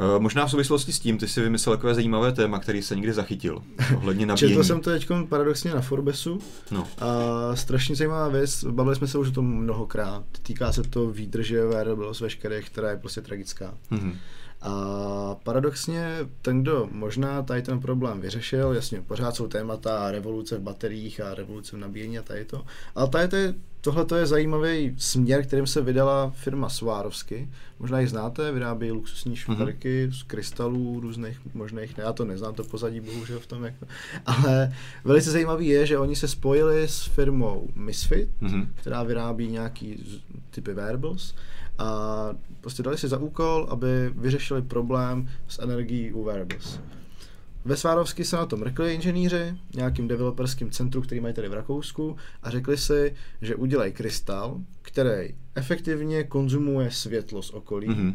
Uh, 0.00 0.22
možná 0.22 0.46
v 0.46 0.50
souvislosti 0.50 0.92
s 0.92 0.98
tím, 0.98 1.18
ty 1.18 1.28
si 1.28 1.40
vymyslel 1.40 1.76
takové 1.76 1.94
zajímavé 1.94 2.32
téma, 2.32 2.58
který 2.58 2.82
se 2.82 2.96
někdy 2.96 3.12
zachytil. 3.12 3.62
Ohledně 3.96 4.26
nabíjení. 4.26 4.54
Četl 4.54 4.64
jsem 4.64 4.80
to 4.80 4.90
teď 4.90 5.08
paradoxně 5.28 5.74
na 5.74 5.80
Forbesu. 5.80 6.38
No. 6.70 6.88
A 6.98 7.56
strašně 7.56 7.96
zajímavá 7.96 8.28
věc, 8.28 8.64
bavili 8.64 8.96
jsme 8.96 9.06
se 9.06 9.18
už 9.18 9.28
o 9.28 9.32
tom 9.32 9.46
mnohokrát. 9.46 10.24
Týká 10.42 10.72
se 10.72 10.82
to 10.82 11.10
výdrže 11.10 11.64
wearables 11.64 12.20
veškerých, 12.20 12.70
která 12.70 12.90
je 12.90 12.96
prostě 12.96 13.20
tragická. 13.20 13.74
Mm-hmm. 13.92 14.14
A 14.64 15.36
paradoxně 15.42 16.18
ten, 16.42 16.62
kdo 16.62 16.88
možná 16.92 17.42
tady 17.42 17.62
ten 17.62 17.80
problém 17.80 18.20
vyřešil, 18.20 18.72
jasně, 18.72 19.00
pořád 19.00 19.36
jsou 19.36 19.46
témata 19.46 20.10
revoluce 20.10 20.58
v 20.58 20.62
bateriích 20.62 21.20
a 21.20 21.34
revoluce 21.34 21.76
v 21.76 21.78
nabíjení 21.78 22.18
a 22.18 22.22
tady 22.22 22.44
to, 22.44 22.64
ale 22.94 23.08
tady 23.08 23.28
to 23.28 23.36
je, 23.36 23.54
tohle 23.80 24.18
je 24.18 24.26
zajímavý 24.26 24.94
směr, 24.98 25.46
kterým 25.46 25.66
se 25.66 25.82
vydala 25.82 26.30
firma 26.30 26.68
Swarovski. 26.68 27.48
Možná 27.78 28.00
ji 28.00 28.06
znáte, 28.06 28.52
vyrábí 28.52 28.92
luxusní 28.92 29.36
šperky 29.36 30.06
mm-hmm. 30.06 30.18
z 30.18 30.22
krystalů 30.22 31.00
různých 31.00 31.40
možných, 31.54 31.96
ne, 31.96 32.04
já 32.04 32.12
to 32.12 32.24
neznám, 32.24 32.54
to 32.54 32.64
pozadí 32.64 33.00
bohužel 33.00 33.40
v 33.40 33.46
tom, 33.46 33.64
jak 33.64 33.74
to, 33.78 33.86
ale 34.26 34.72
velice 35.04 35.30
zajímavý 35.30 35.66
je, 35.66 35.86
že 35.86 35.98
oni 35.98 36.16
se 36.16 36.28
spojili 36.28 36.88
s 36.88 37.02
firmou 37.02 37.68
Misfit, 37.74 38.28
mm-hmm. 38.42 38.68
která 38.74 39.02
vyrábí 39.02 39.48
nějaký 39.48 40.04
typy 40.50 40.72
wearables 40.72 41.34
a 41.78 42.28
prostě 42.60 42.82
dali 42.82 42.98
si 42.98 43.08
za 43.08 43.18
úkol, 43.18 43.66
aby 43.70 44.10
vyřešili 44.14 44.62
problém 44.62 45.28
s 45.48 45.62
energií 45.62 46.12
u 46.12 46.24
wearables. 46.24 46.80
Ve 47.64 47.76
Svárovsky 47.76 48.24
se 48.24 48.36
na 48.36 48.46
tom 48.46 48.60
mrkli 48.60 48.94
inženýři, 48.94 49.54
nějakým 49.74 50.08
developerským 50.08 50.70
centru, 50.70 51.02
který 51.02 51.20
mají 51.20 51.34
tady 51.34 51.48
v 51.48 51.54
Rakousku, 51.54 52.16
a 52.42 52.50
řekli 52.50 52.76
si, 52.76 53.14
že 53.42 53.56
udělají 53.56 53.92
krystal, 53.92 54.60
který 54.82 55.34
efektivně 55.54 56.24
konzumuje 56.24 56.90
světlo 56.90 57.42
z 57.42 57.50
okolí, 57.50 57.88
mm-hmm 57.88 58.14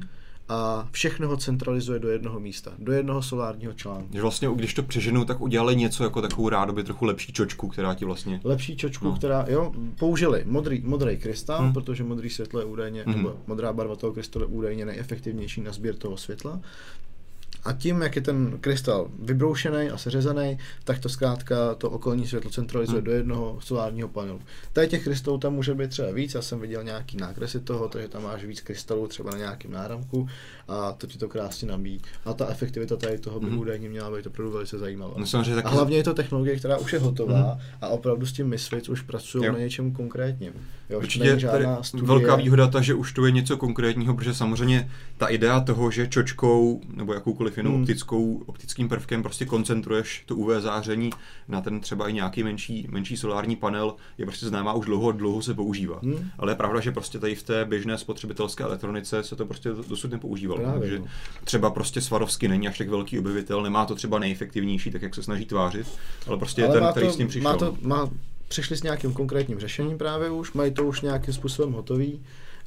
a 0.49 0.87
všechno 0.91 1.27
ho 1.27 1.37
centralizuje 1.37 1.99
do 1.99 2.09
jednoho 2.09 2.39
místa, 2.39 2.71
do 2.77 2.91
jednoho 2.91 3.21
solárního 3.21 3.73
článku. 3.73 4.09
Že 4.13 4.21
vlastně, 4.21 4.49
když 4.55 4.73
to 4.73 4.83
přeženou, 4.83 5.25
tak 5.25 5.41
udělali 5.41 5.75
něco 5.75 6.03
jako 6.03 6.21
takovou 6.21 6.49
rádoby 6.49 6.83
trochu 6.83 7.05
lepší 7.05 7.33
čočku, 7.33 7.67
která 7.67 7.95
ti 7.95 8.05
vlastně... 8.05 8.41
Lepší 8.43 8.77
čočku, 8.77 9.05
no. 9.05 9.15
která, 9.15 9.45
jo, 9.49 9.71
použili 9.99 10.43
modrý, 10.45 10.81
modrý 10.85 11.17
krystal, 11.17 11.59
hmm. 11.61 11.73
protože 11.73 12.03
modrý 12.03 12.29
světlo 12.29 12.59
je 12.59 12.65
údajně, 12.65 13.03
hmm. 13.03 13.15
nebo 13.15 13.35
modrá 13.47 13.73
barva 13.73 13.95
toho 13.95 14.13
krystalu 14.13 14.45
je 14.45 14.51
údajně 14.51 14.85
nejefektivnější 14.85 15.61
na 15.61 15.71
sběr 15.71 15.95
toho 15.95 16.17
světla. 16.17 16.59
A 17.69 17.73
tím, 17.73 18.01
jak 18.01 18.15
je 18.15 18.21
ten 18.21 18.57
krystal 18.61 19.07
vybroušený 19.19 19.89
a 19.89 19.97
seřezaný, 19.97 20.57
tak 20.83 20.99
to 20.99 21.09
zkrátka 21.09 21.75
to 21.75 21.89
okolní 21.89 22.27
světlo 22.27 22.51
centralizuje 22.51 22.97
hmm. 22.97 23.05
do 23.05 23.11
jednoho 23.11 23.57
solárního 23.61 24.07
panelu. 24.07 24.41
Tady 24.73 24.87
těch 24.87 25.03
krystalů 25.03 25.37
tam 25.37 25.53
může 25.53 25.73
být 25.73 25.89
třeba 25.89 26.11
víc, 26.11 26.33
já 26.33 26.41
jsem 26.41 26.59
viděl 26.59 26.83
nějaký 26.83 27.17
nákresy 27.17 27.59
toho, 27.59 27.87
takže 27.87 28.07
tam 28.07 28.23
máš 28.23 28.43
víc 28.43 28.61
krystalů 28.61 29.07
třeba 29.07 29.31
na 29.31 29.37
nějakém 29.37 29.71
náramku 29.71 30.27
a 30.67 30.91
to 30.91 31.07
ti 31.07 31.17
to 31.17 31.29
krásně 31.29 31.67
nabíjí. 31.67 32.01
A 32.25 32.33
ta 32.33 32.47
efektivita 32.47 32.95
tady 32.95 33.17
toho 33.17 33.39
by 33.39 33.45
hmm. 33.45 33.59
údajně 33.59 33.89
měla 33.89 34.17
být 34.17 34.27
opravdu 34.27 34.51
velice 34.53 34.77
zajímavá. 34.77 35.13
No, 35.17 35.43
taky... 35.43 35.63
A 35.63 35.69
hlavně 35.69 35.97
je 35.97 36.03
to 36.03 36.13
technologie, 36.13 36.55
která 36.55 36.77
už 36.77 36.93
je 36.93 36.99
hotová 36.99 37.51
hmm. 37.51 37.61
a 37.81 37.87
opravdu 37.87 38.25
s 38.25 38.33
tím 38.33 38.47
Misfits 38.47 38.89
už 38.89 39.01
pracují 39.01 39.47
na 39.51 39.59
něčem 39.59 39.91
konkrétním. 39.91 40.53
Jo, 40.89 40.97
Určitě 40.97 41.39
žádná 41.39 41.83
studie... 41.83 42.07
velká 42.07 42.35
výhoda 42.35 42.67
ta, 42.67 42.81
že 42.81 42.93
už 42.93 43.13
to 43.13 43.25
je 43.25 43.31
něco 43.31 43.57
konkrétního, 43.57 44.13
protože 44.13 44.33
samozřejmě 44.33 44.91
ta 45.17 45.27
idea 45.27 45.59
toho, 45.59 45.91
že 45.91 46.07
čočkou 46.07 46.81
nebo 46.93 47.13
jakoukoliv 47.13 47.58
jinou 47.59 47.71
hmm. 47.71 47.81
optickou, 47.81 48.43
optickým 48.45 48.89
prvkem 48.89 49.23
prostě 49.23 49.45
koncentruješ 49.45 50.23
to 50.25 50.35
UV 50.35 50.49
záření 50.59 51.09
na 51.47 51.61
ten 51.61 51.79
třeba 51.79 52.09
i 52.09 52.13
nějaký 52.13 52.43
menší, 52.43 52.87
menší 52.89 53.17
solární 53.17 53.55
panel, 53.55 53.95
je 54.17 54.25
prostě 54.25 54.45
známá 54.45 54.73
už 54.73 54.85
dlouho, 54.85 55.11
dlouho 55.11 55.41
se 55.41 55.53
používá. 55.53 55.99
Hmm. 56.03 56.29
Ale 56.37 56.51
je 56.51 56.55
pravda, 56.55 56.79
že 56.79 56.91
prostě 56.91 57.19
tady 57.19 57.35
v 57.35 57.43
té 57.43 57.65
běžné 57.65 57.97
spotřebitelské 57.97 58.63
elektronice 58.63 59.23
se 59.23 59.35
to 59.35 59.45
prostě 59.45 59.69
dosud 59.87 60.11
nepoužívalo. 60.11 60.61
Právě, 60.61 60.79
takže 60.79 60.99
no. 60.99 61.05
třeba 61.43 61.69
prostě 61.69 62.01
Svarovsky 62.01 62.47
není 62.47 62.67
až 62.67 62.77
tak 62.77 62.89
velký 62.89 63.19
objevitel, 63.19 63.61
nemá 63.61 63.85
to 63.85 63.95
třeba 63.95 64.19
nejefektivnější, 64.19 64.91
tak 64.91 65.01
jak 65.01 65.15
se 65.15 65.23
snaží 65.23 65.45
tvářit, 65.45 65.87
ale 66.27 66.37
prostě 66.37 66.65
ale 66.65 66.75
je 66.75 66.81
ten, 66.81 66.91
který 66.91 67.07
to, 67.07 67.13
s 67.13 67.17
tím 67.17 67.27
přišel. 67.27 67.51
Má 67.51 67.57
to, 67.57 67.77
má, 67.81 68.09
přišli 68.47 68.77
s 68.77 68.83
nějakým 68.83 69.13
konkrétním 69.13 69.59
řešením 69.59 69.97
právě 69.97 70.29
už, 70.29 70.53
mají 70.53 70.71
to 70.71 70.85
už 70.85 71.01
nějakým 71.01 71.33
způsobem 71.33 71.73
hotový 71.73 72.19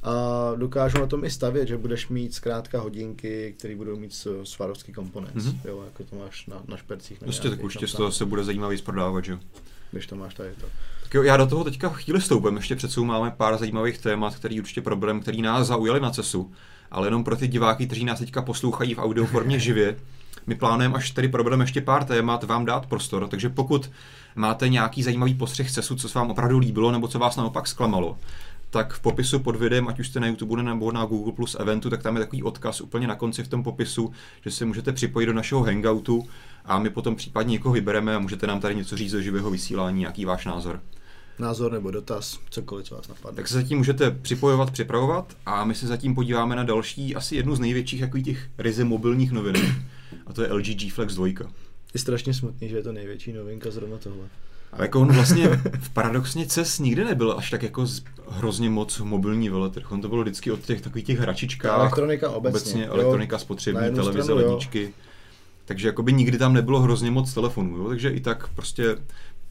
a 0.03 0.51
dokážu 0.55 0.97
na 0.99 1.05
tom 1.05 1.25
i 1.25 1.29
stavět, 1.29 1.67
že 1.67 1.77
budeš 1.77 2.07
mít 2.07 2.33
zkrátka 2.33 2.79
hodinky, 2.79 3.55
které 3.57 3.75
budou 3.75 3.95
mít 3.95 4.27
svarovský 4.43 4.93
komponent, 4.93 5.35
mm-hmm. 5.35 5.57
jo, 5.65 5.83
jako 5.85 6.03
to 6.03 6.15
máš 6.15 6.45
na, 6.45 6.61
na 6.67 6.77
špercích. 6.77 7.19
Prostě 7.19 7.49
tak 7.49 7.63
určitě 7.63 7.87
to 7.87 8.11
se 8.11 8.25
bude 8.25 8.43
zajímavý 8.43 8.77
zprodávat, 8.77 9.25
že 9.25 9.39
Když 9.91 10.07
to 10.07 10.15
máš 10.15 10.33
tady 10.33 10.49
to. 10.61 10.65
Tak 11.03 11.13
jo, 11.13 11.23
já 11.23 11.37
do 11.37 11.47
toho 11.47 11.63
teďka 11.63 11.89
chvíli 11.89 12.21
stoupím, 12.21 12.55
ještě 12.55 12.75
před 12.75 12.97
máme 12.97 13.31
pár 13.31 13.57
zajímavých 13.57 13.97
témat, 13.97 14.35
který 14.35 14.59
určitě 14.59 14.81
problém, 14.81 15.19
který 15.19 15.41
nás 15.41 15.67
zaujali 15.67 15.99
na 15.99 16.11
cestu, 16.11 16.51
ale 16.91 17.07
jenom 17.07 17.23
pro 17.23 17.35
ty 17.35 17.47
diváky, 17.47 17.85
kteří 17.85 18.05
nás 18.05 18.19
teďka 18.19 18.41
poslouchají 18.41 18.93
v 18.93 18.99
audioformě 18.99 19.59
živě, 19.69 19.95
my 20.47 20.55
plánujeme, 20.55 20.95
až 20.95 21.11
tady 21.11 21.27
probereme 21.27 21.63
ještě 21.63 21.81
pár 21.81 22.03
témat, 22.03 22.43
vám 22.43 22.65
dát 22.65 22.85
prostor, 22.85 23.27
takže 23.27 23.49
pokud 23.49 23.91
máte 24.35 24.69
nějaký 24.69 25.03
zajímavý 25.03 25.33
postřeh 25.33 25.71
CESu, 25.71 25.95
co 25.95 26.09
se 26.09 26.19
vám 26.19 26.31
opravdu 26.31 26.59
líbilo, 26.59 26.91
nebo 26.91 27.07
co 27.07 27.19
vás 27.19 27.35
naopak 27.35 27.67
zklamalo, 27.67 28.17
tak 28.73 28.93
v 28.93 28.99
popisu 28.99 29.39
pod 29.39 29.55
videem, 29.55 29.87
ať 29.87 29.99
už 29.99 30.07
jste 30.07 30.19
na 30.19 30.27
YouTube 30.27 30.63
nebo 30.63 30.91
na 30.91 31.05
Google 31.05 31.33
Plus 31.33 31.55
eventu, 31.59 31.89
tak 31.89 32.03
tam 32.03 32.15
je 32.15 32.19
takový 32.19 32.43
odkaz 32.43 32.81
úplně 32.81 33.07
na 33.07 33.15
konci 33.15 33.43
v 33.43 33.47
tom 33.47 33.63
popisu, 33.63 34.11
že 34.43 34.51
se 34.51 34.65
můžete 34.65 34.93
připojit 34.93 35.25
do 35.25 35.33
našeho 35.33 35.63
hangoutu 35.63 36.27
a 36.65 36.79
my 36.79 36.89
potom 36.89 37.15
případně 37.15 37.51
někoho 37.51 37.73
vybereme 37.73 38.15
a 38.15 38.19
můžete 38.19 38.47
nám 38.47 38.59
tady 38.59 38.75
něco 38.75 38.97
říct 38.97 39.11
ze 39.11 39.23
živého 39.23 39.51
vysílání, 39.51 40.01
jaký 40.01 40.25
váš 40.25 40.45
názor. 40.45 40.81
Názor 41.39 41.71
nebo 41.71 41.91
dotaz, 41.91 42.39
cokoliv, 42.49 42.85
co 42.85 42.95
vás 42.95 43.07
napadne. 43.07 43.35
Tak 43.35 43.47
se 43.47 43.53
zatím 43.53 43.77
můžete 43.77 44.11
připojovat, 44.11 44.71
připravovat 44.71 45.37
a 45.45 45.65
my 45.65 45.75
se 45.75 45.87
zatím 45.87 46.15
podíváme 46.15 46.55
na 46.55 46.63
další, 46.63 47.15
asi 47.15 47.35
jednu 47.35 47.55
z 47.55 47.59
největších 47.59 48.01
takových 48.01 48.25
těch 48.25 48.49
ryze 48.57 48.83
mobilních 48.83 49.31
novin, 49.31 49.55
a 50.27 50.33
to 50.33 50.43
je 50.43 50.53
LG 50.53 50.65
G 50.65 50.89
Flex 50.89 51.15
2. 51.15 51.27
Je 51.93 51.99
strašně 51.99 52.33
smutný, 52.33 52.69
že 52.69 52.75
je 52.75 52.83
to 52.83 52.91
největší 52.91 53.33
novinka 53.33 53.71
zrovna 53.71 53.97
tohle. 53.97 54.25
A 54.77 54.81
jako 54.81 55.01
on 55.01 55.11
vlastně 55.11 55.47
v 55.79 55.89
paradoxně 55.89 56.45
CES 56.45 56.79
nikdy 56.79 57.03
nebyl 57.03 57.35
až 57.37 57.49
tak 57.49 57.63
jako 57.63 57.85
hrozně 58.29 58.69
moc 58.69 58.99
mobilní 58.99 59.49
veletrh. 59.49 59.91
On 59.91 60.01
to 60.01 60.09
bylo 60.09 60.21
vždycky 60.21 60.51
od 60.51 60.59
těch 60.61 60.81
takových 60.81 61.05
těch 61.05 61.19
hračičkách. 61.19 61.79
Elektronika 61.79 62.29
obecně. 62.29 62.59
obecně 62.59 62.87
elektronika, 62.87 63.37
spotřební, 63.37 63.95
televize, 63.95 64.23
stranu, 64.23 64.41
ledničky. 64.41 64.83
Jo. 64.83 64.89
Takže 65.65 65.87
jakoby 65.87 66.13
nikdy 66.13 66.37
tam 66.37 66.53
nebylo 66.53 66.79
hrozně 66.79 67.11
moc 67.11 67.33
telefonů, 67.33 67.77
jo? 67.77 67.89
takže 67.89 68.09
i 68.09 68.19
tak 68.19 68.47
prostě 68.47 68.97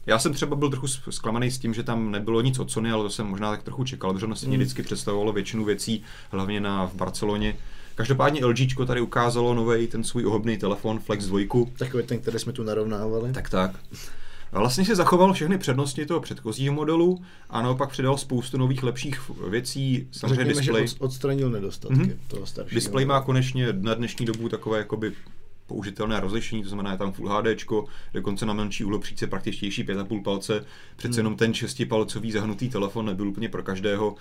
já 0.05 0.19
jsem 0.19 0.33
třeba 0.33 0.55
byl 0.55 0.69
trochu 0.69 0.87
zklamaný 0.87 1.51
s 1.51 1.59
tím, 1.59 1.73
že 1.73 1.83
tam 1.83 2.11
nebylo 2.11 2.41
nic 2.41 2.59
od 2.59 2.71
Sony, 2.71 2.91
ale 2.91 3.03
to 3.03 3.09
jsem 3.09 3.25
možná 3.25 3.51
tak 3.51 3.63
trochu 3.63 3.83
čekal, 3.83 4.13
protože 4.13 4.25
ono 4.25 4.35
si 4.35 4.47
mm. 4.47 4.53
vždycky 4.53 4.83
představovalo 4.83 5.33
většinu 5.33 5.65
věcí, 5.65 6.03
hlavně 6.31 6.61
na, 6.61 6.85
v 6.87 6.95
Barceloně. 6.95 7.55
Každopádně 7.95 8.45
LG 8.45 8.87
tady 8.87 9.01
ukázalo 9.01 9.53
nový 9.53 9.87
ten 9.87 10.03
svůj 10.03 10.25
ohobný 10.25 10.57
telefon 10.57 10.99
Flex 10.99 11.25
2. 11.25 11.39
Takový 11.77 12.03
ten, 12.03 12.19
který 12.19 12.39
jsme 12.39 12.53
tu 12.53 12.63
narovnávali. 12.63 13.33
Tak 13.33 13.49
tak. 13.49 13.71
Vlastně 14.59 14.85
si 14.85 14.95
zachoval 14.95 15.33
všechny 15.33 15.57
přednosti 15.57 16.05
toho 16.05 16.19
předchozího 16.19 16.73
modelu 16.73 17.21
a 17.49 17.61
naopak 17.61 17.89
přidal 17.89 18.17
spoustu 18.17 18.57
nových 18.57 18.83
lepších 18.83 19.29
věcí. 19.49 20.07
Samozřejmě 20.11 20.35
Řekněme, 20.35 20.61
display. 20.61 20.87
že 20.87 20.95
odstranil 20.99 21.49
nedostatky 21.49 21.99
mm-hmm. 21.99 22.17
toho 22.27 22.45
staršího. 22.45 22.75
Display 22.75 23.05
má 23.05 23.21
konečně 23.21 23.67
na 23.73 23.93
dnešní 23.93 24.25
dobu 24.25 24.49
takové 24.49 24.77
jakoby 24.77 25.13
použitelné 25.67 26.19
rozlišení, 26.19 26.63
to 26.63 26.69
znamená 26.69 26.91
je 26.91 26.97
tam 26.97 27.11
Full 27.11 27.29
HD, 27.29 27.47
dokonce 28.13 28.45
na 28.45 28.53
menší 28.53 28.83
úhlopříce 28.83 29.27
praktičtější 29.27 29.85
5,5 29.85 30.23
palce. 30.23 30.65
Přece 30.95 31.13
hmm. 31.13 31.17
jenom 31.17 31.35
ten 31.35 31.51
6-palcový 31.51 32.31
zahnutý 32.31 32.69
telefon 32.69 33.05
nebyl 33.05 33.27
úplně 33.27 33.49
pro 33.49 33.63
každého. 33.63 34.15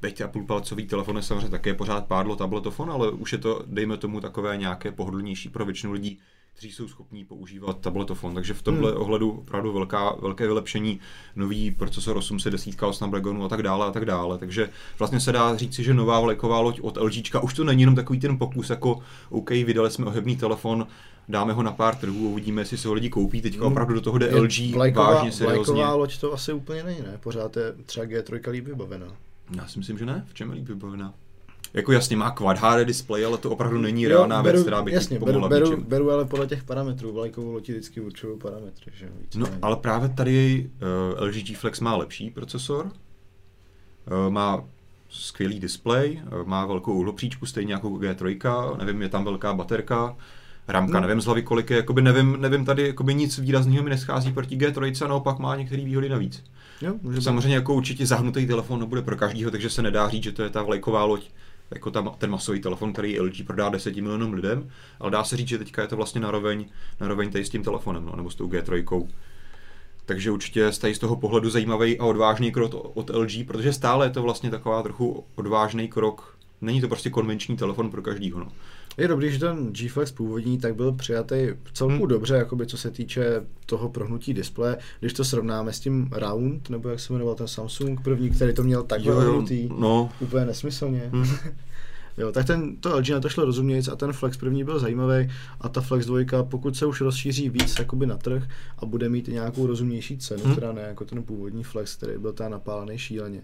Teď 0.00 0.20
a 0.20 0.28
půlpalcový 0.28 0.86
telefon 0.86 1.16
je 1.16 1.22
samozřejmě 1.22 1.48
také 1.48 1.74
pořád 1.74 2.06
pádlo 2.06 2.36
tabletofon, 2.36 2.90
ale 2.90 3.10
už 3.10 3.32
je 3.32 3.38
to, 3.38 3.62
dejme 3.66 3.96
tomu, 3.96 4.20
takové 4.20 4.56
nějaké 4.56 4.92
pohodlnější 4.92 5.48
pro 5.48 5.64
většinu 5.64 5.92
lidí 5.92 6.18
kteří 6.52 6.72
jsou 6.72 6.88
schopní 6.88 7.24
používat 7.24 7.80
tabletofon. 7.80 8.34
Takže 8.34 8.54
v 8.54 8.62
tomhle 8.62 8.90
hmm. 8.90 9.00
ohledu 9.00 9.30
opravdu 9.30 9.72
velká, 9.72 10.16
velké 10.20 10.46
vylepšení, 10.46 11.00
nový 11.36 11.70
procesor 11.70 12.16
810 12.16 12.82
od 12.82 12.92
Snapdragonu 12.92 13.44
a 13.44 13.48
tak 13.48 13.62
dále 13.62 13.86
a 13.86 13.90
tak 13.90 14.04
dále. 14.04 14.38
Takže 14.38 14.70
vlastně 14.98 15.20
se 15.20 15.32
dá 15.32 15.56
říci, 15.56 15.84
že 15.84 15.94
nová 15.94 16.20
vlajková 16.20 16.60
loď 16.60 16.80
od 16.80 16.96
LG 16.96 17.34
už 17.42 17.54
to 17.54 17.64
není 17.64 17.82
jenom 17.82 17.94
takový 17.94 18.20
ten 18.20 18.38
pokus, 18.38 18.70
jako 18.70 18.98
OK, 19.30 19.50
vydali 19.50 19.90
jsme 19.90 20.06
ohebný 20.06 20.36
telefon, 20.36 20.86
dáme 21.28 21.52
ho 21.52 21.62
na 21.62 21.72
pár 21.72 21.94
trhů, 21.94 22.30
uvidíme, 22.30 22.62
jestli 22.62 22.78
se 22.78 22.88
ho 22.88 22.94
lidi 22.94 23.10
koupí. 23.10 23.42
Teďka 23.42 23.62
hmm. 23.62 23.72
opravdu 23.72 23.94
do 23.94 24.00
toho 24.00 24.18
jde 24.18 24.26
je 24.26 24.40
LG 24.40 24.74
vlajková, 24.74 25.14
vážně 25.14 25.32
seriózně. 25.32 25.74
Vlajková 25.74 25.94
loď 25.94 26.20
to 26.20 26.32
asi 26.32 26.52
úplně 26.52 26.82
není, 26.82 27.00
ne? 27.00 27.18
Pořád 27.22 27.56
je 27.56 27.72
třeba 27.86 28.06
G3 28.06 28.50
líp 28.50 28.64
vybavená. 28.64 29.06
Já 29.56 29.66
si 29.66 29.78
myslím, 29.78 29.98
že 29.98 30.06
ne. 30.06 30.24
V 30.28 30.34
čem 30.34 30.48
je 30.48 30.54
líp 30.54 30.68
vybavená? 30.68 31.14
Jako 31.74 31.92
jasně 31.92 32.16
má 32.16 32.30
Quad 32.30 32.58
HD 32.58 32.86
display, 32.86 33.24
ale 33.24 33.38
to 33.38 33.50
opravdu 33.50 33.78
není 33.78 34.08
reálná 34.08 34.42
věc, 34.42 34.62
která 34.62 34.82
by 34.82 34.92
jasně, 34.92 35.18
beru, 35.18 35.48
beru, 35.48 35.76
beru, 35.76 36.10
ale 36.10 36.24
podle 36.24 36.46
těch 36.46 36.64
parametrů, 36.64 37.12
vlajkovou 37.12 37.52
loti 37.52 37.72
vždycky 37.72 38.00
určují 38.00 38.38
parametry. 38.38 38.92
Že? 38.94 39.08
Víc 39.20 39.36
no, 39.36 39.46
ale 39.62 39.76
právě 39.76 40.08
tady 40.08 40.70
uh, 41.18 41.26
LG 41.26 41.34
G 41.34 41.54
Flex 41.54 41.80
má 41.80 41.96
lepší 41.96 42.30
procesor, 42.30 42.86
uh, 42.86 44.32
má 44.32 44.64
skvělý 45.10 45.60
display, 45.60 46.22
uh, 46.26 46.48
má 46.48 46.66
velkou 46.66 46.94
uhlopříčku, 46.94 47.46
stejně 47.46 47.72
jako 47.72 47.88
G3, 47.88 48.76
nevím, 48.76 49.02
je 49.02 49.08
tam 49.08 49.24
velká 49.24 49.54
baterka, 49.54 50.16
Ramka, 50.68 51.00
no. 51.00 51.06
nevím 51.06 51.20
z 51.20 51.24
hlavy 51.24 51.42
kolik 51.42 51.70
je, 51.70 51.76
jakoby 51.76 52.02
nevím, 52.02 52.36
nevím 52.40 52.64
tady 52.64 52.86
jakoby 52.86 53.14
nic 53.14 53.38
výrazného 53.38 53.84
mi 53.84 53.90
neschází 53.90 54.32
proti 54.32 54.56
G3, 54.56 55.04
a 55.04 55.08
naopak 55.08 55.38
má 55.38 55.56
některé 55.56 55.84
výhody 55.84 56.08
navíc. 56.08 56.44
Jo, 56.82 56.94
Samozřejmě 57.20 57.54
jako 57.54 57.74
určitě 57.74 58.06
zahnutý 58.06 58.46
telefon 58.46 58.80
nebude 58.80 59.02
pro 59.02 59.16
každého, 59.16 59.50
takže 59.50 59.70
se 59.70 59.82
nedá 59.82 60.08
říct, 60.08 60.22
že 60.22 60.32
to 60.32 60.42
je 60.42 60.50
ta 60.50 60.62
vlajková 60.62 61.04
loď 61.04 61.30
jako 61.70 61.90
tam, 61.90 62.14
ten 62.18 62.30
masový 62.30 62.60
telefon, 62.60 62.92
který 62.92 63.20
LG 63.20 63.46
prodá 63.46 63.68
10 63.68 63.96
milionům 63.96 64.32
lidem, 64.32 64.70
ale 65.00 65.10
dá 65.10 65.24
se 65.24 65.36
říct, 65.36 65.48
že 65.48 65.58
teďka 65.58 65.82
je 65.82 65.88
to 65.88 65.96
vlastně 65.96 66.20
naroveň, 66.20 66.66
naroveň 67.00 67.30
tady 67.30 67.44
s 67.44 67.50
tím 67.50 67.62
telefonem, 67.62 68.04
no, 68.04 68.16
nebo 68.16 68.30
s 68.30 68.34
tou 68.34 68.48
G3. 68.48 69.08
Takže 70.06 70.30
určitě 70.30 70.72
z 70.72 70.98
toho 70.98 71.16
pohledu 71.16 71.50
zajímavý 71.50 71.98
a 71.98 72.04
odvážný 72.04 72.52
krok 72.52 72.74
od 72.74 73.10
LG, 73.10 73.46
protože 73.46 73.72
stále 73.72 74.06
je 74.06 74.10
to 74.10 74.22
vlastně 74.22 74.50
taková 74.50 74.82
trochu 74.82 75.24
odvážný 75.34 75.88
krok. 75.88 76.38
Není 76.60 76.80
to 76.80 76.88
prostě 76.88 77.10
konvenční 77.10 77.56
telefon 77.56 77.90
pro 77.90 78.02
každýho. 78.02 78.40
No. 78.40 78.48
Je 79.00 79.08
dobrý, 79.08 79.32
že 79.32 79.38
ten 79.38 79.72
G 79.72 79.88
Flex 79.88 80.12
původní 80.12 80.58
tak 80.58 80.74
byl 80.74 80.92
přijatý 80.92 81.48
celku 81.72 81.94
hmm. 81.94 82.08
dobře, 82.08 82.34
jakoby 82.34 82.66
co 82.66 82.76
se 82.76 82.90
týče 82.90 83.42
toho 83.66 83.88
prohnutí 83.88 84.34
displeje. 84.34 84.76
Když 85.00 85.12
to 85.12 85.24
srovnáme 85.24 85.72
s 85.72 85.80
tím 85.80 86.08
Round, 86.12 86.70
nebo 86.70 86.88
jak 86.88 87.00
se 87.00 87.12
jmenoval 87.12 87.34
ten 87.34 87.48
Samsung 87.48 88.00
první, 88.00 88.30
který 88.30 88.54
to 88.54 88.62
měl 88.62 88.82
takhle 88.82 89.16
ohnutý, 89.16 89.68
no. 89.78 90.10
úplně 90.20 90.44
nesmyslně. 90.44 91.10
Hmm. 91.12 91.26
Jo, 92.18 92.32
tak 92.32 92.46
ten, 92.46 92.76
to 92.76 92.96
LG 92.96 93.08
na 93.08 93.20
to 93.20 93.28
šlo 93.28 93.44
rozumějíc 93.44 93.88
a 93.88 93.96
ten 93.96 94.12
Flex 94.12 94.36
první 94.36 94.64
byl 94.64 94.78
zajímavý 94.78 95.30
a 95.60 95.68
ta 95.68 95.80
Flex 95.80 96.06
2, 96.06 96.42
pokud 96.42 96.76
se 96.76 96.86
už 96.86 97.00
rozšíří 97.00 97.48
víc 97.48 97.78
jakoby 97.78 98.06
na 98.06 98.16
trh 98.16 98.42
a 98.78 98.86
bude 98.86 99.08
mít 99.08 99.28
nějakou 99.28 99.66
rozumnější 99.66 100.18
cenu, 100.18 100.44
hmm. 100.44 100.52
která 100.52 100.72
ne 100.72 100.82
jako 100.82 101.04
ten 101.04 101.22
původní 101.22 101.64
Flex, 101.64 101.96
který 101.96 102.18
byl 102.18 102.32
ta 102.32 102.48
napálený 102.48 102.98
šíleně, 102.98 103.42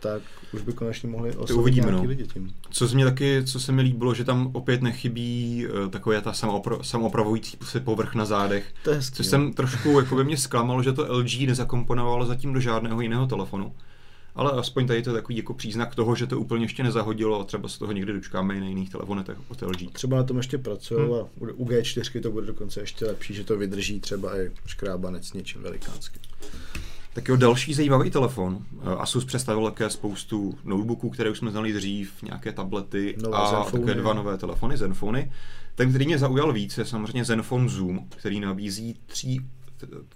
tak 0.00 0.22
už 0.52 0.62
by 0.62 0.72
konečně 0.72 1.08
mohli 1.08 1.30
oslovit 1.30 1.60
uvidíme, 1.60 1.92
no. 1.92 2.04
lidi 2.04 2.26
tím. 2.26 2.54
Co 2.70 2.88
se 2.88 2.96
mi 2.96 3.04
taky, 3.04 3.44
co 3.44 3.60
se 3.60 3.72
mi 3.72 3.82
líbilo, 3.82 4.14
že 4.14 4.24
tam 4.24 4.50
opět 4.52 4.82
nechybí 4.82 5.66
uh, 5.66 5.88
takové 5.90 6.20
ta 6.20 6.32
samopro, 6.32 6.84
samopravující 6.84 7.56
se 7.64 7.80
povrch 7.80 8.14
na 8.14 8.24
zádech. 8.24 8.74
To 8.84 8.90
je 8.90 8.96
hezký, 8.96 9.16
což 9.16 9.26
no. 9.26 9.30
jsem 9.30 9.52
trošku, 9.52 10.00
jako 10.00 10.16
by 10.16 10.24
mě 10.24 10.36
zklamalo, 10.36 10.82
že 10.82 10.92
to 10.92 11.16
LG 11.16 11.40
nezakomponovalo 11.40 12.26
zatím 12.26 12.52
do 12.52 12.60
žádného 12.60 13.00
jiného 13.00 13.26
telefonu. 13.26 13.72
Ale 14.34 14.52
aspoň 14.52 14.86
tady 14.86 14.98
je 14.98 15.02
to 15.02 15.12
takový 15.12 15.36
jako 15.36 15.54
příznak 15.54 15.94
toho, 15.94 16.14
že 16.14 16.26
to 16.26 16.40
úplně 16.40 16.64
ještě 16.64 16.82
nezahodilo 16.82 17.40
a 17.40 17.44
třeba 17.44 17.68
se 17.68 17.78
toho 17.78 17.92
někdy 17.92 18.12
dočkáme 18.12 18.54
i 18.54 18.60
na 18.60 18.66
jiných 18.66 18.90
telefonech 18.90 19.26
od 19.48 19.62
LG. 19.62 19.92
Třeba 19.92 20.16
na 20.16 20.22
tom 20.22 20.36
ještě 20.36 20.58
pracují 20.58 21.00
hmm. 21.04 21.14
a 21.14 21.52
u 21.54 21.64
G4 21.64 22.20
to 22.22 22.30
bude 22.30 22.46
dokonce 22.46 22.80
ještě 22.80 23.04
lepší, 23.04 23.34
že 23.34 23.44
to 23.44 23.58
vydrží 23.58 24.00
třeba 24.00 24.40
i 24.40 24.50
škrábanec 24.66 25.32
něčím 25.32 25.62
velikánským. 25.62 26.22
Tak 27.14 27.28
jo, 27.28 27.36
další 27.36 27.74
zajímavý 27.74 28.10
telefon. 28.10 28.58
Eh, 28.82 28.96
Asus 28.96 29.24
představil 29.24 29.64
také 29.64 29.90
spoustu 29.90 30.58
notebooků, 30.64 31.10
které 31.10 31.30
už 31.30 31.38
jsme 31.38 31.50
znali 31.50 31.72
dřív, 31.72 32.22
nějaké 32.22 32.52
tablety 32.52 33.16
Nové 33.22 33.36
a 33.36 33.50
Zenfony. 33.50 33.84
také 33.86 34.00
dva 34.00 34.12
nové 34.14 34.38
telefony, 34.38 34.76
Zenfony. 34.76 35.32
Ten, 35.74 35.88
který 35.90 36.06
mě 36.06 36.18
zaujal 36.18 36.52
víc, 36.52 36.78
je 36.78 36.84
samozřejmě 36.84 37.24
Zenfone 37.24 37.68
Zoom, 37.68 38.06
který 38.08 38.40
nabízí 38.40 38.96
tří, 39.06 39.40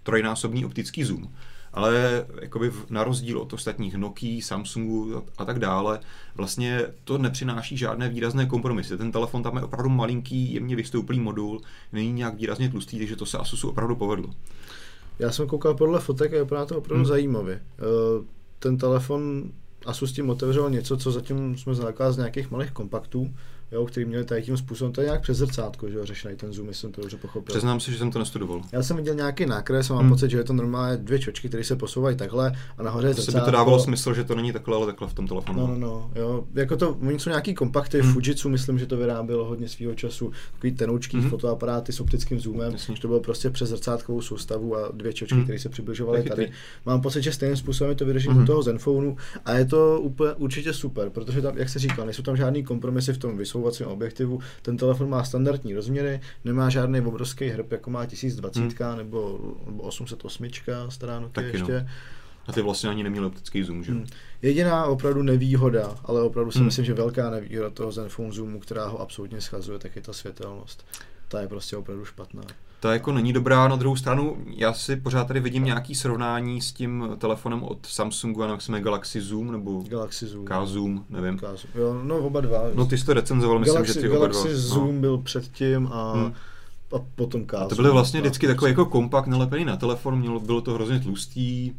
trojnásobný 0.03 0.65
optický 0.65 1.05
zoom. 1.05 1.33
Ale 1.75 2.25
jakoby 2.43 2.73
na 2.91 3.05
rozdíl 3.05 3.39
od 3.39 3.53
ostatních 3.53 3.95
Nokia, 3.95 4.43
Samsungu 4.43 5.17
a- 5.17 5.23
a 5.39 5.45
tak 5.45 5.59
dále, 5.59 6.01
vlastně 6.35 6.81
to 7.05 7.19
nepřináší 7.19 7.77
žádné 7.77 8.09
výrazné 8.09 8.47
kompromisy. 8.47 8.99
Ten 8.99 9.13
telefon 9.13 9.43
tam 9.43 9.57
je 9.57 9.63
opravdu 9.63 9.89
malinký, 9.89 10.55
jemně 10.55 10.77
vystouplý 10.77 11.21
modul, 11.21 11.63
není 11.93 12.13
nějak 12.13 12.35
výrazně 12.35 12.69
tlustý, 12.69 12.99
takže 12.99 13.17
to 13.17 13.27
se 13.27 13.39
Asusu 13.39 13.69
opravdu 13.69 13.97
povedlo. 13.97 14.31
Já 15.19 15.33
jsem 15.33 15.47
koukal 15.47 15.75
podle 15.75 16.01
fotek 16.01 16.35
a 16.35 16.39
vypadá 16.39 16.67
to 16.67 16.79
opravdu 16.79 16.95
Hmm. 17.05 17.07
zajímavě. 17.07 17.63
Eh, 17.79 17.83
Ten 18.59 18.77
telefon 18.79 19.43
Asus 19.87 20.13
tím 20.13 20.31
otevřel 20.31 20.71
něco, 20.71 20.97
co 20.97 21.13
zatím 21.13 21.57
jsme 21.57 21.75
znali 21.75 21.95
z 22.11 22.17
nějakých 22.17 22.51
malých 22.51 22.71
kompaktů, 22.71 23.35
jo, 23.73 23.87
který 23.87 24.07
měli 24.07 24.25
tady 24.25 24.43
tím 24.43 24.57
způsobem, 24.57 24.93
to 24.93 25.01
je 25.01 25.05
nějak 25.07 25.21
přes 25.23 25.37
zrcátko, 25.39 25.89
že 25.91 25.97
jo, 25.99 26.05
řešený 26.07 26.37
ten 26.37 26.53
zoom, 26.53 26.75
jsem 26.75 26.93
to 26.93 27.01
dobře 27.01 27.17
pochopil. 27.17 27.53
Přiznám 27.53 27.81
se, 27.81 27.93
že 27.93 27.99
jsem 27.99 28.11
to 28.11 28.19
nestudoval. 28.19 28.63
Já 28.73 28.83
jsem 28.83 28.97
viděl 28.97 29.15
nějaký 29.15 29.47
nákres 29.47 29.91
a 29.91 29.95
mám 29.95 30.03
Hmm. 30.03 30.13
pocit, 30.13 30.31
že 30.31 30.37
je 30.37 30.45
to 30.45 30.53
normálně 30.53 30.97
dvě 30.97 31.19
čočky, 31.19 31.49
které 31.49 31.65
se 31.65 31.77
posouvají 31.77 32.17
takhle 32.17 32.53
a 32.79 32.83
nahoře 32.83 33.07
je 33.09 33.15
zrcátko. 33.15 33.39
by 33.41 33.45
to 33.45 33.51
dávalo 33.51 33.79
smysl, 33.81 34.15
že 34.15 34.25
to 34.25 34.35
není 34.35 34.53
takhle, 34.53 34.77
ale 34.77 34.87
takhle 34.87 35.09
v 35.09 35.15
tom 35.15 35.29
telefonu. 35.29 35.59
No, 35.61 35.67
no, 35.67 35.77
no, 35.79 36.11
jo, 36.15 36.45
jako 36.55 36.77
to, 36.77 36.97
oni 37.07 37.19
jsou 37.19 37.31
nějaký 37.31 37.55
kompakty, 37.55 38.01
Hmm. 38.01 38.13
Fujitsu 38.13 38.49
myslím, 38.49 38.79
že 38.79 38.87
to 38.87 38.97
vyrábělo 38.97 39.45
hodně 39.45 39.69
svého 39.69 39.95
času, 39.95 40.33
takový 40.53 40.73
tenoučký 40.73 41.21
Hmm. 41.21 41.31
fotoaparáty 41.31 41.93
s 41.93 42.01
optickým 42.01 42.41
zoomem, 42.41 42.73
Jasně. 42.73 42.95
že 42.97 43.03
to 43.03 43.09
bylo 43.09 43.21
prostě 43.21 43.51
přes 43.51 43.69
zrcátkovou 43.69 44.21
soustavu 44.21 44.77
a 44.77 44.89
dvě 44.93 45.13
čočky, 45.13 45.35
Hmm. 45.35 45.45
které 45.45 45.59
se 45.59 45.69
přibližovaly 45.69 46.23
tady. 46.23 46.51
Mám 46.87 47.01
pocit, 47.01 47.23
že 47.23 47.33
stejným 47.33 47.57
způsobem 47.57 47.97
to 47.97 48.05
Mhm. 48.05 48.19
hmm. 48.19 48.43
u 48.43 48.47
toho 48.47 48.63
Zenfonu 48.63 49.17
a 49.45 49.53
je 49.55 49.65
to 49.65 50.01
úplně 50.01 50.33
určitě 50.33 50.73
super, 50.73 51.11
protože 51.11 51.43
tam, 51.43 51.59
jak 51.59 51.69
se 51.69 51.79
říkal, 51.79 52.05
nejsou 52.05 52.23
tam 52.23 52.37
žádný 52.37 52.65
kompromisy 52.65 53.13
v 53.13 53.19
tom 53.19 53.37
vysouvacím 53.63 53.87
objektivu, 53.87 54.41
ten 54.63 54.77
telefon 54.77 55.09
má 55.09 55.25
standardní 55.25 55.75
rozměry, 55.75 56.21
nemá 56.45 56.71
žádný 56.71 57.01
obrovský 57.01 57.49
hrb, 57.49 57.73
jako 57.73 57.91
má 57.91 58.07
1020 58.07 58.61
hmm. 58.61 58.97
nebo, 58.97 59.41
nebo 59.67 59.83
808 59.83 60.49
stará 60.89 61.21
Nokia 61.21 61.47
Taky 61.47 61.59
no. 61.59 61.69
ještě. 61.69 61.89
A 62.47 62.53
ty 62.53 62.63
vlastně 62.63 62.91
ani 62.91 63.03
neměl 63.03 63.27
optický 63.27 63.63
zoom, 63.63 63.85
že? 63.85 63.93
Hmm. 63.93 64.07
Jediná 64.43 64.85
opravdu 64.85 65.23
nevýhoda, 65.23 65.97
ale 66.05 66.23
opravdu 66.23 66.53
si 66.53 66.59
Hmm. 66.59 66.67
myslím, 66.67 66.85
že 66.85 66.95
velká 66.95 67.31
nevýhoda 67.31 67.71
toho 67.71 67.93
Zenfone 67.93 68.33
Zoomu, 68.33 68.61
která 68.61 68.87
ho 68.87 69.01
absolutně 69.01 69.41
schazuje, 69.41 69.79
tak 69.79 69.97
je 69.97 70.03
ta 70.03 70.13
světelnost. 70.13 70.87
Ta 71.29 71.41
je 71.41 71.49
prostě 71.49 71.77
opravdu 71.77 72.05
špatná. 72.05 72.43
Ta 72.83 72.93
jako 72.93 73.13
není 73.13 73.33
dobrá, 73.33 73.69
na 73.69 73.77
druhou 73.77 73.97
stranu 73.97 74.37
já 74.57 74.73
si 74.73 74.97
pořád 74.97 75.25
tady 75.29 75.41
vidím 75.41 75.65
nějaký 75.65 75.95
srovnání 75.95 76.61
s 76.61 76.73
tím 76.73 77.09
telefonem 77.19 77.63
od 77.63 77.87
Samsungu, 77.87 78.43
a 78.43 78.47
jak 78.47 78.63
se 78.63 78.73
jmenuje 78.73 78.85
Galaxy 78.85 79.21
Zoom 79.21 79.53
nebo 79.53 79.83
Galaxy 79.89 80.27
Zoom. 80.27 80.45
K-Zoom, 80.45 81.05
nevím. 81.11 81.39
K-Zoom. 81.39 81.73
Jo, 81.75 82.01
no 82.03 82.17
oba 82.19 82.41
dva. 82.41 82.63
No 82.75 82.87
ty 82.87 82.99
jsi 82.99 83.07
to 83.07 83.13
recenzoval, 83.15 83.59
myslím, 83.59 83.75
Galaxy, 83.75 83.95
že 83.95 84.01
ty 84.01 84.09
oba 84.09 84.19
Galaxy 84.19 84.49
dva. 84.49 84.57
Zoom 84.59 84.95
No. 84.95 85.01
byl 85.01 85.19
předtím 85.19 85.89
a, 85.93 86.13
Hmm. 86.13 86.33
a 86.97 86.99
potom 87.15 87.45
K. 87.45 87.55
A 87.59 87.67
to 87.69 87.75
byly 87.75 87.91
vlastně 87.91 88.21
vždycky 88.21 88.47
takový 88.47 88.71
jako 88.71 88.87
kompakt 88.87 89.27
nalepený 89.29 89.65
na 89.65 89.77
telefon, 89.77 90.19
mělo, 90.19 90.41
bylo 90.41 90.61
to 90.61 90.75
hrozně 90.75 91.01
tlustý, 91.01 91.73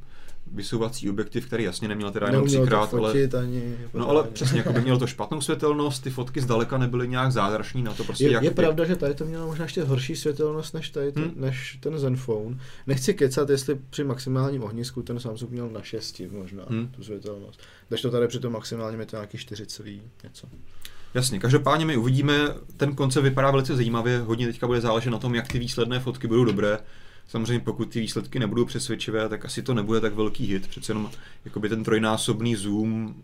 vysouvací 0.54 1.10
objektiv, 1.10 1.46
který 1.46 1.63
jasně 1.63 1.88
neměl 1.88 2.12
teda 2.12 2.28
jenom 2.28 2.42
Neuměl 2.46 2.60
to 2.62 2.66
třikrát, 2.66 2.94
ale 2.94 3.13
ani... 3.44 3.78
No 3.94 4.10
ale 4.10 4.24
přesně, 4.24 4.58
jako 4.58 4.74
by 4.74 4.82
mělo 4.82 5.00
to 5.00 5.08
špatnou 5.08 5.42
světelnost, 5.42 6.04
ty 6.04 6.10
fotky 6.10 6.42
zdaleka 6.42 6.78
nebyly 6.78 7.08
nějak 7.08 7.32
zázračný 7.32 7.84
na 7.84 7.94
to 7.94 8.04
prostě 8.04 8.24
Je, 8.24 8.32
jak 8.32 8.44
je 8.44 8.52
pravda, 8.52 8.86
že 8.86 8.96
tady 8.96 9.13
to 9.13 9.26
mělo 9.26 9.48
možná 9.48 9.66
ještě 9.66 9.84
horší 9.84 10.16
světelnost 10.16 10.74
než, 10.74 10.89
tady 10.89 11.12
ten, 11.12 11.24
Hmm. 11.24 11.34
než 11.36 11.78
ten 11.80 12.00
Zenfone. 12.00 12.58
Nechci 12.88 13.13
kecat, 13.13 13.50
jestli 13.50 13.80
při 13.89 14.04
maximálním 14.04 14.63
ohnisku 14.63 15.02
ten 15.02 15.20
Samsung 15.20 15.52
měl 15.52 15.70
na 15.70 15.82
6 15.82 16.22
možná 16.32 16.63
Hmm. 16.70 16.88
tu 16.88 17.04
světelnost. 17.04 17.60
Když 17.89 18.02
to 18.02 18.12
tady 18.12 18.28
při 18.28 18.39
tom 18.39 18.54
maximálním 18.54 19.00
je 19.00 19.06
to 19.06 19.16
nějaký 19.16 19.38
4 19.38 19.66
celý 19.66 20.02
něco. 20.24 20.48
Jasně, 21.13 21.39
každopádně 21.39 21.86
my 21.86 21.98
uvidíme, 21.98 22.34
ten 22.78 22.96
koncept 22.96 23.24
vypadá 23.24 23.52
velice 23.52 23.76
zajímavě, 23.76 24.20
hodně 24.20 24.48
teďka 24.48 24.68
bude 24.68 24.82
záležet 24.82 25.10
na 25.10 25.20
tom, 25.20 25.36
jak 25.36 25.48
ty 25.48 25.60
výsledné 25.60 26.00
fotky 26.00 26.28
budou 26.28 26.46
dobré. 26.46 26.80
Samozřejmě 27.27 27.59
pokud 27.59 27.89
ty 27.89 27.99
výsledky 27.99 28.39
nebudou 28.39 28.65
přesvědčivé, 28.65 29.29
tak 29.29 29.45
asi 29.45 29.62
to 29.62 29.73
nebude 29.73 30.01
tak 30.01 30.15
velký 30.15 30.45
hit, 30.45 30.67
přece 30.67 30.91
jenom 30.91 31.09
jakoby 31.45 31.69
ten 31.69 31.83
trojnásobný 31.83 32.55
zoom, 32.55 33.15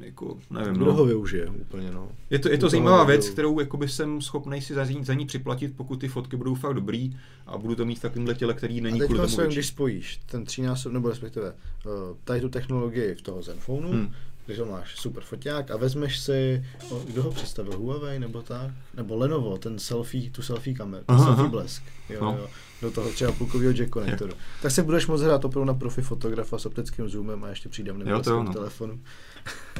jako 0.00 0.38
nevím, 0.50 0.74
Kdo 0.74 0.92
ho 0.92 0.98
no. 0.98 1.04
využije 1.04 1.46
úplně, 1.46 1.90
no. 1.90 2.08
Je 2.30 2.38
to, 2.38 2.48
je 2.48 2.58
to 2.58 2.68
zajímavá 2.68 3.04
věc, 3.04 3.28
kterou 3.28 3.60
jakoby 3.60 3.88
jsem 3.88 4.20
schopný 4.22 4.62
si 4.62 4.74
za, 4.74 4.84
ní- 4.84 5.04
za 5.04 5.14
ní 5.14 5.26
připlatit, 5.26 5.76
pokud 5.76 6.00
ty 6.00 6.08
fotky 6.08 6.36
budou 6.36 6.54
fakt 6.54 6.74
dobrý 6.74 7.16
a 7.46 7.58
budu 7.58 7.74
to 7.74 7.84
mít 7.84 7.98
v 7.98 8.02
takovémhle 8.02 8.34
těle, 8.34 8.54
který 8.54 8.80
není 8.80 9.02
a 9.02 9.04
kvůli 9.06 9.36
tomu 9.36 9.48
když 9.48 9.66
spojíš 9.66 10.20
ten 10.26 10.44
třínásob, 10.44 10.92
nebo 10.92 11.08
respektive 11.08 11.52
uh, 11.86 11.92
tady 12.24 12.40
tu 12.40 12.48
technologii 12.48 13.14
v 13.14 13.22
toho 13.22 13.42
Zenfonu, 13.42 13.88
Hmm. 13.90 14.12
Když 14.48 14.58
ho 14.60 14.66
máš 14.66 14.96
super 14.96 15.22
foťák 15.24 15.70
a 15.70 15.76
vezmeš 15.76 16.18
si, 16.18 16.64
o, 16.90 16.98
kdo 16.98 17.22
ho 17.22 17.30
představil, 17.30 17.76
Huawei 17.76 18.18
nebo 18.18 18.42
tak, 18.42 18.70
nebo 18.94 19.16
Lenovo, 19.16 19.58
ten 19.58 19.78
selfie, 19.78 20.30
tu 20.30 20.42
selfie 20.42 20.76
kameru, 20.76 21.04
ten 21.04 21.14
Aha, 21.16 21.24
selfie 21.24 21.40
aha. 21.42 21.48
blesk, 21.50 21.82
jo, 22.08 22.24
No. 22.24 22.36
jo, 22.40 22.48
do 22.82 22.90
toho 22.90 23.10
třeba 23.10 23.32
půlkového 23.32 23.72
jack 23.72 23.90
konektoru. 23.90 24.32
Tak 24.62 24.70
se 24.72 24.82
budeš 24.82 25.06
moct 25.06 25.22
hrát 25.22 25.44
opravdu 25.44 25.64
na 25.64 25.74
profi 25.74 26.02
fotografa 26.02 26.58
s 26.58 26.66
optickým 26.66 27.08
zoomem 27.08 27.44
a 27.44 27.48
ještě 27.48 27.68
přídavným 27.68 28.08
Jo, 28.08 28.16
to 28.18 28.22
bleskem 28.30 28.44
no. 28.44 28.52
telefonu. 28.52 29.00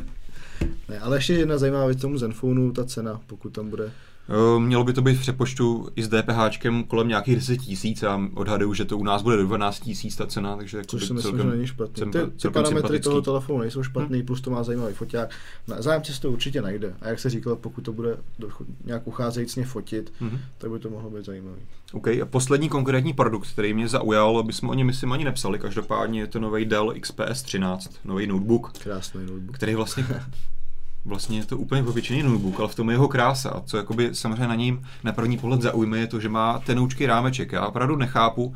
ne, 0.89 0.99
ale 1.01 1.17
ještě 1.17 1.33
jedna 1.35 1.59
zajímavá 1.59 1.87
věc 1.87 2.01
tomu 2.01 2.19
Zenfonu, 2.19 2.73
ta 2.73 2.85
cena, 2.85 3.21
pokud 3.27 3.51
tam 3.51 3.71
bude. 3.71 3.93
Eh, 4.31 4.61
Mělo 4.61 4.85
by 4.85 4.93
to 4.93 5.03
být 5.03 5.15
v 5.17 5.21
přepočtu 5.21 5.89
i 5.97 6.03
s 6.03 6.09
DPHčkem 6.09 6.85
kolem 6.85 7.09
nějakých 7.09 7.35
10 7.37 7.57
tisíc 7.57 8.03
a 8.03 8.21
odhaduju, 8.35 8.75
že 8.75 8.85
to 8.85 8.99
u 8.99 9.05
nás 9.05 9.23
bude 9.23 9.37
do 9.37 9.45
12 9.47 9.81
tisíc 9.81 10.17
ta 10.17 10.27
cena, 10.27 10.57
takže 10.57 10.77
jako 10.77 10.87
Což 10.87 11.07
si 11.07 11.13
myslím, 11.13 11.33
celkem- 11.33 11.51
že 11.51 11.57
není 11.57 11.67
špatný. 11.67 11.95
celkem- 11.95 12.31
Ty, 12.31 12.37
ty 12.37 12.49
parametry 12.51 12.77
sympatický. 12.79 13.05
toho 13.05 13.23
telefonu 13.23 13.59
nejsou 13.59 13.83
špatný, 13.83 14.19
hmm. 14.19 14.27
plus 14.27 14.41
to 14.41 14.51
má 14.51 14.63
zajímavý 14.63 14.95
foťák. 14.95 15.31
Na 15.69 15.83
zájemce 15.83 16.13
si 16.13 16.21
to 16.21 16.31
určitě 16.33 16.63
najde. 16.63 16.95
A 17.01 17.09
jak 17.09 17.19
se 17.19 17.31
říkal, 17.31 17.57
pokud 17.57 17.81
to 17.81 17.93
bude 17.93 18.17
nějak 18.85 19.07
ucházejícně 19.07 19.65
fotit, 19.65 20.13
Mhm. 20.21 20.39
tak 20.59 20.71
by 20.71 20.79
to 20.79 20.91
mohlo 20.91 21.11
být 21.11 21.25
zajímavý. 21.25 21.61
OK, 21.93 22.07
a 22.09 22.27
poslední 22.31 22.69
konkrétní 22.69 23.13
produkt, 23.13 23.49
který 23.53 23.75
mě 23.75 23.89
zaujal, 23.89 24.39
aby 24.39 24.53
jsme 24.53 24.69
o 24.69 24.75
něm 24.75 24.87
myslím 24.87 25.13
ani 25.13 25.25
nepsali, 25.25 25.59
každopádně 25.59 26.21
je 26.21 26.27
to 26.27 26.41
nový 26.41 26.65
Dell 26.65 26.95
XPS 27.01 27.43
13, 27.43 27.91
nový 28.05 28.27
notebook, 28.27 28.73
Krásný 28.83 29.21
notebook. 29.27 29.57
který 29.57 29.75
vlastně 29.75 30.05
Vlastně 31.05 31.39
je 31.39 31.45
to 31.45 31.59
úplně 31.59 31.83
obyčejný 31.83 32.23
notebook, 32.23 32.61
ale 32.61 32.69
v 32.69 32.75
tom 32.75 32.91
je 32.91 32.95
jeho 32.95 33.09
krása. 33.09 33.51
A 33.51 33.61
co 33.61 33.77
jakoby 33.77 34.11
samozřejmě 34.13 34.49
na 34.49 34.55
něm 34.55 34.85
na 35.05 35.13
první 35.13 35.39
pohled 35.39 35.63
zaujme, 35.63 35.99
je 35.99 36.07
to, 36.07 36.21
že 36.21 36.29
má 36.29 36.59
tenoučký 36.59 37.07
rámeček. 37.07 37.53
Já 37.53 37.67
opravdu 37.67 37.97
nechápu, 37.97 38.55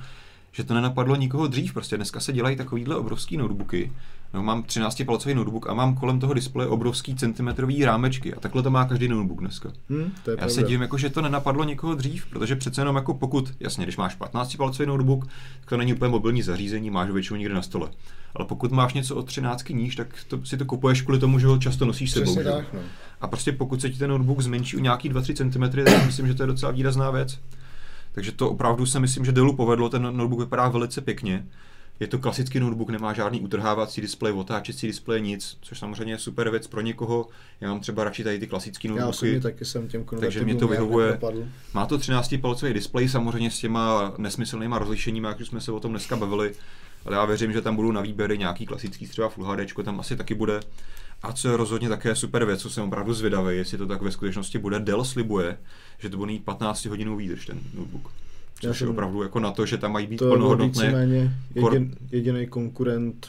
že 0.53 0.65
to 0.65 0.75
nenapadlo 0.75 1.17
nikoho 1.17 1.47
dřív. 1.47 1.73
Prostě 1.73 1.97
dneska 1.97 2.21
se 2.21 2.33
dělají 2.33 2.57
takovýhle 2.57 2.97
obrovský 2.97 3.37
notebooky. 3.37 3.93
No, 4.35 4.43
mám 4.43 4.63
13-palcový 4.63 5.35
notebook 5.35 5.69
a 5.69 5.75
mám 5.75 5.95
kolem 5.95 6.21
toho 6.21 6.35
displeje 6.35 6.69
obrovský 6.69 7.15
centimetrový 7.15 7.85
rámečky. 7.85 8.35
A 8.35 8.41
takhle 8.41 8.63
to 8.63 8.71
má 8.71 8.85
každý 8.85 9.09
notebook 9.09 9.41
dneska. 9.41 9.69
Hm, 9.91 10.13
to 10.25 10.31
je 10.31 10.33
Já 10.33 10.37
pravda. 10.37 10.55
se 10.55 10.63
divím, 10.63 10.83
jako, 10.83 10.99
že 10.99 11.11
to 11.11 11.23
nenapadlo 11.23 11.65
nikoho 11.65 11.95
dřív, 11.95 12.27
protože 12.27 12.57
přece 12.57 12.81
jenom 12.81 12.97
jako 12.97 13.15
pokud, 13.15 13.53
jasně, 13.61 13.85
když 13.85 13.97
máš 13.97 14.19
15-palcový 14.19 14.87
notebook, 14.87 15.27
tak 15.61 15.69
to 15.69 15.77
není 15.77 15.95
úplně 15.95 16.11
mobilní 16.11 16.43
zařízení, 16.43 16.91
máš 16.91 17.09
ho 17.09 17.15
většinou 17.15 17.39
někde 17.39 17.55
na 17.55 17.63
stole. 17.63 17.91
Ale 18.35 18.47
pokud 18.47 18.73
máš 18.73 18.95
něco 18.95 19.17
od 19.17 19.27
13 19.27 19.69
níž, 19.69 19.97
tak 19.97 20.07
to, 20.29 20.45
si 20.45 20.57
to 20.57 20.65
kupuješ 20.65 21.03
kvůli 21.03 21.19
tomu, 21.19 21.39
že 21.39 21.47
ho 21.47 21.59
často 21.59 21.85
nosíš 21.85 22.11
s 22.11 22.15
sebou. 22.15 22.37
Tak, 22.37 22.73
no. 22.73 22.81
A 23.21 23.27
prostě 23.29 23.53
pokud 23.53 23.81
se 23.81 23.91
ti 23.91 23.99
ten 23.99 24.11
notebook 24.11 24.41
zmenší 24.41 24.77
o 24.77 24.81
nějaký 24.81 25.11
2-3 25.11 25.35
cm, 25.35 25.85
tak 25.85 26.07
myslím, 26.07 26.27
že 26.27 26.35
to 26.35 26.43
je 26.43 26.47
docela 26.47 26.73
výrazná 26.73 27.11
věc. 27.11 27.39
Takže 28.13 28.33
to 28.33 28.51
opravdu 28.51 28.87
se 28.87 29.01
myslím, 29.01 29.25
že 29.25 29.33
Dellu 29.33 29.57
povedlo, 29.57 29.89
ten 29.89 30.03
notebook 30.03 30.41
vypadá 30.41 30.69
velice 30.69 31.01
pěkně. 31.01 31.47
Je 32.03 32.09
to 32.09 32.19
klasický 32.19 32.61
notebook, 32.61 32.91
nemá 32.91 33.13
žádný 33.13 33.41
utrhávací 33.41 34.01
displej, 34.01 34.33
otáčecí 34.33 34.87
displej, 34.87 35.23
nic, 35.23 35.59
což 35.61 35.79
samozřejmě 35.79 36.15
je 36.15 36.19
super 36.19 36.51
věc 36.51 36.67
pro 36.67 36.81
někoho. 36.81 37.29
Já 37.61 37.69
mám 37.69 37.81
třeba 37.81 38.05
radši 38.05 38.25
tady 38.25 38.39
ty 38.39 38.47
klasické 38.47 38.89
Já 38.89 38.95
notebooky. 38.95 39.41
taky 39.41 39.65
jsem 39.65 39.89
těm 39.89 40.05
Takže 40.21 40.45
mě 40.45 40.55
to 40.55 40.69
vyhovuje. 40.69 41.19
Má 41.75 41.87
to 41.87 41.99
13-palcový 41.99 42.73
displej, 42.73 43.09
samozřejmě 43.09 43.51
s 43.51 43.59
těma 43.59 44.15
nesmyslnýma 44.19 44.79
rozlišeními, 44.79 45.27
jak 45.27 45.41
už 45.41 45.49
jsme 45.49 45.61
se 45.61 45.73
o 45.73 45.81
tom 45.81 45.91
dneska 45.91 46.17
bavili, 46.17 46.55
ale 47.05 47.17
já 47.17 47.25
věřím, 47.25 47.53
že 47.53 47.61
tam 47.61 47.77
budou 47.77 47.93
na 47.93 48.01
výběry 48.01 48.39
nějaký 48.39 48.67
klasický 48.67 49.07
třeba 49.07 49.29
Full 49.29 49.47
HD, 49.47 49.85
tam 49.85 50.01
asi 50.01 50.17
taky 50.17 50.35
bude. 50.35 50.61
A 51.23 51.33
co 51.33 51.49
je 51.49 51.57
rozhodně 51.57 51.89
také 51.89 52.15
super 52.15 52.45
věc, 52.45 52.61
co 52.61 52.71
jsem 52.71 52.85
opravdu 52.85 53.15
zvědavý, 53.15 53.57
jestli 53.57 53.79
to 53.79 53.87
tak 53.87 54.03
ve 54.03 54.11
skutečnosti 54.11 54.59
bude, 54.59 54.81
Dell 54.81 55.05
slibuje, 55.05 55.59
že 55.99 56.09
to 56.09 56.17
bude 56.17 56.33
mít 56.33 56.45
15 56.45 56.85
hodinový 56.85 57.25
výdrž 57.25 57.47
ten 57.47 57.61
notebook. 57.75 58.11
Což 58.69 58.81
je 58.81 58.87
jsem- 58.87 58.91
opravdu 58.95 59.23
jako 59.23 59.41
na 59.41 59.51
to, 59.53 59.67
že 59.67 59.79
tam 59.79 59.93
mají 59.93 60.07
být 60.07 60.17
To 60.17 60.25
je 60.25 60.31
plnohodnotné. 60.31 60.93
kor- 61.61 61.75
jedin, 61.75 61.95
jediný 62.11 62.47
konkurent 62.47 63.27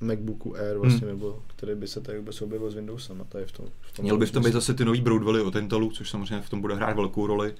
MacBooku 0.00 0.56
Air 0.56 0.78
vlastně, 0.78 1.06
nebo 1.06 1.38
který 1.56 1.74
by 1.74 1.88
se 1.88 2.00
tady 2.00 2.18
vůbec 2.18 2.42
objevil 2.42 2.70
s 2.70 2.74
Windowsem 2.74 3.20
a 3.20 3.24
to 3.24 3.38
je 3.38 3.46
v 3.46 3.52
tom. 3.52 3.66
V 3.80 3.96
tom 3.96 4.02
Měl 4.02 4.18
by 4.18 4.26
v 4.26 4.30
tom 4.30 4.42
být 4.44 4.52
zase 4.52 4.74
ty 4.74 4.84
nový 4.84 5.00
Broadwelly 5.00 5.40
od 5.42 5.56
Intelu, 5.56 5.90
což 5.90 6.10
samozřejmě 6.10 6.40
v 6.42 6.50
tom 6.50 6.60
bude 6.60 6.74
hrát 6.74 6.96
velkou 6.96 7.26
roli, 7.26 7.54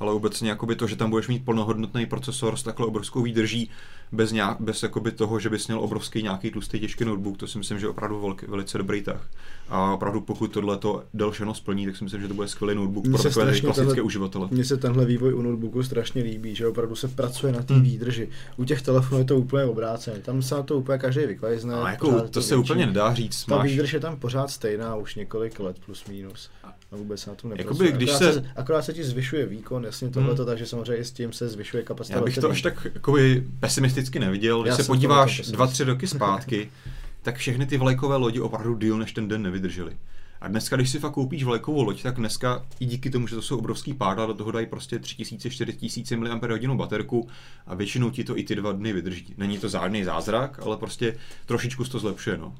ale 0.00 0.12
obecně 0.12 0.50
jakoby 0.50 0.76
to, 0.76 0.86
že 0.86 0.96
tam 0.96 1.10
budeš 1.10 1.28
mít 1.28 1.44
plnohodnotný 1.44 2.06
procesor 2.06 2.56
s 2.56 2.62
takhle 2.62 2.86
obrovskou 2.86 3.22
výdrží, 3.22 3.70
bez, 4.12 4.32
nějak, 4.32 4.60
bez 4.60 4.82
jakoby 4.82 5.12
toho, 5.12 5.40
že 5.40 5.50
bys 5.50 5.66
měl 5.66 5.80
obrovský 5.80 6.22
nějaký 6.22 6.50
tlustý 6.50 6.80
těžký 6.80 7.04
notebook, 7.04 7.36
to 7.36 7.46
si 7.46 7.58
myslím, 7.58 7.78
že 7.78 7.86
je 7.86 7.90
opravdu 7.90 8.20
velký, 8.20 8.46
velice 8.46 8.78
dobrý 8.78 9.02
tah. 9.02 9.28
A 9.68 9.92
opravdu 9.94 10.20
pokud 10.20 10.52
tohle 10.52 10.76
to 10.78 11.04
delšeno 11.14 11.54
splní, 11.54 11.86
tak 11.86 11.96
si 11.96 12.04
myslím, 12.04 12.20
že 12.22 12.28
to 12.28 12.34
bude 12.34 12.48
skvělý 12.48 12.74
notebook 12.74 13.04
Mně 13.06 13.12
pro 13.12 13.22
se 13.22 13.28
takové 13.28 13.46
klasické 13.60 13.72
tenhle- 13.74 14.02
uživatele. 14.02 14.48
Mně 14.50 14.64
se 14.64 14.76
tenhle 14.76 15.04
vývoj 15.04 15.34
u 15.34 15.42
notebooku 15.42 15.82
strašně 15.82 16.22
líbí, 16.22 16.54
že 16.54 16.66
opravdu 16.66 16.96
se 16.96 17.08
pracuje 17.08 17.52
na 17.52 17.62
té 17.62 17.74
Hmm. 17.74 17.82
výdrži. 17.82 18.28
U 18.56 18.64
těch 18.64 18.82
telefonů 18.82 19.18
je 19.18 19.24
to 19.24 19.36
úplně 19.38 19.64
obrácené. 19.64 20.18
Tam 20.20 20.42
se 20.42 20.54
na 20.54 20.62
to 20.62 20.76
úplně 20.78 20.98
každý 20.98 21.26
vyklajzne. 21.26 21.74
A 21.74 21.90
jako, 21.90 22.10
pořád 22.10 22.30
to 22.30 22.42
se 22.42 22.54
větší. 22.56 22.70
úplně 22.70 22.86
nedá 22.86 23.14
říct. 23.14 23.44
Ta 23.44 23.56
Máš, 23.56 23.70
výdrž 23.70 23.92
je 23.92 24.00
tam 24.00 24.16
pořád 24.16 24.50
stejná 24.50 24.96
už 24.96 25.14
několik 25.14 25.60
let 25.60 25.76
plus 25.86 26.04
minus. 26.06 26.50
A 26.64 26.96
vůbec 26.96 27.20
se 27.20 27.30
na 27.30 27.36
tom 27.36 27.52
Jakoby, 27.56 27.92
když 27.92 28.10
akorát 28.10 28.32
se- 28.34 28.44
akorát 28.56 28.82
se 28.82 28.92
ti 28.92 29.04
zvyšuje 29.04 29.46
výkon, 29.46 29.84
jasně 29.84 30.08
tohle, 30.10 30.34
Hmm. 30.34 30.46
takže 30.46 30.66
samozřejmě 30.66 30.96
i 30.96 31.04
s 31.04 31.12
tím 31.12 31.32
se 31.32 31.48
zvyšuje 31.48 31.82
kapacita. 31.82 32.18
já 32.18 32.24
bych 32.24 32.38
to 32.38 32.50
až 32.50 32.62
tak 32.62 32.86
jakoby, 32.94 33.44
pesimisticky 33.60 33.97
neviděl. 34.18 34.62
Když 34.62 34.70
Já 34.70 34.76
se 34.76 34.84
podíváš 34.84 35.40
dva, 35.40 35.66
tři 35.66 35.84
roky 35.84 36.06
zpátky, 36.06 36.70
tak 37.22 37.36
všechny 37.36 37.66
ty 37.66 37.76
vlajkové 37.76 38.16
lodi 38.16 38.40
opravdu 38.40 38.78
díl 38.78 38.98
než 38.98 39.12
ten 39.12 39.28
den 39.28 39.42
nevydržely. 39.42 39.96
A 40.40 40.48
dneska, 40.48 40.76
když 40.76 40.90
si 40.90 40.98
fakt 40.98 41.12
koupíš 41.12 41.44
vlajkovou 41.44 41.82
loď, 41.82 42.02
tak 42.02 42.14
dneska 42.14 42.66
i 42.80 42.86
díky 42.86 43.10
tomu, 43.10 43.26
že 43.26 43.34
to 43.34 43.42
jsou 43.42 43.58
obrovský 43.58 43.94
pádla, 43.94 44.26
do 44.26 44.34
toho 44.34 44.50
dají 44.50 44.66
prostě 44.66 44.98
3000-4000 44.98 46.66
mAh 46.68 46.76
baterku 46.76 47.28
a 47.66 47.74
většinou 47.74 48.10
ti 48.10 48.24
to 48.24 48.38
i 48.38 48.44
ty 48.44 48.56
dva 48.56 48.72
dny 48.72 48.92
vydrží. 48.92 49.34
Není 49.38 49.58
to 49.58 49.68
žádný 49.68 50.04
zázrak, 50.04 50.60
ale 50.62 50.76
prostě 50.76 51.16
trošičku 51.46 51.84
to 51.84 51.98
zlepšuje. 51.98 52.38
No. 52.38 52.54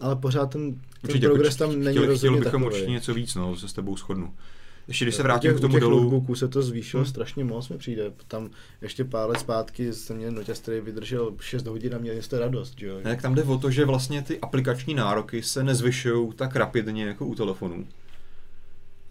Ale 0.00 0.16
pořád 0.16 0.46
ten, 0.46 0.72
ten 0.72 0.80
Určitě, 1.04 1.26
progres 1.26 1.56
tam 1.56 1.70
není 1.70 1.82
chtěli 1.90 2.06
rozhodně 2.06 2.38
bychom 2.38 2.52
takový. 2.52 2.64
určitě 2.64 2.90
něco 2.90 3.14
víc, 3.14 3.34
no, 3.34 3.56
se 3.56 3.68
s 3.68 3.72
tebou 3.72 3.96
shodnu. 3.96 4.34
Ještě 4.88 5.04
když 5.04 5.14
se 5.14 5.22
U 5.22 5.24
vrátím 5.24 5.50
těch- 5.50 5.58
k 5.58 5.60
tomu 5.60 5.76
u 5.76 5.80
dolů, 5.80 6.00
notebooků 6.00 6.34
se 6.34 6.48
to 6.48 6.62
zvýšilo 6.62 7.02
Hmm. 7.02 7.10
strašně 7.10 7.44
moc, 7.44 7.68
mi 7.68 7.78
přijde. 7.78 8.12
Tam 8.28 8.50
ještě 8.82 9.04
pár 9.04 9.28
let 9.28 9.40
zpátky 9.40 9.92
jsem 9.92 10.16
měl 10.16 10.30
noťaz, 10.30 10.58
který 10.60 10.80
vydržel 10.80 11.32
6 11.40 11.66
hodin 11.66 11.94
a 11.94 11.98
měli 11.98 12.22
jste 12.22 12.38
radost, 12.38 12.74
že 12.78 12.86
jo? 12.86 12.96
Ne, 12.96 13.02
tak 13.02 13.22
tam 13.22 13.34
jde 13.34 13.42
o 13.42 13.58
to, 13.58 13.70
že 13.70 13.84
vlastně 13.84 14.22
ty 14.22 14.40
aplikační 14.40 14.94
nároky 14.94 15.42
se 15.42 15.64
nezvyšují 15.64 16.32
tak 16.36 16.56
rapidně 16.56 17.04
jako 17.06 17.26
u 17.26 17.34
telefonů. 17.34 17.86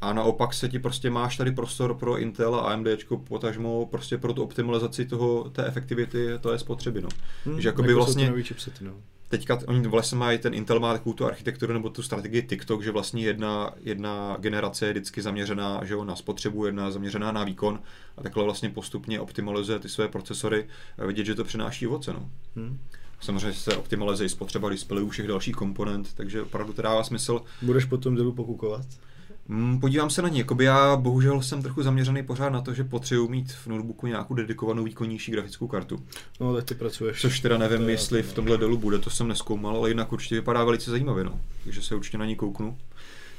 A 0.01 0.13
naopak 0.13 0.53
se 0.53 0.69
ti 0.69 0.79
prostě 0.79 1.09
máš 1.09 1.37
tady 1.37 1.51
prostor 1.51 1.93
pro 1.93 2.17
Intel 2.17 2.55
a 2.55 2.59
AMD, 2.61 2.87
potažmo 3.27 3.85
prostě 3.85 4.17
pro 4.17 4.33
tu 4.33 4.43
optimalizaci 4.43 5.05
toho, 5.05 5.49
té 5.49 5.65
efektivity, 5.67 6.27
to 6.41 6.51
je 6.51 6.59
spotřeby. 6.59 7.01
No. 7.01 7.09
Hmm, 7.45 7.61
že 7.61 7.69
jakoby 7.69 7.87
jako 7.87 7.97
vlastně- 7.99 8.25
ty 8.25 8.29
nový 8.31 8.43
chipsety, 8.43 8.83
no. 8.85 8.93
Teďka 9.33 9.59
oni 9.67 9.87
vlastně 9.87 10.17
mají, 10.17 10.37
ten 10.37 10.53
Intel 10.53 10.79
má 10.79 10.93
takovou 10.93 11.13
tu 11.13 11.25
architekturu 11.25 11.73
nebo 11.73 11.89
tu 11.89 12.01
strategii 12.01 12.41
TikTok, 12.41 12.83
že 12.83 12.91
vlastně 12.91 13.23
jedna, 13.23 13.73
jedna 13.79 14.37
generace 14.39 14.85
je 14.85 14.91
vždycky 14.91 15.21
zaměřená 15.21 15.81
že 15.83 15.93
jo, 15.93 16.03
na 16.03 16.15
spotřebu, 16.15 16.65
jedna 16.65 16.91
zaměřená 16.91 17.31
na 17.31 17.43
výkon 17.43 17.79
a 18.17 18.23
takhle 18.23 18.43
vlastně 18.43 18.69
postupně 18.69 19.19
optimalizuje 19.19 19.79
ty 19.79 19.89
své 19.89 20.07
procesory 20.07 20.67
a 20.97 21.05
vidět, 21.05 21.25
že 21.25 21.35
to 21.35 21.43
přináší 21.43 21.87
ovoce. 21.87 22.13
No. 22.13 22.29
Hmm. 22.55 22.79
Samozřejmě 23.19 23.53
se 23.53 23.75
optimalizuje 23.75 24.29
spotřeba 24.29 24.69
displejů 24.69 25.09
všech 25.09 25.27
dalších 25.27 25.55
komponent, 25.55 26.13
takže 26.13 26.41
opravdu 26.41 26.73
to 26.73 26.81
dává 26.81 27.03
smysl. 27.03 27.41
Budeš 27.61 27.85
potom 27.85 28.15
dělu 28.15 28.31
pokukovat? 28.31 28.85
Mm, 29.47 29.79
podívám 29.79 30.09
se 30.09 30.21
na 30.21 30.29
ně, 30.29 30.37
jakoby 30.39 30.65
já 30.65 30.95
bohužel 30.95 31.41
jsem 31.41 31.61
trochu 31.61 31.83
zaměřený 31.83 32.23
pořád 32.23 32.49
na 32.49 32.61
to, 32.61 32.73
že 32.73 32.83
potřebuji 32.83 33.27
mít 33.27 33.51
v 33.51 33.67
notebooku 33.67 34.07
nějakou 34.07 34.33
dedikovanou 34.33 34.83
výkonnější 34.83 35.31
grafickou 35.31 35.67
kartu. 35.67 36.03
No, 36.39 36.55
tak 36.55 36.63
ty 36.63 36.75
pracuješ. 36.75 37.21
Což 37.21 37.39
teda 37.39 37.57
nevím, 37.57 37.77
To 37.77 37.83
je 37.83 37.91
jestli 37.91 38.23
v 38.23 38.27
no. 38.27 38.33
tomhle 38.33 38.57
dolu 38.57 38.77
bude, 38.77 38.99
to 38.99 39.09
jsem 39.09 39.27
neskoumal, 39.27 39.77
ale 39.77 39.89
jinak 39.89 40.11
určitě 40.11 40.35
vypadá 40.35 40.63
velice 40.63 40.91
zajímavě, 40.91 41.23
no. 41.23 41.39
Takže 41.63 41.81
se 41.81 41.95
určitě 41.95 42.17
na 42.17 42.25
ní 42.25 42.35
kouknu, 42.35 42.77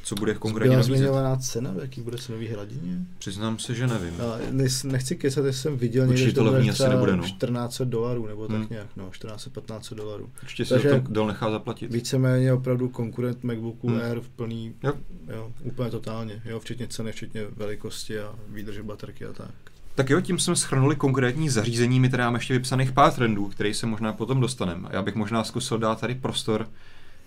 co 0.05 0.15
bude 0.15 0.35
konkrétně 0.35 0.71
Byla 0.71 0.83
nabízet. 0.83 0.97
zmiňovaná 0.99 1.37
cena, 1.37 1.71
v 1.73 1.79
jaký 1.79 2.01
bude 2.01 2.19
cenový 2.19 2.49
hladině? 2.49 2.97
Přiznám 3.19 3.59
se, 3.59 3.75
že 3.75 3.87
nevím. 3.87 4.15
Ale 4.21 4.41
nechci 4.85 5.17
kecat, 5.17 5.45
jestli 5.45 5.63
jsem 5.63 5.77
viděl 5.79 6.09
Určitě 6.09 6.25
někde, 6.27 6.41
to 6.41 6.45
levný 6.51 6.71
asi 6.71 6.89
nebude, 6.89 7.17
no. 7.17 7.23
14 7.25 7.81
dolarů, 7.85 8.27
nebo 8.27 8.49
tak 8.49 8.57
Hmm. 8.57 8.67
nějak, 8.71 8.87
no, 8.97 9.11
14-15 9.11 9.95
dolarů. 9.95 10.31
Určitě 10.43 10.65
se 10.65 10.79
to 10.79 11.01
dal 11.13 11.27
nechá 11.27 11.51
zaplatit. 11.51 11.93
Víceméně 11.93 12.53
opravdu 12.53 12.89
konkurent 12.89 13.45
MacBooku 13.45 13.89
Hmm. 13.89 14.01
Air 14.01 14.21
v 14.21 14.29
plný, 14.29 14.75
Jo. 14.83 14.93
jo, 15.35 15.53
úplně 15.63 15.91
totálně, 15.91 16.43
jo, 16.45 16.61
včetně 16.61 16.87
ceny, 16.89 17.13
včetně 17.13 17.45
velikosti 17.57 18.19
a 18.21 18.35
výdrže 18.49 18.83
baterky 18.83 19.25
a 19.27 19.33
tak. 19.33 19.51
Tak 19.95 20.11
jo, 20.11 20.21
tím 20.21 20.39
jsme 20.39 20.57
schrnuli 20.57 20.97
konkrétní 20.97 21.49
zařízení, 21.49 22.01
my 22.01 22.09
tady 22.09 22.23
máme 22.23 22.39
ještě 22.39 22.55
vypsaných 22.55 22.93
pár 22.93 23.13
trendů, 23.13 23.49
který 23.49 23.75
se 23.75 23.87
možná 23.87 24.13
potom 24.13 24.41
dostaneme. 24.41 24.89
Já 24.93 25.03
bych 25.03 25.15
možná 25.15 25.45
zkusil 25.45 25.79
dát 25.79 26.01
tady 26.01 26.15
prostor 26.15 26.69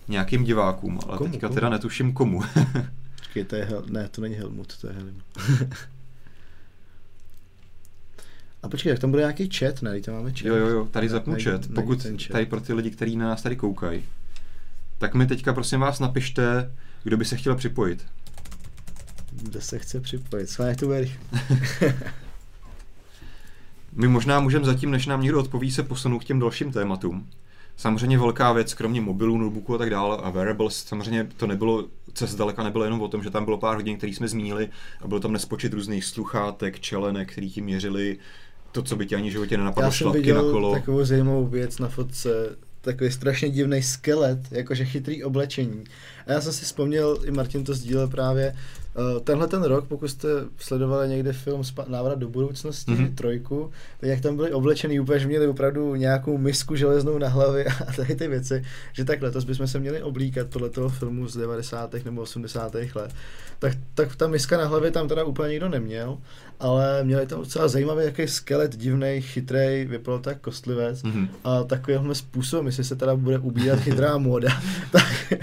nějakým 0.07 0.43
divákům, 0.43 0.99
ale 1.07 1.17
Komu, 1.17 1.31
teďka 1.31 1.47
komu? 1.47 1.55
teda 1.55 1.69
netuším 1.69 2.13
komu. 2.13 2.41
Počkej, 3.17 3.43
to 3.43 3.55
je 3.55 3.65
Hel- 3.65 3.83
ne, 3.89 4.09
to 4.09 4.21
není 4.21 4.35
Helmut, 4.35 4.77
to 4.77 4.87
je 4.87 4.93
Helim. 4.93 5.21
a 8.63 8.69
počkej, 8.69 8.91
tak 8.93 8.99
tam 8.99 9.09
bude 9.11 9.21
nějaký 9.21 9.49
chat, 9.57 9.81
ne? 9.81 10.01
Tam 10.01 10.15
máme 10.15 10.31
chat. 10.31 10.41
jo, 10.45 10.55
jo, 10.55 10.67
jo, 10.67 10.85
tady 10.91 11.05
Ne, 11.07 11.11
zapnu 11.11 11.33
není- 11.33 11.43
chat. 11.45 11.61
Pokud 11.75 12.03
ten 12.03 12.17
chat. 12.19 12.27
tady 12.31 12.45
pro 12.45 12.61
ty 12.61 12.73
lidi, 12.73 12.91
kteří 12.91 13.15
na 13.15 13.27
nás 13.27 13.41
tady 13.41 13.55
koukají, 13.55 14.03
tak 14.97 15.13
mi 15.13 15.27
teďka 15.27 15.53
prosím 15.53 15.79
vás 15.79 15.99
napište, 15.99 16.71
kdo 17.03 17.17
by 17.17 17.25
se 17.25 17.37
chtěl 17.37 17.55
připojit. 17.55 18.05
Kdo 19.31 19.61
se 19.61 19.79
chce 19.79 19.99
připojit? 20.01 20.49
Sváně 20.49 20.75
to 20.75 20.85
bude. 20.85 21.07
My 23.93 24.07
možná 24.07 24.39
můžeme 24.39 24.65
zatím, 24.65 24.91
než 24.91 25.05
nám 25.05 25.21
někdo 25.21 25.39
odpoví, 25.39 25.71
se 25.71 25.83
posunout 25.83 26.19
k 26.19 26.23
těm 26.23 26.39
dalším 26.39 26.71
tématům. 26.71 27.29
Samozřejmě 27.77 28.17
velká 28.17 28.53
věc, 28.53 28.73
kromě 28.73 29.01
mobilů, 29.01 29.37
notebooků 29.37 29.75
a 29.75 29.77
tak 29.77 29.89
dále 29.89 30.17
a 30.17 30.29
wearables, 30.29 30.83
samozřejmě 30.83 31.27
to 31.37 31.47
nebylo, 31.47 31.85
cest 32.13 32.29
zdaleka 32.31 32.63
nebylo 32.63 32.83
jenom 32.83 33.01
o 33.01 33.07
tom, 33.07 33.23
že 33.23 33.29
tam 33.29 33.45
bylo 33.45 33.57
pár 33.57 33.75
hodin, 33.75 33.97
který 33.97 34.13
jsme 34.13 34.27
zmínili 34.27 34.69
a 35.01 35.07
bylo 35.07 35.19
tam 35.19 35.33
nespočet 35.33 35.73
různých 35.73 36.05
sluchátek, 36.05 36.79
čelenek, 36.79 37.31
který 37.31 37.51
ti 37.51 37.61
měřili 37.61 38.17
to, 38.71 38.81
co 38.81 38.95
by 38.95 39.05
ti 39.05 39.15
ani 39.15 39.31
životě 39.31 39.57
nenapadlo, 39.57 39.87
Já 39.87 39.91
jsem 39.91 39.97
šlapky 39.97 40.33
na 40.33 40.41
viděl 40.41 40.51
kolo. 40.51 40.73
takovou 40.73 41.05
zajímavou 41.05 41.47
věc 41.47 41.79
na 41.79 41.87
fotce, 41.87 42.29
takový 42.81 43.11
strašně 43.11 43.49
divný 43.49 43.83
skelet, 43.83 44.39
jakože 44.51 44.85
chytrý 44.85 45.23
oblečení. 45.23 45.83
A 46.27 46.31
já 46.31 46.41
jsem 46.41 46.53
si 46.53 46.65
vzpomněl, 46.65 47.19
i 47.25 47.31
Martin 47.31 47.63
to 47.63 47.73
sdílel 47.73 48.07
právě, 48.07 48.55
tenhle 49.23 49.47
ten 49.47 49.63
rok, 49.63 49.87
pokud 49.87 50.07
jste 50.07 50.27
sledovali 50.57 51.09
někde 51.09 51.33
film 51.33 51.61
Návrat 51.87 52.19
do 52.19 52.27
budoucnosti, 52.29 52.91
Mhm. 52.91 53.05
mm-hmm. 53.05 53.15
trojku, 53.15 53.71
tak 53.99 54.09
jak 54.09 54.21
tam 54.21 54.35
byli 54.35 54.51
oblečený 54.51 54.99
úplně, 54.99 55.19
že 55.19 55.27
měli 55.27 55.47
opravdu 55.47 55.95
nějakou 55.95 56.37
misku 56.37 56.75
železnou 56.75 57.17
na 57.17 57.27
hlavě 57.27 57.65
a 57.87 57.93
tady 57.93 58.15
ty 58.15 58.27
věci, 58.27 58.63
že 58.93 59.05
tak 59.05 59.21
letos 59.21 59.43
bychom 59.43 59.67
se 59.67 59.79
měli 59.79 60.01
oblíkat 60.01 60.47
podle 60.47 60.69
toho 60.69 60.89
filmu 60.89 61.27
z 61.27 61.37
90. 61.37 61.93
nebo 62.05 62.21
80. 62.21 62.73
let. 62.95 63.11
Tak, 63.59 63.73
tak 63.93 64.15
ta 64.15 64.27
miska 64.27 64.57
na 64.57 64.65
hlavě 64.65 64.91
tam 64.91 65.07
teda 65.07 65.23
úplně 65.23 65.49
nikdo 65.49 65.69
neměl, 65.69 66.17
ale 66.59 67.03
měli 67.03 67.27
tam 67.27 67.39
docela 67.39 67.67
zajímavý 67.67 68.05
jaký 68.05 68.27
skelet, 68.27 68.75
divný, 68.77 69.21
chytrý, 69.21 69.85
vypadal 69.85 70.19
tak 70.19 70.41
kostlivec. 70.41 71.03
Mhm. 71.03 71.27
A 71.43 71.63
takovýmhle 71.63 72.15
způsobem, 72.15 72.65
jestli 72.65 72.83
se 72.83 72.95
teda 72.95 73.15
bude 73.15 73.39
ubírat 73.39 73.79
chytrá 73.79 74.17
móda, 74.17 74.49
tak 74.91 75.33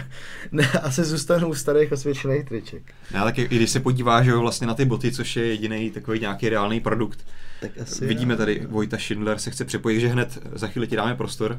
ne, 0.52 0.68
asi 0.82 1.05
zůstanou 1.05 1.48
u 1.48 1.55
starých 1.55 1.92
osvědčených 1.92 2.44
triček. 2.44 2.82
Já 3.11 3.24
tak 3.24 3.38
i 3.51 3.57
když 3.57 3.70
se 3.70 3.80
podíváš 3.80 4.24
že 4.24 4.30
jo, 4.30 4.40
vlastně 4.40 4.66
na 4.66 4.74
ty 4.74 4.84
boty, 4.84 5.12
což 5.12 5.36
je 5.36 5.47
jediný 5.47 5.90
takový 5.90 6.20
nějaký 6.20 6.49
reálný 6.49 6.80
produkt, 6.80 7.26
Tak 7.61 7.70
asi 7.82 8.07
Vidíme 8.07 8.34
jo. 8.34 8.38
tady, 8.38 8.66
Vojta 8.68 8.99
Schindler 8.99 9.38
se 9.38 9.51
chce 9.51 9.64
připojit, 9.64 10.01
že 10.01 10.09
hned 10.09 10.38
za 10.55 10.66
chvíli 10.68 10.86
ti 10.86 10.97
dáme 10.97 11.14
prostor. 11.14 11.59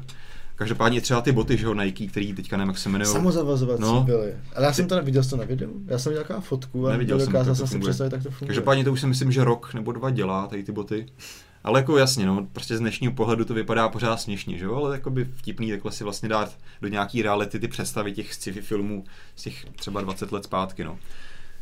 Každopádně 0.56 1.00
třeba 1.00 1.20
ty 1.20 1.32
boty, 1.32 1.56
že 1.56 1.66
jo, 1.66 1.74
Nike, 1.74 2.06
který 2.06 2.32
teďka 2.32 2.56
nevím, 2.56 2.68
jak 2.68 2.78
se 2.78 2.88
jmenují. 2.88 3.12
Samozavazovací 3.12 3.82
No. 3.82 4.02
byly. 4.02 4.34
Ale 4.56 4.66
já 4.66 4.72
jsem 4.72 4.88
to 4.88 4.96
neviděl, 4.96 5.24
to 5.24 5.36
na 5.36 5.44
videu? 5.44 5.72
Já 5.86 5.98
jsem 5.98 6.10
viděl 6.12 6.22
taková 6.22 6.40
fotku 6.40 6.86
a 6.86 6.90
Neviděl 6.92 7.18
jsem, 7.18 7.26
dokázal 7.26 7.54
jsem 7.54 7.66
si 7.66 7.78
představit, 7.78 8.12
jak 8.12 8.22
to 8.22 8.30
funguje. 8.30 8.46
Každopádně 8.46 8.84
to 8.84 8.92
už 8.92 9.00
si 9.00 9.06
myslím, 9.06 9.32
že 9.32 9.44
rok 9.44 9.74
nebo 9.74 9.92
dva 9.92 10.10
dělá 10.10 10.46
tady 10.46 10.62
ty 10.62 10.72
boty. 10.72 11.06
Ale 11.64 11.80
jako 11.80 11.98
jasně, 11.98 12.26
no, 12.26 12.46
prostě 12.52 12.76
z 12.76 12.80
dnešního 12.80 13.12
pohledu 13.12 13.44
to 13.44 13.54
vypadá 13.54 13.88
pořád 13.88 14.16
směšně, 14.16 14.58
že 14.58 14.64
jo, 14.64 14.74
ale 14.74 14.96
jakoby 14.96 15.24
vtipný 15.36 15.70
takhle 15.70 15.92
si 15.92 16.04
vlastně 16.04 16.28
dát 16.28 16.56
do 16.82 16.88
nějaký 16.88 17.22
reality 17.22 17.60
ty 17.60 17.68
představy 17.68 18.12
těch 18.12 18.34
sci-fi 18.34 18.60
filmů 18.60 19.04
z 19.36 19.42
těch 19.42 19.64
třeba 19.76 20.00
20 20.00 20.32
let 20.32 20.44
zpátky, 20.44 20.84
no. 20.84 20.98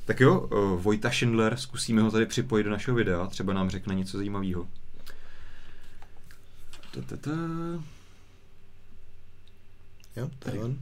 Tak 0.04 0.20
jo, 0.20 0.40
uh, 0.40 0.80
Vojta 0.82 1.10
Schindler, 1.10 1.56
zkusíme 1.56 2.02
ho 2.02 2.10
tady 2.10 2.26
připojit 2.26 2.64
do 2.64 2.70
našeho 2.70 2.94
videa, 2.96 3.26
třeba 3.26 3.52
nám 3.52 3.70
řekne 3.70 3.94
něco 3.94 4.16
zajímavého. 4.16 4.68
Ta-ta-ta. 6.94 7.30
Jo, 10.16 10.30
je 10.52 10.60
on. 10.64 10.78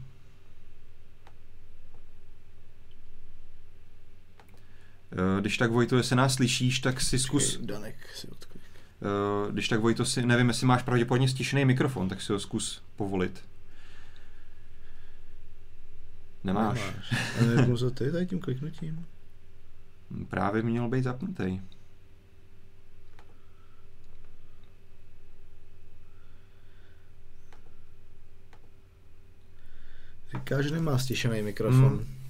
Eh, 5.12 5.40
Když 5.40 5.58
tak 5.58 5.70
Vojto, 5.70 5.96
jestli 5.96 6.16
nás 6.16 6.34
slyšíš, 6.34 6.80
tak 6.80 7.00
si 7.00 7.18
zkus, 7.18 7.44
Počkej, 7.50 7.66
Danek 7.66 7.96
si 8.16 8.28
odklik. 8.28 8.62
eh, 9.48 9.52
když 9.52 9.68
tak 9.68 9.80
Vojto 9.80 10.04
si, 10.04 10.26
nevím, 10.26 10.48
jestli 10.48 10.66
máš 10.66 10.82
pravděpodobně 10.82 11.28
stišený 11.28 11.64
mikrofon, 11.64 12.08
tak 12.08 12.22
si 12.22 12.32
ho 12.32 12.40
zkus 12.40 12.82
povolit. 12.96 13.44
Nemáš. 16.44 16.80
A 17.40 17.44
nevypnul 17.44 17.78
to 17.78 17.90
ty 17.90 18.12
tady 18.12 18.26
tím 18.26 18.40
kliknutím? 18.40 19.06
Právě 20.28 20.62
měl 20.62 20.88
být 20.88 21.04
zapnutý. 21.04 21.60
Říká, 30.36 30.62
že 30.62 30.70
nemá 30.70 30.98
stišený 30.98 31.42
mikrofon. 31.42 31.88
Hmm. 31.88 32.22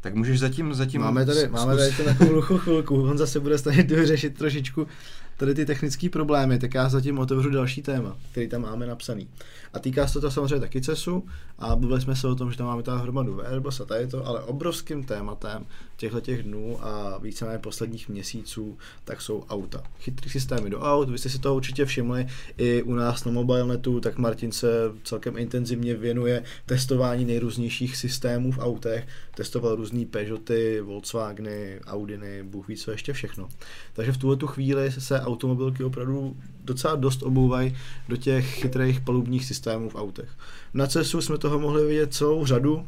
Tak 0.00 0.14
můžeš 0.14 0.38
zatím, 0.40 0.74
zatím 0.74 1.00
Máme 1.00 1.26
tady, 1.26 1.48
máme 1.48 1.76
tady 1.76 1.90
takovou 2.04 2.40
chvilku, 2.40 3.02
on 3.02 3.18
zase 3.18 3.40
bude 3.40 3.58
snažit 3.58 3.90
vyřešit 3.90 4.38
trošičku 4.38 4.86
tady 5.36 5.54
ty 5.54 5.66
technické 5.66 6.08
problémy, 6.08 6.58
tak 6.58 6.74
já 6.74 6.88
zatím 6.88 7.18
otevřu 7.18 7.50
další 7.50 7.82
téma, 7.82 8.16
který 8.30 8.48
tam 8.48 8.62
máme 8.62 8.86
napsaný. 8.86 9.28
A 9.72 9.78
týká 9.78 10.06
se 10.06 10.20
to 10.20 10.30
samozřejmě 10.30 10.60
taky 10.60 10.80
CESu 10.80 11.26
a 11.58 11.76
bavili 11.76 12.00
jsme 12.00 12.16
se 12.16 12.28
o 12.28 12.34
tom, 12.34 12.50
že 12.50 12.58
tam 12.58 12.66
máme 12.66 12.82
ta 12.82 12.96
hromadu 12.96 13.46
Airbus 13.46 13.80
a 13.80 13.84
tady 13.84 14.06
to, 14.06 14.26
ale 14.26 14.42
obrovským 14.42 15.04
tématem 15.04 15.66
těchto 15.96 16.20
těch 16.20 16.42
dnů 16.42 16.84
a 16.84 17.18
víceméně 17.18 17.58
posledních 17.58 18.08
měsíců, 18.08 18.78
tak 19.04 19.20
jsou 19.20 19.44
auta. 19.48 19.82
Chytrý 20.00 20.30
systémy 20.30 20.70
do 20.70 20.80
aut, 20.80 21.10
vy 21.10 21.18
jste 21.18 21.28
si 21.28 21.38
to 21.38 21.54
určitě 21.54 21.84
všimli 21.84 22.26
i 22.56 22.82
u 22.82 22.94
nás 22.94 23.24
na 23.24 23.32
MobileNetu, 23.32 24.00
tak 24.00 24.18
Martin 24.18 24.52
se 24.52 24.68
celkem 25.04 25.38
intenzivně 25.38 25.94
věnuje 25.94 26.42
testování 26.66 27.24
nejrůznějších 27.24 27.96
systémů 27.96 28.52
v 28.52 28.58
autech, 28.58 29.06
testoval 29.34 29.76
různý 29.76 30.06
Peugeoty, 30.06 30.80
Volkswageny, 30.80 31.80
Audiny, 31.86 32.42
Bůh 32.42 32.68
ví 32.68 32.76
co 32.76 32.90
ještě 32.90 33.12
všechno. 33.12 33.48
Takže 33.92 34.12
v 34.12 34.16
tuhle 34.16 34.36
tu 34.36 34.46
chvíli 34.46 34.92
se 34.92 35.20
automobilky 35.34 35.84
opravdu 35.84 36.36
docela 36.64 36.96
dost 36.96 37.22
obouvají 37.22 37.76
do 38.08 38.16
těch 38.16 38.46
chytrých 38.46 39.00
palubních 39.00 39.44
systémů 39.44 39.88
v 39.88 39.94
autech. 39.94 40.28
Na 40.74 40.86
CESu 40.86 41.20
jsme 41.20 41.38
toho 41.38 41.58
mohli 41.58 41.86
vidět 41.86 42.14
celou 42.14 42.46
řadu, 42.46 42.86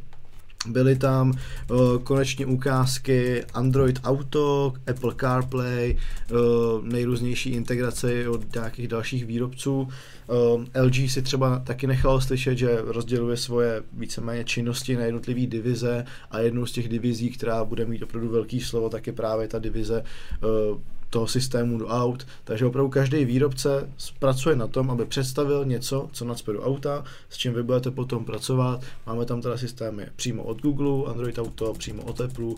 Byly 0.66 0.96
tam 0.96 1.30
uh, 1.30 1.98
konečně 2.02 2.46
ukázky 2.46 3.44
Android 3.54 4.00
Auto, 4.04 4.72
Apple 4.90 5.14
CarPlay, 5.20 5.96
uh, 6.30 6.38
nejrůznější 6.84 7.50
integrace 7.50 8.28
od 8.28 8.54
nějakých 8.54 8.88
dalších 8.88 9.26
výrobců. 9.26 9.80
Uh, 9.80 10.64
LG 10.82 11.10
si 11.10 11.22
třeba 11.22 11.58
taky 11.58 11.86
nechalo 11.86 12.20
slyšet, 12.20 12.58
že 12.58 12.78
rozděluje 12.84 13.36
svoje 13.36 13.82
víceméně 13.92 14.44
činnosti 14.44 14.96
na 14.96 15.04
jednotlivé 15.04 15.46
divize 15.46 16.04
a 16.30 16.38
jednou 16.38 16.66
z 16.66 16.72
těch 16.72 16.88
divizí, 16.88 17.30
která 17.30 17.64
bude 17.64 17.84
mít 17.84 18.02
opravdu 18.02 18.28
velký 18.28 18.60
slovo, 18.60 18.88
tak 18.88 19.06
je 19.06 19.12
právě 19.12 19.48
ta 19.48 19.58
divize 19.58 20.02
uh, 20.72 20.80
toho 21.10 21.26
systému 21.26 21.78
do 21.78 21.86
aut, 21.86 22.26
takže 22.44 22.66
opravdu 22.66 22.90
každý 22.90 23.24
výrobce 23.24 23.88
pracuje 24.18 24.56
na 24.56 24.66
tom, 24.66 24.90
aby 24.90 25.04
představil 25.04 25.64
něco, 25.64 26.08
co 26.12 26.24
nacpe 26.24 26.52
do 26.52 26.62
auta, 26.62 27.04
s 27.30 27.36
čím 27.36 27.54
vy 27.54 27.62
budete 27.62 27.90
potom 27.90 28.24
pracovat. 28.24 28.80
Máme 29.06 29.24
tam 29.24 29.42
teda 29.42 29.56
systémy 29.56 30.06
přímo 30.16 30.42
od 30.42 30.62
Google, 30.62 31.10
Android 31.10 31.38
Auto, 31.38 31.72
přímo 31.72 32.02
od 32.02 32.20
Apple, 32.20 32.44
uh, 32.44 32.56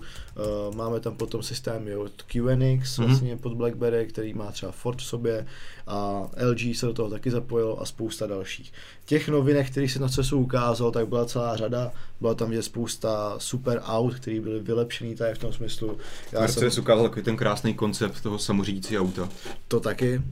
máme 0.74 1.00
tam 1.00 1.16
potom 1.16 1.42
systémy 1.42 1.96
od 1.96 2.22
QNX, 2.22 2.98
mm-hmm. 2.98 3.06
vlastně 3.06 3.36
pod 3.36 3.54
BlackBerry, 3.54 4.06
který 4.06 4.34
má 4.34 4.52
třeba 4.52 4.72
Ford 4.72 4.98
v 4.98 5.04
sobě 5.04 5.46
a 5.88 6.28
LG 6.50 6.76
se 6.76 6.86
do 6.86 6.92
toho 6.92 7.10
taky 7.10 7.30
zapojilo 7.30 7.82
a 7.82 7.84
spousta 7.84 8.26
dalších. 8.26 8.72
Těch 9.06 9.28
novinek, 9.28 9.70
které 9.70 9.88
se 9.88 9.98
na 9.98 10.08
CESu 10.08 10.38
ukázal, 10.38 10.90
tak 10.90 11.08
byla 11.08 11.24
celá 11.24 11.56
řada, 11.56 11.92
byla 12.20 12.34
tam 12.34 12.52
je 12.52 12.62
spousta 12.62 13.34
super 13.38 13.80
aut, 13.84 14.14
které 14.14 14.40
byly 14.40 14.60
vylepšený 14.60 15.14
tady 15.14 15.34
v 15.34 15.38
tom 15.38 15.52
smyslu. 15.52 15.98
Já 16.32 16.40
Mercedes 16.40 16.74
jsem... 16.74 16.82
ukázal 16.82 17.04
takový 17.04 17.22
ten 17.22 17.36
krásný 17.36 17.74
koncept 17.74 18.20
toho 18.20 18.38
samořídící 18.38 18.98
auta. 18.98 19.28
To 19.68 19.80
taky. 19.80 20.22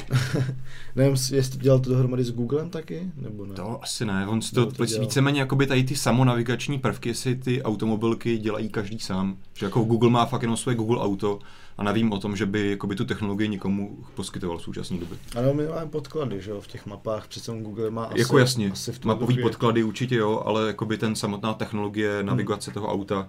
Nevím, 0.97 1.17
jestli 1.33 1.59
dělal 1.59 1.81
to 1.81 1.91
dohromady 1.91 2.25
s 2.25 2.33
Googlem 2.33 2.71
taky, 2.71 3.11
nebo 3.17 3.47
ne? 3.47 3.55
To 3.55 3.83
asi 3.83 4.05
ne, 4.05 4.27
on 4.27 4.41
to, 4.55 4.73
to 4.73 4.85
víceméně 4.85 5.41
jakoby 5.41 5.67
tady 5.67 5.85
ty 5.85 5.97
samonavigační 5.97 6.79
prvky 6.79 7.15
si 7.15 7.37
ty 7.37 7.63
automobilky 7.63 8.39
dělají 8.39 8.69
každý 8.69 8.99
sám. 8.99 9.37
Že 9.55 9.67
jako 9.67 9.81
Google 9.81 10.11
má 10.11 10.27
fakt 10.27 10.43
jenom 10.43 10.57
svoje 10.57 10.77
Google 10.77 11.01
Auto, 11.01 11.39
a 11.79 11.83
nevím 11.83 12.13
o 12.13 12.19
tom, 12.19 12.37
že 12.37 12.47
by 12.47 12.71
jakoby, 12.71 12.97
tu 12.97 13.05
technologii 13.05 13.49
nikomu 13.49 13.99
poskytoval 14.15 14.59
v 14.59 14.63
současné 14.63 14.99
době. 14.99 15.19
Ano, 15.37 15.55
my 15.55 15.67
máme 15.67 15.87
podklady, 15.87 16.41
že 16.41 16.51
jo, 16.51 16.61
v 16.61 16.67
těch 16.67 16.87
mapách, 16.87 17.29
přece 17.29 17.53
Google 17.61 17.91
má 17.91 18.05
asi, 18.05 18.21
Jako 18.21 18.39
jasně, 18.39 18.71
asi 18.71 18.93
v 18.93 19.05
mapový 19.05 19.35
době... 19.35 19.43
podklady 19.43 19.83
určitě 19.83 20.17
jo, 20.17 20.43
ale 20.45 20.67
jakoby 20.67 20.99
ten 20.99 21.15
samotná 21.15 21.55
technologie 21.55 22.23
navigace 22.23 22.71
hmm. 22.71 22.75
toho 22.75 22.93
auta, 22.93 23.29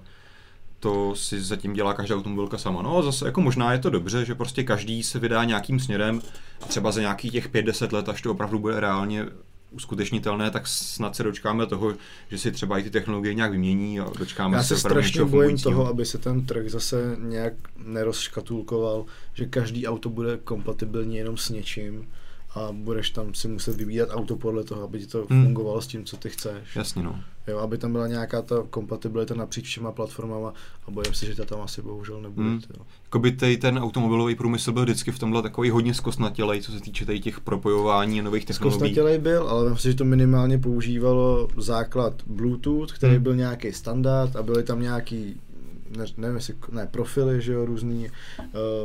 to 0.79 1.15
si 1.15 1.41
zatím 1.41 1.73
dělá 1.73 1.93
každá 1.93 2.15
automobilka 2.15 2.57
sama. 2.57 2.81
No 2.81 3.03
zase 3.03 3.25
jako 3.25 3.41
možná 3.41 3.73
je 3.73 3.79
to 3.79 3.89
dobře, 3.89 4.25
že 4.25 4.35
prostě 4.35 4.63
každý 4.63 5.03
se 5.03 5.19
vydá 5.19 5.43
nějakým 5.43 5.79
směrem 5.79 6.21
a 6.61 6.65
třeba 6.65 6.91
za 6.91 7.01
nějakých 7.01 7.31
těch 7.31 7.51
5-10 7.51 7.93
let, 7.93 8.09
až 8.09 8.21
to 8.21 8.31
opravdu 8.31 8.59
bude 8.59 8.79
reálně 8.79 9.25
uskutečnitelné, 9.71 10.51
tak 10.51 10.67
snad 10.67 11.15
se 11.15 11.23
dočkáme 11.23 11.67
toho, 11.67 11.93
že 12.29 12.37
si 12.37 12.51
třeba 12.51 12.77
i 12.77 12.83
ty 12.83 12.89
technologie 12.89 13.33
nějak 13.33 13.51
vymění 13.51 13.99
a 13.99 14.09
dočkáme 14.19 14.57
Já 14.57 14.63
se, 14.63 14.75
se 14.75 14.79
strašně 14.79 15.25
bojím 15.25 15.57
toho, 15.57 15.87
aby 15.87 16.05
se 16.05 16.17
ten 16.17 16.45
trh 16.45 16.69
zase 16.69 17.17
nějak 17.19 17.53
nerozškatulkoval, 17.77 19.05
že 19.33 19.45
každý 19.45 19.87
auto 19.87 20.09
bude 20.09 20.37
kompatibilní 20.37 21.17
jenom 21.17 21.37
s 21.37 21.49
něčím 21.49 22.07
a 22.57 22.71
budeš 22.71 23.09
tam 23.09 23.33
si 23.33 23.47
muset 23.47 23.75
vybírat 23.75 24.09
auto 24.11 24.35
podle 24.35 24.63
toho, 24.63 24.83
aby 24.83 24.99
ti 24.99 25.07
to 25.07 25.25
hmm. 25.29 25.43
fungovalo 25.43 25.81
s 25.81 25.87
tím, 25.87 26.05
co 26.05 26.17
ty 26.17 26.29
chceš. 26.29 26.75
Jasně, 26.75 27.03
no. 27.03 27.19
Jo, 27.47 27.57
aby 27.57 27.77
tam 27.77 27.91
byla 27.91 28.07
nějaká 28.07 28.41
ta 28.41 28.55
kompatibilita 28.69 29.35
napříč 29.35 29.65
všema 29.65 29.91
platformama 29.91 30.53
a 30.87 30.91
bojím 30.91 31.13
se, 31.13 31.25
že 31.25 31.35
ta 31.35 31.45
tam 31.45 31.61
asi 31.61 31.81
bohužel 31.81 32.21
nebude. 32.21 32.49
Hmm. 32.49 32.61
Jakoby 33.03 33.31
tej, 33.31 33.57
ten 33.57 33.79
automobilový 33.79 34.35
průmysl 34.35 34.71
byl 34.71 34.83
vždycky 34.83 35.11
v 35.11 35.19
tomhle 35.19 35.41
takový 35.41 35.69
hodně 35.69 35.93
zkostnatělej, 35.93 36.61
co 36.61 36.71
se 36.71 36.79
týče 36.79 37.05
tady 37.05 37.19
těch 37.19 37.39
propojování 37.39 38.19
a 38.19 38.23
nových 38.23 38.45
technologií. 38.45 38.79
Zkostnatělej 38.79 39.17
byl, 39.17 39.47
ale 39.49 39.63
myslím 39.63 39.77
si, 39.77 39.87
že 39.91 39.97
to 39.97 40.05
minimálně 40.05 40.57
používalo 40.57 41.47
základ 41.57 42.13
Bluetooth, 42.25 42.91
který 42.91 43.13
hmm. 43.13 43.23
byl 43.23 43.35
nějaký 43.35 43.73
standard 43.73 44.35
a 44.35 44.43
byly 44.43 44.63
tam 44.63 44.81
nějaký 44.81 45.41
ne, 45.97 46.05
nevím 46.17 46.35
jestli, 46.35 46.55
ne, 46.71 46.87
profily, 46.91 47.41
že 47.41 47.53
jo, 47.53 47.65
různý, 47.65 48.09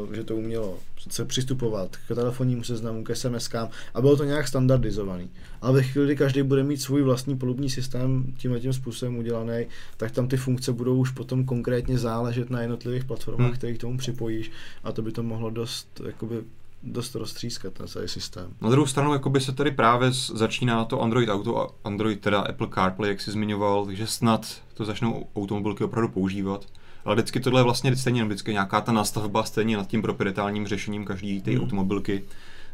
uh, 0.05 0.15
že 0.15 0.25
to 0.25 0.37
umělo 0.37 0.79
se 1.11 1.25
přistupovat 1.25 1.97
k 1.97 2.15
telefonnímu 2.15 2.65
seznamu, 2.65 3.05
k 3.05 3.17
SMSkám 3.17 3.69
a 3.95 4.01
bylo 4.01 4.17
to 4.17 4.25
nějak 4.25 4.49
standardizovaný. 4.49 5.31
Ale 5.61 5.73
ve 5.73 5.83
chvíli, 5.83 6.07
kdy 6.07 6.17
každý 6.17 6.43
bude 6.43 6.63
mít 6.63 6.83
svůj 6.83 7.03
vlastní 7.03 7.37
polubní 7.37 7.71
systém 7.71 8.35
tímhle 8.37 8.61
tím 8.61 8.73
způsobem 8.73 9.17
udělaný, 9.17 9.67
tak 9.97 10.11
tam 10.11 10.29
ty 10.29 10.37
funkce 10.37 10.73
budou 10.73 10.97
už 10.97 11.11
potom 11.11 11.45
konkrétně 11.45 11.99
záležet 11.99 12.51
na 12.51 12.61
jednotlivých 12.61 13.05
platformách, 13.05 13.49
hmm. 13.49 13.57
které 13.57 13.75
k 13.75 13.81
tomu 13.81 13.99
připojíš 13.99 14.51
a 14.85 14.93
to 14.93 15.03
by 15.03 15.13
to 15.13 15.23
mohlo 15.23 15.51
dost 15.51 16.01
jakoby 16.07 16.37
dost 16.83 17.15
roztřískat 17.15 17.73
ten 17.73 17.89
celý 17.89 18.09
systém. 18.09 18.51
Na 18.61 18.71
druhou 18.71 18.87
stranu 18.87 19.13
jakoby 19.13 19.41
se 19.41 19.53
tady 19.53 19.71
právě 19.71 20.11
začíná 20.13 20.85
to 20.85 21.01
Android 21.01 21.29
Auto 21.29 21.59
a 21.61 21.75
Android 21.85 22.21
teda 22.21 22.41
Apple 22.41 22.69
CarPlay, 22.75 23.11
jak 23.11 23.21
jsi 23.21 23.31
zmiňoval, 23.31 23.87
takže 23.87 24.07
snad 24.07 24.47
to 24.75 24.85
začnou 24.85 25.27
automobilky 25.37 25.85
opravdu 25.85 26.09
používat. 26.09 26.67
Ale 27.05 27.15
vždycky 27.15 27.41
tohle 27.41 27.61
je 27.61 27.65
vlastně 27.65 27.97
stejně 27.97 28.25
vždycky 28.25 28.53
nějaká 28.53 28.81
ta 28.81 28.93
nastavba 28.93 29.45
stejně 29.45 29.77
nad 29.77 29.89
tím 29.89 30.03
proprietárním 30.03 30.67
řešením 30.67 31.05
každý 31.05 31.41
té 31.41 31.51
hmm. 31.51 31.61
automobilky, 31.61 32.25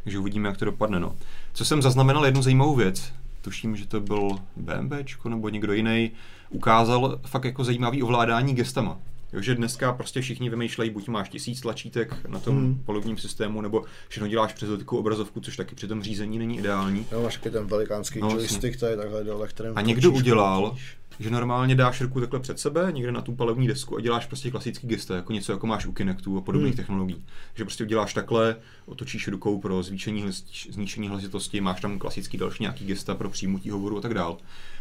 takže 0.03 0.19
uvidíme, 0.19 0.49
jak 0.49 0.57
to 0.57 0.65
dopadne. 0.65 0.99
No. 0.99 1.15
Co 1.53 1.65
jsem 1.65 1.81
zaznamenal 1.81 2.25
jednu 2.25 2.41
zajímavou 2.41 2.75
věc, 2.75 3.13
tuším, 3.41 3.75
že 3.75 3.87
to 3.87 3.99
byl 3.99 4.29
BMW 4.55 4.93
nebo 5.29 5.49
někdo 5.49 5.73
jiný, 5.73 6.11
ukázal 6.49 7.19
fakt 7.25 7.45
jako 7.45 7.63
zajímavý 7.63 8.03
ovládání 8.03 8.55
gestama. 8.55 8.99
Jo, 9.33 9.41
že 9.41 9.55
dneska 9.55 9.93
prostě 9.93 10.21
všichni 10.21 10.49
vymýšlejí, 10.49 10.89
buď 10.89 11.07
máš 11.07 11.29
tisíc 11.29 11.61
tlačítek 11.61 12.15
na 12.27 12.39
tom 12.39 12.57
hmm. 12.57 12.81
polivním 12.85 13.17
systému, 13.17 13.61
nebo 13.61 13.83
všechno 14.07 14.27
děláš 14.27 14.53
přes 14.53 14.69
dotyku 14.69 14.97
obrazovku, 14.97 15.39
což 15.39 15.57
taky 15.57 15.75
při 15.75 15.87
tom 15.87 16.03
řízení 16.03 16.39
není 16.39 16.57
ideální. 16.57 17.05
Jo, 17.11 17.23
máš 17.23 17.37
ten 17.37 17.67
velikánský 17.67 18.19
no, 18.19 18.29
joystick 18.29 18.79
tady 18.79 18.97
takhle 18.97 19.23
dole, 19.23 19.47
kterým 19.47 19.73
A 19.75 19.81
někdo 19.81 20.11
udělal, 20.11 20.75
že 21.19 21.29
normálně 21.29 21.75
dáš 21.75 22.01
ruku 22.01 22.19
takhle 22.19 22.39
před 22.39 22.59
sebe, 22.59 22.91
někde 22.91 23.11
na 23.11 23.21
tu 23.21 23.35
palební 23.35 23.67
desku 23.67 23.97
a 23.97 24.01
děláš 24.01 24.25
prostě 24.25 24.51
klasický 24.51 24.87
gesta, 24.87 25.15
jako 25.15 25.33
něco 25.33 25.51
jako 25.51 25.67
máš 25.67 25.85
u 25.85 25.91
Kinectu 25.91 26.37
a 26.37 26.41
podobných 26.41 26.73
hmm. 26.73 26.77
technologií. 26.77 27.25
Že 27.55 27.63
prostě 27.63 27.83
uděláš 27.83 28.13
takhle, 28.13 28.55
otočíš 28.85 29.27
rukou 29.27 29.59
pro 29.59 29.83
zvýšení, 29.83 30.25
zničení 30.69 31.07
hlasitosti, 31.07 31.61
máš 31.61 31.81
tam 31.81 31.99
klasický 31.99 32.37
další 32.37 32.63
nějaký 32.63 32.85
gesta 32.85 33.15
pro 33.15 33.29
přijmutí 33.29 33.69
hovoru 33.69 33.97
a 33.97 34.01
tak 34.01 34.13
dál 34.13 34.37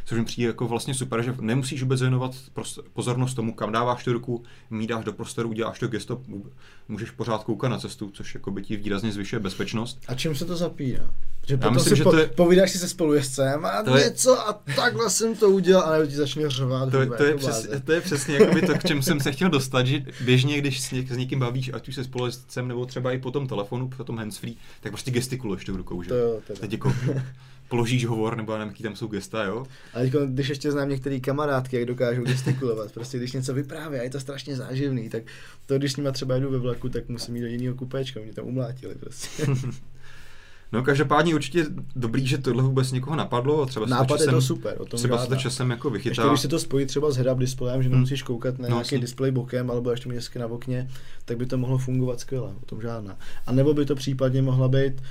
což 0.09 0.19
mi 0.19 0.25
přijde 0.25 0.47
jako 0.47 0.69
vlastně 0.69 0.95
super, 0.95 1.23
že 1.23 1.35
nemusíš 1.41 1.83
vůbec 1.83 2.01
věnovat 2.01 2.35
pozornost 2.93 3.35
tomu, 3.35 3.55
kam 3.55 3.73
dáváš 3.73 4.05
tu 4.05 4.13
ruku, 4.13 4.43
mídáš 4.71 5.05
do 5.05 5.13
prostoru, 5.13 5.49
uděláš 5.49 5.79
to 5.79 5.89
gesto, 5.89 6.23
můžeš 6.89 7.11
pořád 7.11 7.45
koukat 7.45 7.71
na 7.71 7.79
cestu, 7.79 8.11
což 8.11 8.35
jako 8.35 8.51
by 8.51 8.63
ti 8.63 8.77
výrazně 8.77 9.13
zvyšuje 9.13 9.41
bezpečnost. 9.41 9.99
A 10.09 10.15
čím 10.15 10.35
se 10.35 10.45
to 10.45 10.57
zapíná? 10.57 11.15
Že 11.47 11.55
Já 11.55 11.59
potom 11.59 11.75
myslím, 11.75 11.91
si 11.91 11.97
že 11.97 12.05
po, 12.05 12.11
to 12.11 12.19
je, 12.19 12.27
povídáš 12.27 12.71
si 12.71 12.79
se 12.79 12.89
spolujezdcem 12.89 13.65
a 13.65 13.83
to 13.83 13.99
něco 13.99 14.31
je, 14.31 14.39
a 14.39 14.53
takhle 14.77 15.11
jsem 15.11 15.37
to 15.37 15.51
udělal 15.51 15.89
a 15.89 15.93
nebo 15.93 16.07
ti 16.07 16.17
začne 16.29 16.51
řovat. 16.51 16.91
To, 16.91 17.17
to, 17.17 17.25
je 17.25 17.35
přes, 17.35 17.69
to 17.85 17.93
je 17.93 18.01
přesně 18.01 18.35
jakoby 18.35 18.63
to, 18.63 18.75
k 18.75 18.85
čem 18.85 19.03
jsem 19.03 19.21
se 19.21 19.33
chtěl 19.33 19.51
dostat, 19.51 19.87
že 19.87 20.03
běžně, 20.25 20.59
když 20.59 20.81
s, 20.81 20.91
něk, 20.91 21.11
s 21.11 21.17
někým 21.17 21.39
bavíš, 21.39 21.71
ať 21.73 21.89
už 21.89 21.95
se 21.95 22.05
spolujezdcem 22.05 22.69
nebo 22.69 22.87
třeba 22.87 23.13
i 23.13 23.19
po 23.19 23.31
tom 23.31 23.47
telefonu, 23.47 23.89
po 23.89 24.05
tom 24.05 24.19
handsfree, 24.19 24.55
tak 24.81 24.93
prostě 24.93 25.11
gestikuluješ 25.11 25.65
tou 25.65 25.77
rukou, 25.77 26.03
že? 26.03 26.09
To 26.09 26.15
jo, 26.15 26.41
Teď 26.61 26.73
jako 26.73 26.95
položíš 27.69 28.07
hovor, 28.07 28.37
nebo 28.37 28.53
já 28.53 28.59
nevím, 28.59 28.73
jaký 28.73 28.83
tam 28.83 28.97
jsou 28.97 29.07
gesta, 29.07 29.45
jo. 29.45 29.67
Ale 29.95 30.05
jako, 30.05 30.19
když 30.27 30.49
ještě 30.49 30.73
znám 30.73 30.89
některé 30.89 31.21
kamarádky, 31.21 31.77
jak 31.77 31.85
dokážou 31.85 32.23
gestikulovat, 32.23 32.93
prostě 32.93 33.19
když 33.19 33.33
něco 33.33 33.55
vypráví 33.55 33.99
a 33.99 34.03
je 34.03 34.11
to 34.11 34.21
strašně 34.21 34.57
záživný, 34.57 35.09
tak 35.09 35.23
to, 35.67 35.79
když 35.79 35.93
s 35.93 35.97
nima 35.97 36.13
třeba 36.13 36.37
jdu 36.37 36.51
ve 36.51 36.59
vlaku, 36.59 36.89
tak 36.89 37.09
musím 37.09 37.37
jít 37.37 37.43
do 37.43 37.47
jiného 37.47 37.75
kupéčka, 37.75 38.21
mě 38.21 38.33
tam 38.33 38.47
umlátili 38.47 38.95
prostě. 38.95 39.47
No 40.73 40.83
každopádně 40.83 41.35
určitě 41.35 41.67
dobrý, 41.97 42.27
že 42.27 42.39
tohle 42.39 42.63
vůbec 42.63 42.93
někoho 42.93 43.17
napadlo. 43.17 43.63
A 43.63 43.67
třeba 43.67 43.87
Nápad 43.87 44.19
časem, 44.19 44.29
je 44.29 44.35
to 44.35 44.43
super. 44.43 44.77
O 44.79 44.85
tom 44.85 44.99
třeba 44.99 45.19
se 45.19 45.29
to 45.29 45.37
časem 45.37 45.71
jako 45.71 45.91
vychytá. 45.91 46.11
Ještě 46.11 46.29
když 46.29 46.41
se 46.41 46.49
to 46.49 46.59
spojí 46.59 46.87
třeba 46.87 47.11
s 47.11 47.19
head-up 47.19 47.39
displejem, 47.39 47.83
že 47.83 47.89
hmm. 47.89 47.97
nemusíš 47.97 48.23
koukat 48.23 48.59
na 48.59 48.69
no, 48.69 48.75
nějaký 48.75 48.99
displej 48.99 49.31
bokem, 49.31 49.71
alebo 49.71 49.91
ještě 49.91 50.09
mít 50.09 50.37
na 50.39 50.47
okně, 50.47 50.91
tak 51.25 51.37
by 51.37 51.47
to 51.47 51.59
mohlo 51.59 51.79
fungovat 51.79 52.21
skvěle, 52.21 52.49
o 52.63 52.67
tom 52.67 52.83
žádná. 52.83 53.17
A 53.47 53.53
nebo 53.53 53.75
by 53.75 53.87
to 53.87 53.95
případně 53.95 54.43
mohla 54.43 54.69
být, 54.69 55.03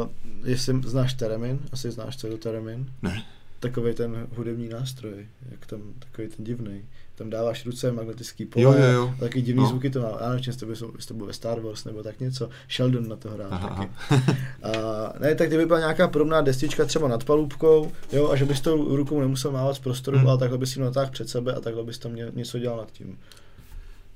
uh, 0.00 0.08
jestli 0.44 0.80
znáš 0.84 1.14
Teremin, 1.14 1.58
asi 1.72 1.90
znáš, 1.90 2.16
co 2.16 2.26
je 2.26 2.30
to 2.30 2.38
Teremin? 2.38 2.86
Ne. 3.02 3.22
takový 3.60 3.94
ten 3.94 4.26
hudební 4.36 4.68
nástroj, 4.68 5.26
jak 5.50 5.66
tam 5.66 5.80
takový 5.98 6.28
ten 6.28 6.44
divný. 6.44 6.82
Tam 7.16 7.30
dáváš 7.30 7.66
ruce 7.66 7.92
magnetický 7.92 8.44
pole, 8.46 8.62
Jo, 8.64 8.72
jo, 8.72 8.92
jo. 8.92 9.14
taky 9.20 9.42
divný 9.42 9.62
No. 9.62 9.68
zvuky 9.68 9.90
to 9.90 10.00
má. 10.00 10.08
Já 10.20 10.28
nevím, 10.30 10.54
to, 10.54 10.66
byl, 10.66 10.76
to 11.08 11.14
byl 11.14 11.26
ve 11.26 11.32
Star 11.32 11.60
Wars 11.60 11.84
nebo 11.84 12.02
tak 12.02 12.20
něco. 12.20 12.48
Sheldon 12.68 13.08
na 13.08 13.16
to 13.16 13.30
hrál 13.30 13.48
Aha, 13.50 13.68
taky. 13.68 13.90
aha. 14.10 14.22
A, 14.62 15.12
ne, 15.20 15.34
tak 15.34 15.48
kdyby 15.48 15.66
byla 15.66 15.78
nějaká 15.78 16.08
podobná 16.08 16.40
destička 16.40 16.84
třeba 16.84 17.08
nad 17.08 17.24
palubkou, 17.24 17.92
jo, 18.12 18.30
a 18.30 18.36
že 18.36 18.44
bys 18.44 18.60
tou 18.60 18.96
rukou 18.96 19.20
nemusel 19.20 19.52
mávat 19.52 19.76
z 19.76 19.78
prostoru, 19.78 20.18
Hmm. 20.18 20.28
ale 20.28 20.38
takhle 20.38 20.58
bys 20.58 20.70
si 20.72 20.80
natáhl 20.80 21.10
před 21.10 21.28
sebe 21.28 21.54
a 21.54 21.60
takhle 21.60 21.84
bys 21.84 21.98
tam 21.98 22.14
ně, 22.16 22.26
něco 22.34 22.58
dělal 22.58 22.78
nad 22.78 22.92
tím. 22.92 23.18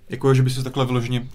Jako, 0.09 0.35
že 0.35 0.43
by 0.43 0.51
se 0.51 0.63
takhle 0.65 0.87
vyloženě, 0.87 1.27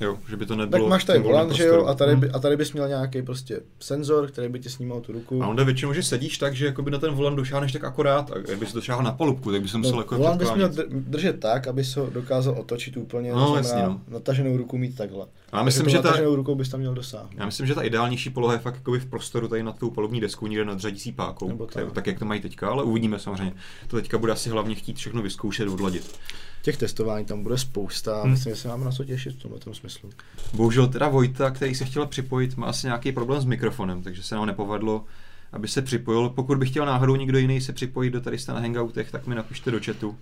jo, 0.00 0.18
že 0.28 0.36
by 0.36 0.46
to 0.46 0.56
Tak 0.56 0.58
nebylo... 0.58 0.88
máš 0.88 1.04
tady 1.04 1.18
volant, 1.18 1.52
že 1.52 1.64
jo, 1.64 1.86
a 1.86 1.94
tady, 1.94 2.16
by, 2.16 2.26
Hmm. 2.26 2.36
a 2.36 2.38
tady 2.38 2.56
bys 2.56 2.72
měl 2.72 2.88
nějaký 2.88 3.22
prostě 3.22 3.60
senzor, 3.80 4.26
který 4.28 4.48
by 4.48 4.60
ti 4.60 4.68
snímal 4.70 5.00
tu 5.00 5.12
ruku. 5.12 5.42
A 5.42 5.46
on 5.48 5.56
jde 5.56 5.64
většinou, 5.64 5.92
že 5.92 6.02
sedíš 6.02 6.38
tak, 6.38 6.54
že 6.54 6.66
jakoby 6.66 6.90
na 6.90 6.98
ten 6.98 7.14
volant 7.14 7.36
došáhneš 7.36 7.72
tak 7.72 7.84
akorát, 7.84 8.30
a 8.30 8.38
kdyby 8.38 8.66
si 8.66 8.74
došáhl 8.74 9.02
na 9.02 9.12
palubku, 9.12 9.52
tak 9.52 9.62
by 9.62 9.68
se 9.68 9.78
musel 9.78 9.92
No, 9.94 10.00
jako 10.00 10.16
volant 10.16 10.38
bys 10.40 10.52
měl 10.54 10.70
držet 10.90 11.40
tak, 11.40 11.66
aby 11.66 11.84
se 11.84 12.00
ho 12.00 12.10
dokázal 12.10 12.54
otočit 12.58 12.96
úplně, 12.96 13.32
No, 13.32 13.62
znamená 13.62 13.88
no. 13.88 14.00
nataženou 14.08 14.56
ruku 14.56 14.78
mít 14.78 14.96
takhle. 14.96 15.26
Já 15.52 15.62
myslím, 15.62 15.88
že 15.88 15.98
ta, 15.98 16.20
rukou 16.20 16.54
bys 16.54 16.68
tam 16.68 16.80
měl 16.80 16.94
dosáhnout. 16.94 17.32
já 17.36 17.46
myslím, 17.46 17.66
že 17.66 17.74
ta 17.74 17.82
ideálnější 17.82 18.30
poloha 18.30 18.52
je 18.52 18.58
fakt 18.58 18.74
jakoby 18.74 19.00
v 19.00 19.06
prostoru 19.06 19.48
tady 19.48 19.62
nad 19.62 19.78
tou 19.78 19.90
palubní 19.90 20.20
deskou, 20.20 20.46
někde 20.46 20.64
nad 20.64 20.80
řadící 20.80 21.12
pákou, 21.12 21.48
Nebo 21.48 21.66
tak. 21.66 21.74
tak. 21.84 21.92
tak. 21.92 22.06
jak 22.06 22.18
to 22.18 22.24
mají 22.24 22.40
teďka, 22.40 22.68
ale 22.70 22.82
uvidíme 22.82 23.18
samozřejmě. 23.18 23.52
To 23.88 23.96
teďka 23.96 24.18
bude 24.18 24.32
asi 24.32 24.50
hlavně 24.50 24.74
chtít 24.74 24.96
všechno 24.96 25.22
vyzkoušet, 25.22 25.68
odladit. 25.68 26.18
Těch 26.62 26.76
testování 26.76 27.24
tam 27.24 27.42
bude 27.42 27.58
spousta 27.58 28.16
a 28.16 28.22
Hmm. 28.22 28.30
myslím, 28.30 28.54
že 28.54 28.60
se 28.60 28.68
máme 28.68 28.84
na 28.84 28.90
co 28.92 29.04
těšit 29.04 29.34
v 29.36 29.42
tomhle 29.42 29.60
tom 29.60 29.74
smyslu. 29.90 30.10
Bohužel 30.54 30.86
teda 30.88 31.08
Vojta, 31.08 31.50
který 31.50 31.74
se 31.74 31.84
chtěl 31.84 32.06
připojit, 32.06 32.56
má 32.56 32.66
asi 32.66 32.86
nějaký 32.86 33.12
problém 33.12 33.40
s 33.40 33.44
mikrofonem, 33.44 34.02
takže 34.02 34.22
se 34.22 34.34
nám 34.34 34.46
nepovedlo, 34.46 35.04
aby 35.52 35.68
se 35.68 35.82
připojil. 35.82 36.28
Pokud 36.28 36.58
by 36.58 36.66
chtěl 36.66 36.86
náhodou 36.86 37.16
někdo 37.16 37.38
jiný 37.38 37.60
se 37.60 37.72
připojit 37.72 38.10
do 38.10 38.20
tady 38.20 38.36
na 38.48 38.60
Hangoutech, 38.60 39.10
tak 39.10 39.26
mi 39.26 39.34
napište 39.34 39.70
do 39.70 39.80
chatu 39.84 40.16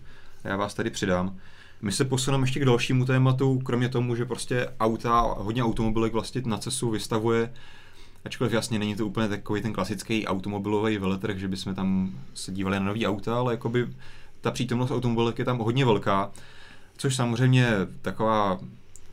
a 0.44 0.48
já 0.48 0.56
vás 0.56 0.74
tady 0.74 0.90
přidám. 0.90 1.36
My 1.82 1.92
se 1.92 2.04
posuneme 2.04 2.44
ještě 2.44 2.60
k 2.60 2.64
dalšímu 2.64 3.04
tématu, 3.04 3.58
kromě 3.58 3.88
tomu, 3.88 4.16
že 4.16 4.24
prostě 4.24 4.68
auta, 4.80 5.20
hodně 5.20 5.64
automobilek 5.64 6.12
vlastně 6.12 6.42
na 6.44 6.58
cestu 6.58 6.90
vystavuje, 6.90 7.52
ačkoliv 8.24 8.52
jasně 8.52 8.78
není 8.78 8.96
to 8.96 9.06
úplně 9.06 9.28
takový 9.28 9.62
ten 9.62 9.72
klasický 9.72 10.26
automobilový 10.26 10.98
veletrh, 10.98 11.38
že 11.38 11.48
bychom 11.48 11.74
tam 11.74 12.10
se 12.34 12.52
dívali 12.52 12.80
na 12.80 12.86
nový 12.86 13.06
auta, 13.06 13.38
ale 13.38 13.52
jakoby 13.52 13.88
ta 14.40 14.50
přítomnost 14.50 14.90
automobilek 14.90 15.38
je 15.38 15.44
tam 15.44 15.58
hodně 15.58 15.84
velká, 15.84 16.30
což 16.96 17.16
samozřejmě 17.16 17.68
taková 18.02 18.58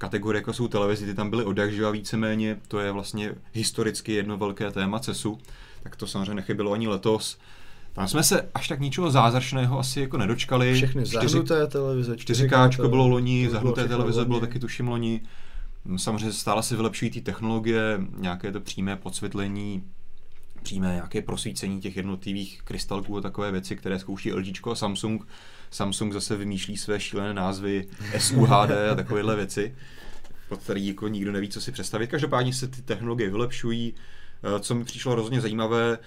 kategorie, 0.04 0.39
jako 0.39 0.54
jsou 0.54 0.68
televizi, 0.68 1.06
ty 1.06 1.14
tam 1.14 1.30
byly 1.30 1.43
od 1.45 1.58
jakživa 1.58 1.91
víceméně, 1.91 2.58
to 2.68 2.80
je 2.80 2.91
vlastně 2.91 3.36
historicky 3.54 4.14
jedno 4.14 4.38
velké 4.38 4.72
téma 4.72 4.99
CESu, 4.99 5.38
tak 5.84 5.95
to 5.95 6.08
samozřejmě 6.08 6.34
nechybilo 6.34 6.74
ani 6.74 6.88
letos. 6.88 7.38
Tam 7.93 8.08
jsme 8.08 8.24
se 8.24 8.49
až 8.54 8.68
tak 8.68 8.80
ničeho 8.80 9.12
zázračného 9.12 9.80
asi 9.80 10.01
jako 10.01 10.18
nedočkali. 10.18 10.74
Všechny 10.74 11.04
Čtyři- 11.04 11.30
zahnuté 11.30 11.68
televize, 11.68 12.16
4K 12.16 12.89
bylo 12.89 13.08
loni, 13.08 13.41
bylo 13.41 13.54
zahnuté 13.54 13.88
televize 13.88 14.26
bylo 14.26 14.39
taky 14.39 14.60
tuším 14.60 14.88
loni. 14.88 15.22
Samozřejmě 15.97 16.32
stále 16.32 16.64
se 16.64 16.76
vylepšují 16.76 17.12
ty 17.12 17.22
technologie, 17.22 18.01
nějaké 18.18 18.51
to 18.51 18.62
přímé 18.62 18.95
podsvětlení, 18.95 19.84
přímé 20.64 20.93
nějaké 20.93 21.22
prosvícení 21.22 21.82
těch 21.82 21.97
jednotlivých 21.97 22.62
krystalků 22.64 23.18
a 23.18 23.22
takové 23.22 23.51
věci, 23.51 23.76
které 23.76 23.99
zkouší 23.99 24.34
LG 24.34 24.68
a 24.72 24.76
Samsung. 24.76 25.28
Samsung 25.76 26.13
zase 26.13 26.36
vymýšlí 26.38 26.78
své 26.78 26.99
šílené 26.99 27.34
názvy 27.34 27.88
SUHD 28.17 28.71
a 28.91 28.95
takovéhle 28.95 29.36
věci, 29.36 29.76
pod 30.49 30.59
který 30.59 30.88
jako 30.88 31.07
nikdo 31.07 31.32
neví, 31.32 31.49
co 31.49 31.61
si 31.61 31.71
představit. 31.71 32.07
Každopádně 32.07 32.53
se 32.53 32.67
ty 32.67 32.82
technologie 32.82 33.30
vylepšují. 33.30 33.93
Eh, 34.57 34.59
Co 34.59 34.76
mi 34.76 34.84
přišlo 34.84 35.11
hrozně 35.11 35.41
zajímavé, 35.41 35.97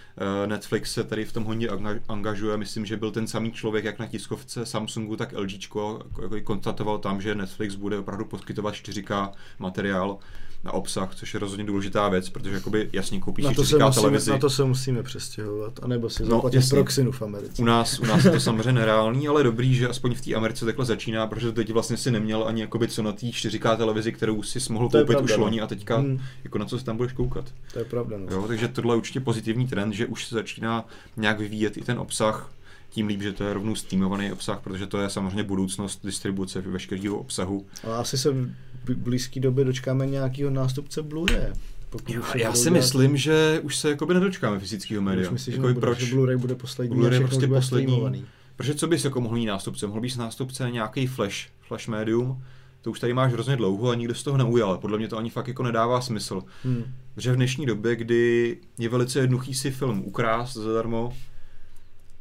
eh, 0.42 0.46
Netflix 0.46 0.92
se 0.92 1.04
tady 1.04 1.24
v 1.24 1.32
tom 1.32 1.44
hodně 1.44 1.68
anga- 1.68 2.00
angažuje. 2.08 2.56
Myslím, 2.56 2.86
že 2.86 2.96
byl 2.96 3.10
ten 3.10 3.26
samý 3.26 3.52
člověk, 3.52 3.84
jak 3.84 3.98
na 3.98 4.06
tiskovce 4.06 4.66
Samsungu, 4.66 5.16
tak 5.16 5.32
LG, 5.32 5.98
jako 6.22 6.40
konstatoval 6.44 6.98
tam, 6.98 7.20
že 7.20 7.34
Netflix 7.34 7.74
bude 7.74 7.98
opravdu 7.98 8.24
poskytovat 8.24 8.74
4K 8.74 9.32
materiál 9.58 10.18
na 10.64 10.72
obsah, 10.72 11.14
což 11.14 11.34
je 11.34 11.40
rozhodně 11.40 11.64
důležitá 11.64 12.09
věc, 12.09 12.28
protože 12.28 12.54
jakoby 12.54 12.88
jasně 12.92 13.20
koupíš 13.20 13.44
Na 13.44 13.52
to, 13.54 13.64
se 13.64 13.76
4K 13.76 13.86
musíme, 13.86 14.00
televizi. 14.02 14.30
na 14.30 14.38
to 14.38 14.50
se 14.50 14.64
musíme 14.64 15.02
přestěhovat, 15.02 15.72
anebo 15.82 16.11
si 16.11 16.22
No, 16.22 16.28
zaplatit 16.28 16.68
proxinu 16.70 17.12
v 17.12 17.22
Americe. 17.22 17.62
U 17.62 17.64
nás, 17.64 17.98
u 17.98 18.07
nás 18.07 18.24
je 18.24 18.30
to 18.30 18.40
samozřejmě 18.40 18.72
nereálný, 18.72 19.28
ale 19.28 19.42
dobrý, 19.42 19.74
že 19.74 19.88
aspoň 19.88 20.14
v 20.14 20.20
té 20.20 20.34
Americe 20.34 20.64
takhle 20.64 20.84
začíná, 20.84 21.26
protože 21.26 21.52
teď 21.52 21.72
vlastně 21.72 21.96
si 21.96 22.11
neměl 22.11 22.44
ani 22.48 22.61
jakoby 22.61 22.88
co 22.88 23.02
na 23.02 23.12
té 23.12 23.26
4K 23.26 23.76
televizi, 23.76 24.12
kterou 24.12 24.42
si 24.42 24.72
mohl 24.72 24.88
To 24.88 24.98
koupit 24.98 25.07
pravda, 25.07 25.24
už 25.24 25.36
no. 25.36 25.44
loni 25.44 25.61
a 25.61 25.66
teďka 25.66 25.96
Hmm. 25.96 26.20
jako 26.44 26.59
na 26.59 26.64
co 26.64 26.78
se 26.78 26.84
tam 26.84 26.96
budeš 26.96 27.12
koukat. 27.12 27.44
To 27.72 27.78
je 27.78 27.84
pravda, 27.84 28.16
no. 28.18 28.26
Jo, 28.30 28.44
takže 28.48 28.68
tohle 28.68 28.94
je 28.94 28.98
určitě 28.98 29.20
pozitivní 29.20 29.66
trend, 29.66 29.92
že 29.92 30.07
už 30.07 30.26
se 30.26 30.34
začíná 30.34 30.84
nějak 31.16 31.38
vyvíjet 31.38 31.76
i 31.76 31.80
ten 31.80 31.98
obsah, 31.98 32.50
tím 32.90 33.07
líp, 33.07 33.22
že 33.22 33.32
to 33.32 33.44
je 33.44 33.54
rovnou 33.54 33.74
streamovaný 33.74 34.32
obsah, 34.32 34.61
protože 34.61 34.86
to 34.86 34.98
je 34.98 35.11
samozřejmě 35.11 35.42
budoucnost 35.42 36.00
distribuce 36.04 36.61
veškerého 36.61 37.16
obsahu. 37.18 37.66
Ale 37.84 37.96
asi 37.96 38.18
se 38.18 38.34
blízké 38.95 39.41
době 39.41 39.64
dočkáme 39.64 40.07
nějakého 40.07 40.51
nástupce 40.51 41.03
Blu-ray. 41.03 41.53
Já, 42.09 42.37
já 42.37 42.53
si 42.53 42.62
dělat- 42.64 42.72
myslím, 42.76 43.16
že 43.16 43.61
už 43.62 43.76
se 43.76 43.91
jakoby 43.91 44.14
nedočkáme 44.14 44.59
fyzického 44.61 45.03
média. 45.03 45.26
Už 45.26 45.32
myslíš, 45.32 45.55
že, 45.55 45.61
nebude, 45.61 45.80
proč? 45.80 45.99
že 45.99 46.16
Blu-ray 46.16 46.37
bude 46.39 46.55
poslední 46.55 46.97
Blu-ray 46.97 47.26
prostě 47.26 47.47
bude 47.47 47.61
poslední. 47.61 47.87
streamovaný. 47.87 48.24
Protože 48.57 48.74
co 48.74 48.87
bys 48.87 49.05
jako 49.05 49.20
mohl 49.20 49.34
mít 49.34 49.47
nástupce? 49.47 49.87
Mohl 49.87 50.01
bys 50.01 50.16
nástupce 50.16 50.70
nějaký 50.70 51.07
flash, 51.07 51.49
flash 51.68 51.89
médium, 51.89 52.43
to 52.82 52.91
už 52.91 53.01
tady 53.01 53.14
máš 53.14 53.32
hrozně 53.32 53.57
dlouho 53.57 53.91
a 53.91 53.95
nikdo 53.95 54.14
z 54.14 54.22
toho 54.22 54.37
neujal. 54.37 54.78
Podle 54.78 54.99
mě 54.99 55.09
to 55.09 55.18
ani 55.18 55.30
fakt 55.30 55.49
jako 55.49 55.62
nedává 55.62 56.01
smysl. 56.01 56.43
Hmm. 56.64 56.84
Protože 57.14 57.32
v 57.32 57.37
dnešní 57.37 57.66
době, 57.66 57.97
kdy 57.97 58.57
je 58.78 58.89
velice 58.89 59.18
jednoduchý 59.20 59.55
si 59.55 59.70
film 59.70 60.03
ukrást 60.05 60.53
zadarmo, 60.57 61.12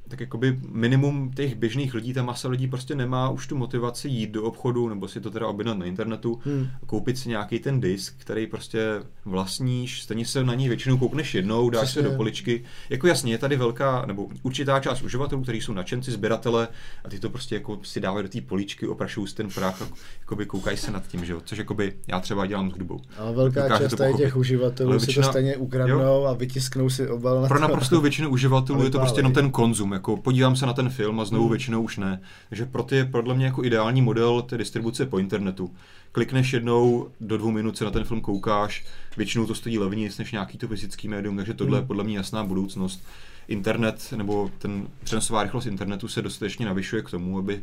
tak 0.07 0.19
jakoby 0.19 0.59
minimum 0.71 1.31
těch 1.35 1.55
běžných 1.55 1.93
lidí, 1.93 2.13
ta 2.13 2.23
masa 2.23 2.47
lidí 2.47 2.67
prostě 2.67 2.95
nemá 2.95 3.29
už 3.29 3.47
tu 3.47 3.55
motivaci 3.57 4.07
jít 4.09 4.31
do 4.31 4.43
obchodu, 4.43 4.89
nebo 4.89 5.07
si 5.07 5.21
to 5.21 5.31
teda 5.31 5.47
objednat 5.47 5.77
na 5.77 5.85
internetu, 5.85 6.39
Hmm. 6.45 6.67
koupit 6.85 7.17
si 7.17 7.29
nějaký 7.29 7.59
ten 7.59 7.81
disk, 7.81 8.13
který 8.17 8.47
prostě 8.47 8.79
vlastníš, 9.25 10.01
stejně 10.01 10.25
se 10.25 10.43
na 10.43 10.53
něj 10.55 10.67
většinou 10.67 10.97
koukneš 10.97 11.35
jednou, 11.35 11.69
dáš 11.69 11.83
Přesně. 11.83 12.01
se 12.01 12.07
do 12.09 12.15
poličky. 12.15 12.63
Jako 12.89 13.07
jasně, 13.07 13.31
je 13.33 13.37
tady 13.37 13.55
velká, 13.55 14.05
nebo 14.05 14.27
určitá 14.43 14.79
část 14.79 15.01
uživatelů, 15.01 15.41
kteří 15.41 15.61
jsou 15.61 15.73
nadšenci, 15.73 16.11
sběratele 16.11 16.67
a 17.05 17.09
ty 17.09 17.19
to 17.19 17.29
prostě 17.29 17.55
jako 17.55 17.79
si 17.83 17.99
dávají 18.01 18.23
do 18.23 18.29
té 18.29 18.41
poličky, 18.41 18.87
oprašují 18.87 19.27
si 19.27 19.35
ten 19.35 19.49
prach 19.49 19.81
a 19.81 19.87
jakoby 20.19 20.45
koukají 20.45 20.77
se 20.77 20.91
nad 20.91 21.07
tím, 21.07 21.25
že 21.25 21.33
jo? 21.33 21.41
Což 21.45 21.57
jakoby 21.57 21.93
já 22.07 22.19
třeba 22.19 22.45
dělám 22.45 22.69
s 22.69 22.73
hudbou. 22.73 22.99
Ale 23.17 23.33
velká 23.33 23.61
Dokáže 23.63 23.83
část 23.83 23.91
to 23.91 23.97
tady 23.97 24.13
těch 24.13 24.35
uživatelů 24.37 24.89
Ale 24.91 24.99
si 24.99 25.05
většina- 25.05 25.25
to 25.27 25.31
stejně 25.31 25.57
ukradnou 25.57 26.25
a 26.27 26.33
vytisknou 26.33 26.89
si 26.89 27.07
obal 27.07 27.41
na 27.41 27.47
Pro 27.47 27.57
to. 27.57 27.61
naprostou 27.61 28.01
většinu 28.01 28.29
uživatelů 28.29 28.83
je 28.83 28.89
to 28.89 28.99
prostě 28.99 29.19
jenom 29.19 29.33
ten 29.33 29.51
konzum, 29.51 29.93
jako 29.95 30.17
podívám 30.17 30.55
se 30.55 30.65
na 30.65 30.73
ten 30.73 30.89
film 30.89 31.19
a 31.19 31.25
znovu 31.25 31.43
Hmm. 31.43 31.51
většinou 31.51 31.81
už 31.81 31.97
ne. 31.97 32.21
Takže 32.49 32.65
pro 32.65 32.83
ty 32.83 32.95
je 32.95 33.05
podle 33.05 33.35
mě 33.35 33.45
jako 33.45 33.63
ideální 33.63 34.01
model 34.01 34.41
té 34.41 34.57
distribuce 34.57 35.05
po 35.05 35.19
internetu. 35.19 35.71
Klikneš 36.11 36.53
jednou, 36.53 37.09
do 37.21 37.37
dvou 37.37 37.51
minut 37.51 37.77
se 37.77 37.85
na 37.85 37.91
ten 37.91 38.03
film 38.03 38.21
koukáš, 38.21 38.85
většinou 39.17 39.45
to 39.45 39.55
stojí 39.55 39.79
levněji 39.79 40.09
než 40.19 40.31
nějaký 40.31 40.57
to 40.57 40.67
fyzický 40.67 41.07
médium, 41.07 41.37
takže 41.37 41.53
tohle 41.53 41.77
je 41.77 41.79
Hmm. 41.79 41.87
podle 41.87 42.03
mě 42.03 42.17
jasná 42.17 42.43
budoucnost. 42.43 43.03
Internet 43.47 44.13
nebo 44.15 44.51
ten 44.57 44.87
přenosová 45.03 45.43
rychlost 45.43 45.65
internetu 45.65 46.07
se 46.07 46.21
dostatečně 46.21 46.65
navyšuje 46.65 47.01
k 47.01 47.09
tomu, 47.09 47.39
aby 47.39 47.61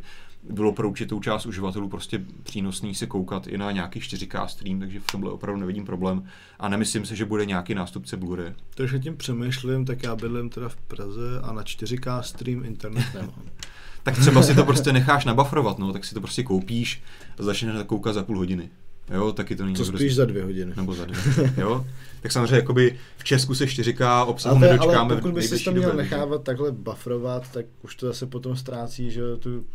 bylo 0.49 0.73
pro 0.73 0.89
určitou 0.89 1.19
část 1.19 1.45
uživatelů 1.45 1.89
prostě 1.89 2.21
přínosný 2.43 2.95
se 2.95 3.07
koukat 3.07 3.47
i 3.47 3.57
na 3.57 3.71
nějaký 3.71 3.99
4K 3.99 4.45
stream, 4.45 4.79
takže 4.79 4.99
v 4.99 5.11
tomhle 5.11 5.31
opravdu 5.31 5.59
nevidím 5.61 5.85
problém 5.85 6.25
a 6.59 6.69
nemyslím 6.69 7.05
si, 7.05 7.15
že 7.15 7.25
bude 7.25 7.45
nějaký 7.45 7.75
nástupce 7.75 8.17
Blu-ray. 8.17 8.53
Trošku 8.75 8.97
tím 8.99 9.17
přemýšlím, 9.17 9.85
tak 9.85 10.03
já 10.03 10.15
bydlím 10.15 10.49
teda 10.49 10.69
v 10.69 10.75
Praze 10.75 11.39
a 11.43 11.53
na 11.53 11.63
4K 11.63 12.21
stream 12.21 12.65
internet 12.65 13.05
nemám. 13.13 13.33
tak 14.03 14.17
třeba 14.17 14.43
si 14.43 14.55
to 14.55 14.65
prostě 14.65 14.93
necháš 14.93 15.25
nabafrovat, 15.25 15.79
no, 15.79 15.93
tak 15.93 16.05
si 16.05 16.13
to 16.13 16.21
prostě 16.21 16.43
koupíš 16.43 17.03
a 17.39 17.43
začneš 17.43 17.73
na 17.73 17.79
to 17.79 17.85
koukat 17.85 18.13
za 18.13 18.23
půl 18.23 18.37
hodiny. 18.37 18.69
Jo, 19.13 19.31
taky 19.31 19.55
to 19.55 19.63
není 19.63 19.75
Co 19.75 19.85
spíš 19.85 20.15
za 20.15 20.25
dvě 20.25 20.43
hodiny. 20.43 20.73
nebo 20.75 20.93
za 20.93 21.05
dvě, 21.05 21.53
jo. 21.57 21.85
Tak 22.21 22.31
samozřejmě 22.31 22.55
jakoby 22.55 22.99
v 23.17 23.23
Česku 23.23 23.55
se 23.55 23.65
4K 23.65 24.25
obsahu 24.27 24.57
Ale, 24.57 24.67
nedočkáme 24.67 24.99
ale 24.99 25.15
pokud 25.15 25.33
bys 25.33 25.49
si 25.49 25.63
to 25.63 25.71
měl 25.71 25.83
době, 25.83 25.97
takže- 25.97 26.15
nechávat 26.15 26.43
takhle 26.43 26.71
bufferovat, 26.71 27.51
tak 27.51 27.65
už 27.81 27.95
to 27.95 28.07
zase 28.07 28.25
potom 28.25 28.55
ztrácí, 28.55 29.11
že 29.11 29.21
tu, 29.39 29.65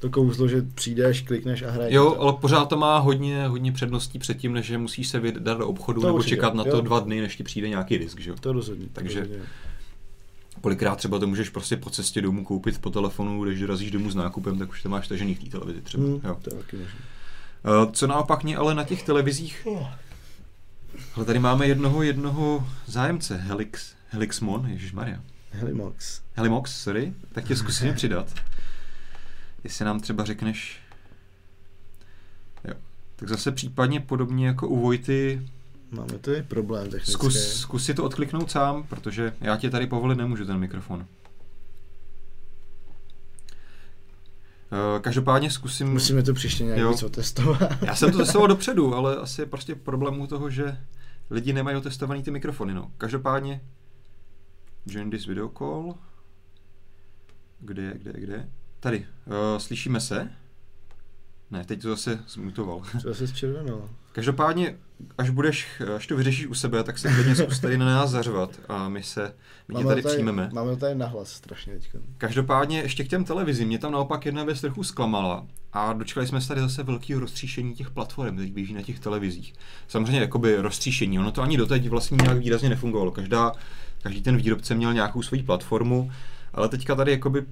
to 0.00 0.10
kouzlo, 0.10 0.48
že 0.48 0.62
přijdeš, 0.74 1.20
klikneš 1.22 1.62
a 1.62 1.70
hraješ. 1.70 1.94
Jo, 1.94 2.16
ale 2.20 2.32
pořád 2.40 2.64
to 2.68 2.76
má 2.76 2.98
hodně, 2.98 3.46
hodně 3.46 3.72
předností 3.72 4.18
předtím, 4.18 4.52
než 4.52 4.66
že 4.66 4.78
musíš 4.78 5.08
se 5.08 5.20
vydat 5.20 5.58
do 5.58 5.68
obchodu 5.68 6.00
To 6.00 6.06
nebo 6.06 6.16
určitě, 6.18 6.36
čekat 6.36 6.54
na 6.54 6.64
to 6.64 6.70
jo. 6.76 6.80
dva 6.80 7.00
dny, 7.00 7.20
než 7.20 7.36
ti 7.36 7.42
přijde 7.42 7.68
nějaký 7.68 7.98
disk, 7.98 8.20
že 8.20 8.30
jo. 8.30 8.36
To 8.40 8.52
rozhodně. 8.52 8.86
to 8.86 8.92
Takže- 8.92 9.20
rozhodně. 9.20 9.42
Kolikrát 10.60 10.96
třeba 10.96 11.18
to 11.18 11.26
můžeš 11.26 11.48
prostě 11.48 11.76
po 11.76 11.90
cestě 11.90 12.20
domů 12.22 12.44
koupit 12.44 12.78
po 12.78 12.90
telefonu, 12.90 13.44
když 13.44 13.60
dorazíš 13.60 13.90
domů 13.90 14.10
s 14.10 14.14
nákupem, 14.14 14.58
tak 14.58 14.70
už 14.70 14.82
to 14.82 14.88
máš 14.88 15.08
tažený 15.08 15.34
v 15.34 15.44
té 15.44 15.50
televizi 15.50 15.80
třeba. 15.82 16.04
Hmm, 16.04 16.20
Jo. 16.24 16.38
to 16.42 16.54
je 16.54 16.62
taky 16.62 16.76
možné. 16.76 16.98
Eh, 17.64 17.92
Co 17.92 18.06
naopak 18.06 18.44
mě 18.44 18.56
ale 18.56 18.74
na 18.74 18.84
těch 18.84 19.02
televizích 19.02 19.66
Ale 21.16 21.24
tady 21.24 21.38
máme 21.38 21.66
jednoho, 21.66 22.02
jednoho 22.02 22.66
zájemce, 22.86 23.36
Helix, 23.36 23.92
Helixmon, 24.08 24.68
Maria. 24.92 25.20
Helimox. 25.50 26.20
Helimox, 26.32 26.82
sorry, 26.82 27.12
tak 27.32 27.44
tě 27.44 27.56
zkusíme 27.56 27.92
přidat. 27.92 28.26
Jestli 29.64 29.84
nám 29.84 30.00
třeba 30.00 30.24
řekneš... 30.24 30.80
Jo. 32.64 32.74
Tak 33.16 33.28
zase 33.28 33.52
případně 33.52 34.00
podobně 34.00 34.46
jako 34.46 34.68
u 34.68 34.80
Vojty, 34.80 35.42
Máme 35.90 36.18
tady 36.18 36.42
problém 36.42 36.84
technický. 36.84 37.12
zkus, 37.12 37.52
zkus 37.60 37.84
si 37.84 37.94
to 37.94 38.04
odkliknout 38.04 38.50
sám, 38.50 38.82
protože 38.82 39.32
já 39.40 39.56
tě 39.56 39.70
tady 39.70 39.86
povolit 39.86 40.18
nemůžu 40.18 40.44
ten 40.44 40.58
mikrofon. 40.58 41.06
Uh, 44.72 45.00
každopádně 45.00 45.50
zkusím... 45.50 45.92
Musíme 45.92 46.22
to 46.22 46.34
příště 46.34 46.64
nějak 46.64 46.78
Jo. 46.80 46.90
víc 46.90 47.02
otestovat. 47.02 47.82
Já 47.82 47.94
jsem 47.94 48.12
to 48.12 48.18
testoval 48.18 48.48
dopředu, 48.54 48.94
ale 48.94 49.16
asi 49.16 49.40
je 49.42 49.46
prostě 49.46 49.74
problém 49.74 50.20
u 50.20 50.26
toho, 50.26 50.50
že 50.50 50.78
lidi 51.30 51.52
nemají 51.52 51.76
otestovaný 51.76 52.22
ty 52.22 52.30
mikrofony. 52.30 52.74
No. 52.74 52.92
Každopádně 52.98 53.60
join 54.86 55.10
this 55.10 55.26
video 55.26 55.48
call. 55.48 55.94
Kde 57.60 57.82
je, 57.82 57.94
kde 57.98 58.10
je, 58.14 58.20
kde 58.20 58.32
je? 58.34 58.48
Tady. 58.80 59.06
Uh, 59.26 59.58
slyšíme 59.58 60.00
se? 60.00 60.30
Ne, 61.50 61.64
teď 61.64 61.82
to 61.82 61.88
zase 61.88 62.18
zmutoval. 62.28 62.82
Co 63.02 63.14
se 63.14 63.26
zčervenalo? 63.26 63.90
Každopádně, 64.12 64.76
až 65.18 65.30
budeš, 65.30 65.82
až 65.96 66.06
to 66.06 66.16
vyřešíš 66.16 66.46
u 66.46 66.54
sebe, 66.54 66.84
tak 66.84 66.98
se 66.98 67.14
klidně 67.14 67.34
zkus 67.36 67.60
tady 67.60 67.78
na 67.78 67.86
nás 67.86 68.10
zařvat 68.10 68.60
a 68.68 68.88
my 68.88 69.02
se, 69.02 69.34
my 69.68 69.74
tě 69.74 69.84
tady 69.84 70.02
přijmeme. 70.02 70.50
Máme 70.52 70.70
to 70.70 70.76
tady 70.76 70.94
nahlas 70.94 71.32
strašně 71.32 71.72
teďka. 71.72 71.98
Každopádně 72.18 72.78
ještě 72.78 73.04
k 73.04 73.08
těm 73.08 73.24
televizím, 73.24 73.68
mě 73.68 73.78
tam 73.78 73.92
naopak 73.92 74.26
jedna 74.26 74.44
věc 74.44 74.60
trochu 74.60 74.84
zklamala 74.84 75.46
a 75.72 75.92
dočkali 75.92 76.26
jsme 76.26 76.40
se 76.40 76.48
tady 76.48 76.60
zase 76.60 76.82
velkého 76.82 77.20
roztříšení 77.20 77.74
těch 77.74 77.90
platform, 77.90 78.36
který 78.36 78.50
běží 78.50 78.74
na 78.74 78.82
těch 78.82 79.00
televizích. 79.00 79.54
Samozřejmě 79.88 80.20
jakoby 80.20 80.56
roztříšení, 80.56 81.18
ono 81.18 81.32
to 81.32 81.42
ani 81.42 81.56
doteď 81.56 81.88
vlastně 81.88 82.18
nějak 82.22 82.38
výrazně 82.38 82.68
nefungovalo. 82.68 83.10
Každá, 83.10 83.52
každý 84.02 84.22
ten 84.22 84.36
výrobce 84.36 84.74
měl 84.74 84.92
nějakou 84.94 85.22
svoji 85.22 85.42
platformu, 85.42 86.10
ale 86.54 86.68
teďka 86.68 86.94
tady 86.94 87.10
jakoby 87.10 87.44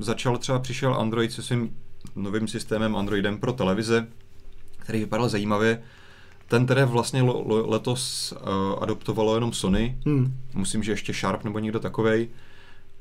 začal 0.00 0.38
třeba 0.38 0.58
přišel 0.58 0.94
Android 0.94 1.32
se 1.32 1.42
svým 1.42 1.76
novým 2.16 2.48
systémem 2.48 2.96
Androidem 2.96 3.38
pro 3.38 3.52
televize, 3.52 4.06
který 4.78 4.98
vypadal 4.98 5.28
zajímavě. 5.28 5.82
Ten 6.48 6.66
tedy 6.66 6.84
vlastně 6.84 7.22
lo, 7.22 7.42
lo, 7.46 7.70
letos 7.70 8.32
uh, 8.32 8.82
adoptovalo 8.82 9.34
jenom 9.34 9.52
Sony, 9.52 9.98
Hmm. 10.06 10.34
myslím, 10.54 10.82
že 10.82 10.92
ještě 10.92 11.12
Sharp 11.12 11.44
nebo 11.44 11.58
někdo 11.58 11.80
takovej. 11.80 12.28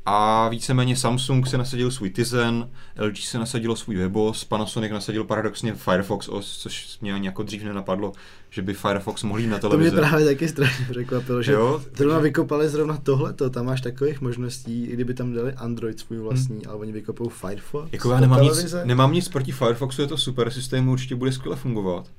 A 0.10 0.50
víceméně 0.50 0.96
Samsung 0.96 1.48
se 1.48 1.58
nasadil 1.58 1.92
svůj 1.92 2.10
Tizen, 2.10 2.70
LG 3.00 3.18
se 3.18 3.40
nasadilo 3.40 3.76
svůj 3.76 3.96
Webos, 3.96 4.44
Panasonic 4.44 4.92
nasadil 4.92 5.24
paradoxně 5.24 5.74
Firefox 5.74 6.30
OS, 6.30 6.58
což 6.58 7.00
mě 7.02 7.14
ani 7.14 7.28
jako 7.28 7.44
dřív 7.44 7.64
nenapadlo, 7.64 8.12
že 8.50 8.62
by 8.62 8.74
Firefox 8.74 9.24
mohl 9.24 9.40
jít 9.40 9.48
na 9.48 9.60
To 9.60 9.68
mě 9.68 9.78
televizi. 9.78 9.96
právě 9.96 10.26
taky 10.26 10.48
strašně 10.48 10.86
překvapilo, 10.90 11.42
že 11.42 11.52
Jo, 11.52 11.82
zrovna 11.96 12.20
vykopali 12.20 12.70
zrovna 12.70 12.98
tohleto, 12.98 13.50
tam 13.50 13.66
máš 13.66 13.82
takových 13.82 14.22
možností, 14.22 14.86
i 14.86 14.94
kdyby 14.94 15.14
tam 15.14 15.34
dali 15.34 15.54
Android 15.54 16.00
svůj 16.00 16.18
vlastní, 16.18 16.66
ale 16.66 16.78
oni 16.78 16.92
vykopou 16.92 17.30
Firefox. 17.30 17.84
Hmm. 17.84 17.90
Jako 17.92 18.12
já 18.12 18.20
nemám 18.20 18.42
nic, 18.42 18.76
nemám 18.84 19.14
nic 19.14 19.30
proti 19.30 19.52
Firefoxu, 19.52 20.02
je 20.02 20.08
to 20.08 20.18
super, 20.18 20.52
systém 20.52 20.90
určitě 20.90 21.16
bude 21.16 21.32
skvěle 21.32 21.56
fungovat. 21.56 22.12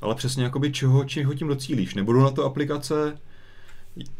Ale 0.00 0.14
přesně 0.14 0.44
jakoby 0.44 0.72
čeho, 0.72 1.04
čeho 1.04 1.34
tím 1.34 1.48
docílíš. 1.48 1.94
Nebudou 1.94 2.20
na 2.20 2.30
to 2.30 2.44
aplikace, 2.44 3.18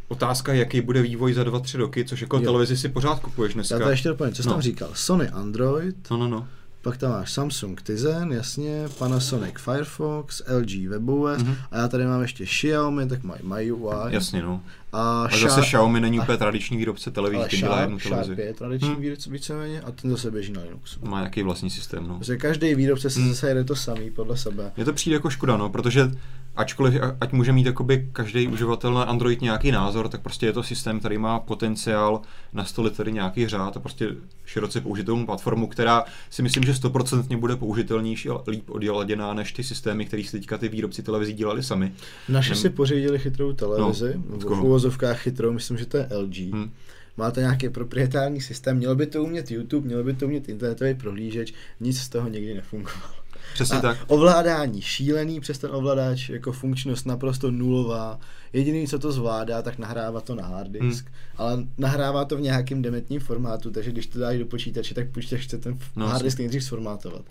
otázka 0.07 0.53
je, 0.53 0.59
jaký 0.59 0.81
bude 0.81 1.01
vývoj 1.01 1.33
za 1.33 1.43
2-3 1.43 1.77
roky, 1.77 2.05
což 2.05 2.21
jako 2.21 2.37
Jo. 2.37 2.43
televizi 2.43 2.77
si 2.77 2.89
pořád 2.89 3.19
kupuješ 3.19 3.51
Já 3.51 3.53
dneska. 3.53 3.79
to 3.79 3.89
ještě 3.89 4.09
doplním, 4.09 4.33
co 4.33 4.43
jsi 4.43 4.47
No. 4.47 4.53
tam 4.53 4.61
říkal? 4.61 4.89
Sony 4.93 5.29
Android, 5.29 5.95
No, 6.11 6.17
no, 6.17 6.27
no. 6.27 6.47
pak 6.81 6.97
tam 6.97 7.11
máš 7.11 7.31
Samsung 7.33 7.81
Tizen, 7.81 8.31
jasně, 8.31 8.85
Panasonic 8.97 9.53
Firefox, 9.57 10.41
LG 10.59 10.87
WebOS 10.87 11.43
Mhm. 11.43 11.55
a 11.71 11.77
já 11.77 11.87
tady 11.87 12.05
mám 12.05 12.21
ještě 12.21 12.45
Xiaomi, 12.45 13.07
tak 13.07 13.23
mají 13.23 13.41
MyUI 13.43 13.95
Jasně, 14.13 14.41
no. 14.41 14.61
a 14.93 15.23
A 15.23 15.37
zase 15.37 15.61
Xiaomi 15.61 15.99
není 15.99 16.19
úplně 16.19 16.37
tradiční 16.37 16.77
výrobce 16.77 17.11
televizí, 17.11 17.43
ten 17.49 17.59
dělá 17.59 17.81
jednu 17.81 17.99
televizi. 17.99 18.25
Sharp 18.27 18.39
je 18.39 18.53
tradiční 18.53 18.89
Hmm. 18.89 19.01
výrobce 19.01 19.29
víceméně 19.29 19.81
a 19.81 19.91
ten 19.91 20.11
zase 20.11 20.31
běží 20.31 20.51
na 20.53 20.61
Linuxu. 20.61 20.99
Má 21.05 21.19
nějaký 21.19 21.43
vlastní 21.43 21.69
systém, 21.69 22.07
no. 22.07 22.15
Prostě 22.15 22.37
každý 22.37 22.75
výrobce 22.75 23.09
si 23.09 23.19
Hmm. 23.19 23.29
zase 23.29 23.47
jede 23.47 23.63
to 23.63 23.75
samý 23.75 24.11
podle 24.11 24.37
sebe. 24.37 24.71
Mně 24.75 24.85
to 24.85 24.93
přijde 24.93 25.13
jako 25.13 25.29
škoda, 25.29 25.57
no, 25.57 25.69
protože 25.69 26.11
ačkoliv, 26.55 26.93
ať 27.21 27.31
může 27.31 27.51
mít 27.51 27.65
jakoby 27.65 28.09
každý 28.13 28.47
uživatel 28.47 28.93
na 28.93 29.03
Android 29.03 29.41
nějaký 29.41 29.71
názor, 29.71 30.09
tak 30.09 30.21
prostě 30.21 30.45
je 30.45 30.53
to 30.53 30.63
systém, 30.63 30.99
který 30.99 31.17
má 31.17 31.39
potenciál 31.39 32.21
nastolit 32.53 32.97
tady 32.97 33.11
nějaký 33.11 33.47
řád 33.47 33.77
a 33.77 33.79
prostě 33.79 34.09
široce 34.45 34.81
použitelnou 34.81 35.25
platformu, 35.25 35.67
která 35.67 36.03
si 36.29 36.41
myslím, 36.41 36.63
že 36.63 36.73
stoprocentně 36.73 37.37
bude 37.37 37.55
použitelnější 37.55 38.29
a 38.29 38.37
líp 38.47 38.69
odladěná 38.69 39.33
než 39.33 39.51
ty 39.53 39.63
systémy, 39.63 40.05
které 40.05 40.23
si 40.23 40.31
teďka 40.31 40.57
ty 40.57 40.67
výrobci 40.69 41.03
televizí 41.03 41.33
dělali 41.33 41.63
sami. 41.63 41.93
Naši 42.29 42.51
Nem- 42.51 42.55
si 42.61 42.69
pořídili 42.69 43.19
chytrou 43.19 43.53
televizi, 43.53 44.13
No, 44.29 44.37
v 44.37 44.45
koho? 44.45 44.63
uvozovkách 44.63 45.19
chytrou, 45.19 45.51
myslím, 45.53 45.77
že 45.77 45.85
to 45.85 45.97
je 45.97 46.07
LG. 46.17 46.37
Hm. 46.55 46.71
Máte 47.17 47.41
nějaký 47.41 47.69
proprietární 47.69 48.41
systém, 48.41 48.77
měl 48.77 48.95
by 48.95 49.05
to 49.07 49.23
umět 49.23 49.51
YouTube, 49.51 49.87
měl 49.87 50.03
by 50.03 50.13
to 50.13 50.25
umět 50.25 50.49
internetový 50.49 50.93
prohlížeč, 50.93 51.53
nic 51.79 51.99
z 52.01 52.09
toho 52.09 52.29
nikdy 52.29 52.53
nefungovalo. 52.53 53.22
Přesně 53.53 53.77
A 53.77 53.81
tak. 53.81 53.97
ovládání 54.07 54.81
šílený 54.81 55.39
přes 55.39 55.57
ten 55.57 55.69
ovladač, 55.73 56.29
jako 56.29 56.51
funkčnost 56.51 57.05
naprosto 57.05 57.51
nulová. 57.51 58.19
Jediný, 58.53 58.87
co 58.87 58.99
to 58.99 59.11
zvládá, 59.11 59.61
tak 59.61 59.77
nahrává 59.77 60.21
to 60.21 60.35
na 60.35 60.45
hard 60.47 60.71
disk, 60.71 61.05
Hmm. 61.05 61.15
ale 61.37 61.63
nahrává 61.77 62.25
to 62.25 62.37
v 62.37 62.41
nějakém 62.41 62.81
dementním 62.81 63.19
formátu, 63.19 63.71
takže 63.71 63.91
když 63.91 64.07
to 64.07 64.19
dáš 64.19 64.37
do 64.39 64.45
počítače, 64.45 64.93
tak 64.95 65.09
počítač 65.11 65.41
chce 65.41 65.57
ten 65.57 65.77
No, 65.95 66.07
hard 66.07 66.23
disk 66.23 66.37
nejdřív 66.39 66.63
sformátovat. 66.63 67.21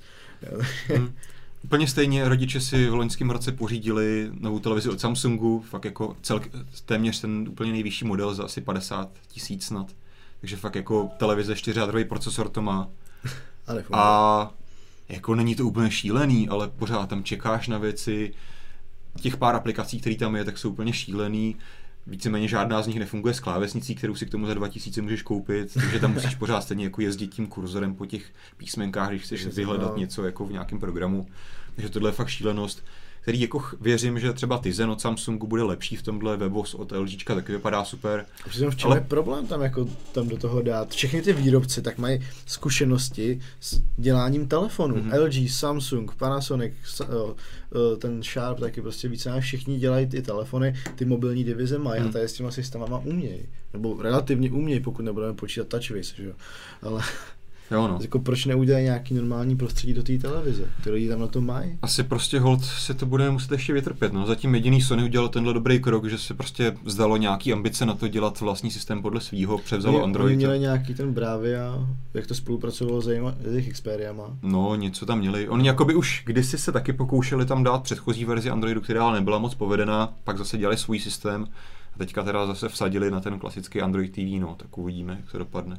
Jo. 0.53 0.59
Hm. 0.99 1.13
Úplně 1.65 1.89
stejně 1.89 2.29
rodiče 2.29 2.61
si 2.61 2.89
v 2.89 2.95
loňském 2.95 3.31
roce 3.31 3.53
pořídili 3.53 4.31
novou 4.41 4.59
televizi 4.59 4.89
od 4.91 5.01
Samsungu, 5.01 5.65
fakt 5.71 5.85
jako 5.85 6.17
celk, 6.23 6.49
téměř 6.87 7.21
ten 7.21 7.49
úplně 7.49 7.73
nejvyšší 7.73 8.05
model 8.05 8.35
za 8.35 8.45
asi 8.45 8.61
50 8.61 9.09
tisíc 9.29 9.65
snad. 9.65 9.87
Takže 10.41 10.57
fakt 10.57 10.77
jako 10.77 11.11
televize 11.17 11.57
4 11.57 11.81
procesor 12.09 12.49
to 12.49 12.63
má. 12.63 12.89
A 13.93 14.51
jako 15.13 15.35
není 15.35 15.55
to 15.55 15.67
úplně 15.67 15.91
šílený, 15.91 16.49
ale 16.49 16.69
pořád 16.69 17.09
tam 17.09 17.25
čekáš 17.25 17.69
na 17.69 17.79
věci. 17.79 18.35
Těch 19.21 19.37
pár 19.37 19.57
aplikací, 19.57 20.01
které 20.01 20.17
tam 20.17 20.37
je, 20.37 20.45
tak 20.45 20.59
jsou 20.59 20.71
úplně 20.71 20.93
šílený. 20.93 21.57
Víceméně 22.07 22.49
žádná 22.49 22.83
z 22.83 22.87
nich 22.87 22.99
nefunguje 22.99 23.35
s 23.35 23.41
klávesnicí, 23.41 23.95
kterou 23.95 24.15
si 24.15 24.27
k 24.27 24.31
tomu 24.31 24.47
za 24.47 24.55
2000 24.55 25.03
můžeš 25.03 25.23
koupit, 25.23 25.75
takže 25.75 26.01
tam 26.01 26.13
musíš 26.13 26.35
pořád 26.35 26.61
stejně 26.61 26.85
jako 26.85 27.01
jezdit 27.01 27.27
tím 27.27 27.47
kurzorem 27.47 27.95
po 27.95 28.07
těch 28.07 28.33
písmenkách, 28.57 29.09
když 29.09 29.23
chceš 29.23 29.47
vyhledat 29.47 29.91
no. 29.91 29.97
něco 29.97 30.25
jako 30.25 30.47
v 30.47 30.53
nějakém 30.53 30.79
programu. 30.79 31.27
Takže 31.75 31.89
tohle 31.91 32.09
je 32.09 32.13
fakt 32.15 32.29
šílenost, 32.29 32.85
který 33.23 33.41
jako 33.41 33.63
věřím, 33.81 34.21
že 34.21 34.33
třeba 34.33 34.59
Tizen 34.63 34.91
od 34.91 35.01
Samsungu 35.01 35.47
bude 35.47 35.63
lepší 35.63 35.97
v 35.97 36.03
tomhle, 36.03 36.37
Webos 36.37 36.75
od 36.75 36.93
LGčka 36.93 37.35
taky 37.35 37.53
vypadá 37.53 37.85
super. 37.85 38.27
Přitom 38.49 38.71
v 38.71 38.77
čem 38.77 38.91
Ale- 38.91 38.97
je 39.01 39.05
problém 39.05 39.47
tam 39.47 39.63
jako 39.63 39.89
tam 40.13 40.29
do 40.29 40.37
toho 40.37 40.63
dát? 40.63 40.91
Všechny 40.91 41.23
ty 41.23 41.33
výrobci 41.33 41.83
tak 41.83 41.99
mají 41.99 42.21
zkušenosti 42.47 43.41
s 43.61 43.83
děláním 43.97 44.49
telefonů. 44.49 44.97
Mhm. 44.97 45.11
Mm-hmm. 45.11 45.25
LG, 45.45 45.49
Samsung, 45.53 46.15
Panasonic, 46.15 46.73
ten 47.99 48.23
Sharp 48.23 48.61
taky 48.61 48.83
prostě 48.83 49.09
více 49.09 49.41
všichni 49.41 49.79
dělají 49.79 50.07
ty 50.07 50.23
telefony, 50.23 50.75
ty 50.95 51.05
mobilní 51.05 51.45
divize 51.45 51.79
mají 51.79 52.01
Mhm. 52.01 52.09
a 52.09 52.13
tady 52.13 52.25
s 52.29 52.33
těma 52.33 52.51
systémama 52.51 52.99
umějí. 52.99 53.47
Nebo 53.73 54.03
relativně 54.03 54.51
umějí, 54.51 54.81
pokud 54.81 55.03
nebudeme 55.03 55.35
počítat 55.35 55.69
TouchWiz, 55.69 56.15
že 56.17 56.25
jo. 56.25 56.33
Ale 56.83 57.03
Jo 57.71 57.89
no. 57.89 57.99
jako 58.03 58.19
proč 58.19 58.45
neudělají 58.47 58.85
nějaký 58.85 59.15
normální 59.15 59.57
prostředí 59.57 59.95
do 59.95 60.03
té 60.03 60.19
televize? 60.19 60.65
Ty 60.85 60.91
lidi 60.91 61.09
tam 61.09 61.21
na 61.21 61.27
to 61.27 61.41
mají. 61.41 61.79
Asi 61.83 62.03
prostě 62.03 62.41
hold 62.41 62.65
se 62.65 62.95
to 62.95 63.07
bude 63.07 63.31
muset 63.31 63.51
ještě 63.53 63.73
vytrpět. 63.73 64.13
No. 64.13 64.27
Zatím 64.27 64.55
jediný 64.55 64.81
Sony 64.83 65.05
udělal 65.05 65.29
tenhle 65.29 65.55
dobrý 65.55 65.81
krok, 65.81 66.07
že 66.07 66.19
se 66.19 66.35
prostě 66.35 66.77
vzdalo 66.85 67.17
nějaký 67.17 67.53
ambice 67.53 67.87
na 67.87 67.95
to 67.95 68.09
dělat 68.09 68.41
vlastní 68.41 68.71
systém 68.71 69.03
podle 69.03 69.21
svýho, 69.21 69.59
převzalo 69.59 69.95
Oni- 69.97 70.05
Android. 70.05 70.27
Oni 70.27 70.37
měli 70.37 70.59
nějaký 70.59 70.95
ten 70.95 71.13
Bravia, 71.15 71.89
jak 72.15 72.27
to 72.27 72.35
spolupracovalo 72.35 73.01
s 73.01 73.09
jejich 73.51 73.73
Xperiama. 73.73 74.39
No, 74.43 74.75
něco 74.75 75.07
tam 75.07 75.19
měli. 75.19 75.49
Oni 75.49 75.67
jakoby 75.69 75.95
už 75.95 76.23
kdysi 76.27 76.59
se 76.59 76.73
taky 76.73 76.93
pokoušeli 76.93 77.47
tam 77.47 77.65
dát 77.65 77.83
předchozí 77.83 78.25
verzi 78.25 78.51
Androidu, 78.51 78.81
která 78.81 79.05
ale 79.05 79.19
nebyla 79.19 79.39
moc 79.39 79.55
povedená, 79.55 80.15
pak 80.25 80.39
zase 80.39 80.59
dělali 80.59 80.77
svůj 80.77 80.99
systém 80.99 81.47
a 81.95 81.99
teďka 81.99 82.23
teda 82.23 82.47
zase 82.47 82.69
vsadili 82.69 83.11
na 83.11 83.21
ten 83.21 83.39
klasický 83.39 83.81
Android 83.81 84.13
TV, 84.13 84.41
no, 84.41 84.55
tak 84.59 84.79
uvidíme, 84.79 85.17
jak 85.21 85.33
to 85.33 85.39
dopadne. 85.39 85.77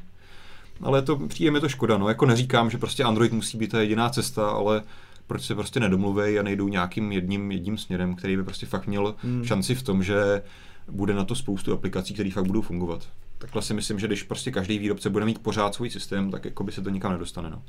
Ale 0.81 1.01
to 1.01 1.15
přijde 1.27 1.51
mi 1.51 1.59
to 1.59 1.69
škoda, 1.69 1.97
no, 1.97 2.07
jako 2.09 2.25
neříkám, 2.25 2.69
že 2.69 2.77
prostě 2.77 3.03
Android 3.03 3.31
musí 3.33 3.57
být 3.57 3.71
ta 3.71 3.81
jediná 3.81 4.09
cesta, 4.09 4.49
ale 4.49 4.83
proč 5.27 5.41
se 5.45 5.55
prostě 5.55 5.79
nedomluví 5.79 6.39
a 6.39 6.43
nejdou 6.43 6.67
nějakým 6.67 7.11
jedním, 7.11 7.51
jedním 7.51 7.77
směrem, 7.77 8.15
který 8.15 8.37
by 8.37 8.43
prostě 8.43 8.65
fakt 8.65 8.87
měl 8.87 9.15
Hmm. 9.23 9.45
šanci 9.45 9.75
v 9.75 9.83
tom, 9.83 10.03
že 10.03 10.41
bude 10.87 11.13
na 11.13 11.23
to 11.23 11.35
spoustu 11.35 11.73
aplikací, 11.73 12.13
které 12.13 12.31
fakt 12.31 12.45
budou 12.45 12.61
fungovat. 12.61 13.07
Takhle 13.37 13.61
si 13.61 13.73
myslím, 13.73 13.99
že 13.99 14.07
když 14.07 14.23
prostě 14.23 14.51
každý 14.51 14.79
výrobce 14.79 15.09
bude 15.09 15.25
mít 15.25 15.39
pořád 15.39 15.75
svůj 15.75 15.89
systém, 15.89 16.31
tak 16.31 16.45
jako 16.45 16.63
by 16.63 16.71
se 16.71 16.81
to 16.81 16.89
nikam 16.89 17.11
nedostane. 17.11 17.49
No. 17.49 17.61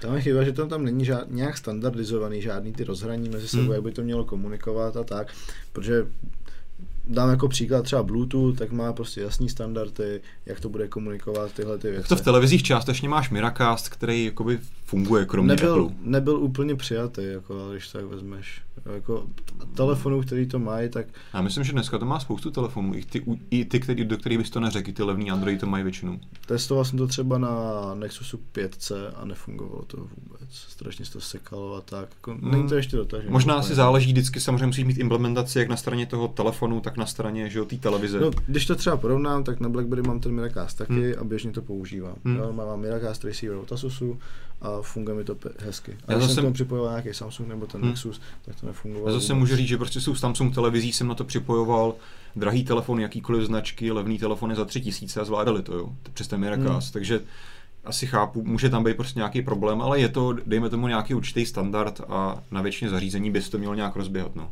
Tam 0.00 0.14
je 0.14 0.20
chyba, 0.20 0.44
že 0.44 0.52
tam, 0.52 0.68
tam 0.68 0.84
není 0.84 1.04
žád, 1.04 1.30
nějak 1.30 1.56
standardizovaný, 1.56 2.42
žádný 2.42 2.72
ty 2.72 2.84
rozhraní 2.84 3.28
mezi 3.28 3.48
sebou, 3.48 3.62
Hmm. 3.62 3.72
jak 3.72 3.82
by 3.82 3.92
to 3.92 4.02
mělo 4.02 4.24
komunikovat 4.24 4.96
a 4.96 5.04
tak, 5.04 5.34
protože 5.72 6.06
dám 7.08 7.30
jako 7.30 7.48
příklad 7.48 7.82
třeba 7.82 8.02
Bluetooth, 8.02 8.58
tak 8.58 8.72
má 8.72 8.92
prostě 8.92 9.20
jasný 9.20 9.48
standardy, 9.48 10.20
jak 10.46 10.60
to 10.60 10.68
bude 10.68 10.88
komunikovat 10.88 11.52
tyhle 11.52 11.78
ty 11.78 11.88
věci. 11.90 12.02
Tak 12.02 12.08
to 12.08 12.16
v 12.16 12.24
televizích 12.24 12.62
částečně 12.62 13.08
máš 13.08 13.30
Miracast, 13.30 13.88
který 13.88 14.24
jakoby 14.24 14.58
funguje 14.84 15.26
kromě 15.26 15.48
nebyl, 15.54 15.72
Apple. 15.84 15.96
nebyl 16.02 16.36
úplně 16.36 16.74
přijatý, 16.74 17.22
jako, 17.24 17.68
když 17.72 17.88
tak 17.88 18.04
vezmeš. 18.04 18.62
Jako 18.94 19.26
telefonů, 19.74 20.20
který 20.22 20.46
to 20.46 20.58
mají, 20.58 20.88
tak 20.88 21.06
Já 21.34 21.40
myslím, 21.42 21.64
že 21.64 21.72
dneska 21.72 21.98
to 21.98 22.04
má 22.06 22.20
spoustu 22.20 22.50
telefonů, 22.50 22.94
i 22.94 23.04
ty, 23.04 23.24
i 23.50 23.64
ty 23.64 23.80
který, 23.80 24.04
do 24.04 24.16
kterých 24.18 24.38
bys 24.38 24.50
to 24.50 24.60
neřekl, 24.60 24.92
ty 24.92 25.02
levný 25.02 25.30
Android 25.30 25.60
to 25.60 25.66
mají 25.66 25.84
většinou. 25.84 26.18
testoval 26.46 26.84
jsem 26.84 26.98
to 26.98 27.06
třeba 27.06 27.38
na 27.38 27.50
Nexusu 27.94 28.40
5C 28.54 28.94
a 29.16 29.24
nefungovalo 29.24 29.82
to 29.82 29.96
vůbec. 29.96 30.48
Strašně 30.50 31.04
se 31.04 31.12
to 31.12 31.20
sekalo 31.20 31.74
a 31.74 31.80
tak. 31.80 32.08
Jako, 32.14 32.34
Hmm. 32.34 32.50
Není 32.50 32.68
to 32.68 32.74
ještě 32.74 32.96
dotažené. 32.96 33.30
Možná 33.32 33.62
si 33.62 33.74
záleží, 33.74 34.12
vždycky 34.12 34.40
samozřejmě 34.40 34.66
musíš 34.66 34.84
mít 34.84 34.98
implementaci 34.98 35.58
jak 35.58 35.68
na 35.68 35.76
straně 35.76 36.06
toho 36.06 36.28
telefonu, 36.28 36.80
tak 36.80 36.96
na 36.98 37.06
straně 37.06 37.50
že 37.50 37.64
té 37.64 37.76
televize. 37.76 38.20
No, 38.20 38.30
když 38.46 38.66
to 38.66 38.74
třeba 38.74 38.96
porovnám, 38.96 39.44
tak 39.44 39.60
na 39.60 39.68
BlackBerry 39.68 40.02
mám 40.02 40.20
ten 40.20 40.32
Miracast 40.32 40.78
taky 40.78 40.92
hmm. 40.92 41.20
a 41.20 41.24
běžně 41.24 41.52
to 41.52 41.62
používám. 41.62 42.14
Hmm. 42.24 42.56
Mám 42.56 42.80
Miracast 42.80 43.24
receiver 43.24 43.58
od 43.58 43.72
Asusu 43.72 44.18
a 44.60 44.82
funguje 44.82 45.16
mi 45.16 45.24
to 45.24 45.36
hezky. 45.58 45.92
A 45.92 46.12
Já 46.12 46.18
když 46.18 46.22
zase... 46.22 46.34
jsem 46.34 46.44
tomu 46.44 46.54
připojoval 46.54 46.90
nějaký 46.90 47.08
Samsung 47.12 47.48
nebo 47.48 47.66
ten 47.66 47.80
hmm. 47.80 47.90
Nexus, 47.90 48.20
tak 48.44 48.60
to 48.60 48.66
nefungovalo. 48.66 49.08
Já 49.08 49.20
zase 49.20 49.34
můžu 49.34 49.56
říct, 49.56 49.68
že 49.68 49.76
prostě 49.76 50.00
jsou 50.00 50.14
Samsung 50.14 50.54
televizí, 50.54 50.92
jsem 50.92 51.08
na 51.08 51.14
to 51.14 51.24
připojoval 51.24 51.94
drahý 52.36 52.64
telefon, 52.64 53.00
jakýkoliv 53.00 53.46
značky, 53.46 53.92
levný 53.92 54.18
telefony 54.18 54.54
za 54.54 54.64
tři 54.64 54.80
tisíce 54.80 55.20
a 55.20 55.24
zvládali 55.24 55.62
to, 55.62 55.76
jo, 55.76 55.92
přes 56.14 56.28
ten 56.28 56.40
Miracast. 56.40 56.86
Hmm. 56.86 56.92
Takže 56.92 57.20
asi 57.84 58.06
chápu, 58.06 58.44
může 58.44 58.70
tam 58.70 58.84
být 58.84 58.96
prostě 58.96 59.18
nějaký 59.18 59.42
problém, 59.42 59.82
ale 59.82 60.00
je 60.00 60.08
to, 60.08 60.32
dejme 60.46 60.70
tomu, 60.70 60.88
nějaký 60.88 61.14
určitý 61.14 61.46
standard 61.46 62.00
a 62.08 62.42
na 62.50 62.62
většině 62.62 62.90
zařízení 62.90 63.30
by 63.30 63.42
se 63.42 63.50
to 63.50 63.58
mělo 63.58 63.74
nějak 63.74 63.96
rozběhat. 63.96 64.36
No. 64.36 64.50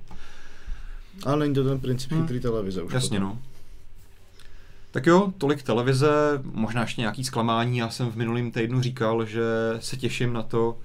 Ale 1.25 1.37
není 1.37 1.55
to 1.55 1.65
ten 1.65 1.81
princip 1.81 2.13
hmm. 2.13 2.21
chytrý 2.21 2.41
televize 2.41 2.83
už. 2.83 2.93
Jasně, 2.93 3.21
potom. 3.21 3.35
no. 3.35 3.43
Tak 4.91 5.07
jo, 5.07 5.33
tolik 5.39 5.63
televize, 5.63 6.09
možná 6.43 6.83
ještě 6.83 7.01
nějaký 7.01 7.25
zklamání. 7.25 7.79
Já 7.79 7.91
jsem 7.91 8.11
v 8.11 8.17
minulém 8.17 8.51
týdnu 8.51 8.81
říkal, 8.81 9.27
že 9.27 9.43
se 9.79 9.97
těším 9.97 10.33
na 10.33 10.43
to, 10.43 10.79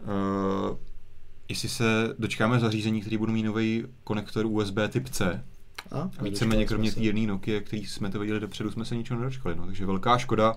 uh, 0.00 0.76
jestli 1.48 1.68
se 1.68 2.14
dočkáme 2.18 2.60
zařízení, 2.60 3.00
který 3.00 3.16
budou 3.16 3.32
mít 3.32 3.42
nový 3.42 3.86
konektor 4.04 4.46
USB 4.46 4.78
typ 4.88 5.08
C. 5.08 5.44
A, 5.90 6.10
a 6.18 6.22
víceméně 6.22 6.66
kromě 6.66 6.92
té 6.92 7.00
jedné 7.00 7.26
Nokia, 7.26 7.60
který 7.60 7.86
jsme 7.86 8.10
to 8.10 8.18
viděli 8.18 8.40
dopředu, 8.40 8.70
jsme 8.70 8.84
se 8.84 8.96
ničeho 8.96 9.20
nedočkali. 9.20 9.56
No. 9.56 9.66
Takže 9.66 9.86
velká 9.86 10.18
škoda. 10.18 10.56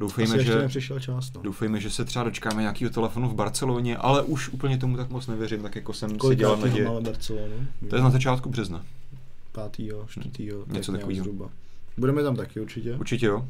Doufejme, 0.00 0.34
Asi 0.34 0.44
že, 0.80 1.00
čas, 1.00 1.32
no. 1.32 1.42
doufejme, 1.42 1.80
že 1.80 1.90
se 1.90 2.04
třeba 2.04 2.24
dočkáme 2.24 2.62
nějakého 2.62 2.90
telefonu 2.90 3.28
v 3.28 3.34
Barceloně, 3.34 3.96
ale 3.96 4.22
už 4.22 4.48
úplně 4.48 4.78
tomu 4.78 4.96
tak 4.96 5.10
moc 5.10 5.26
nevěřím, 5.26 5.62
tak 5.62 5.76
jako 5.76 5.92
jsem 5.92 6.18
Kolik 6.18 6.36
si 6.36 6.40
dělal 6.40 6.56
naděje. 6.56 6.88
Barcelonu? 7.00 7.66
To 7.90 7.96
je 7.96 8.02
na 8.02 8.10
začátku 8.10 8.48
března. 8.48 8.84
Pátýho, 9.52 10.06
čtvrtýho, 10.08 10.64
hmm. 10.64 10.74
Něco 10.74 10.92
takového. 10.92 11.24
Zhruba. 11.24 11.50
Budeme 11.96 12.22
tam 12.22 12.36
taky 12.36 12.60
určitě. 12.60 12.94
Určitě 12.94 13.26
jo. 13.26 13.48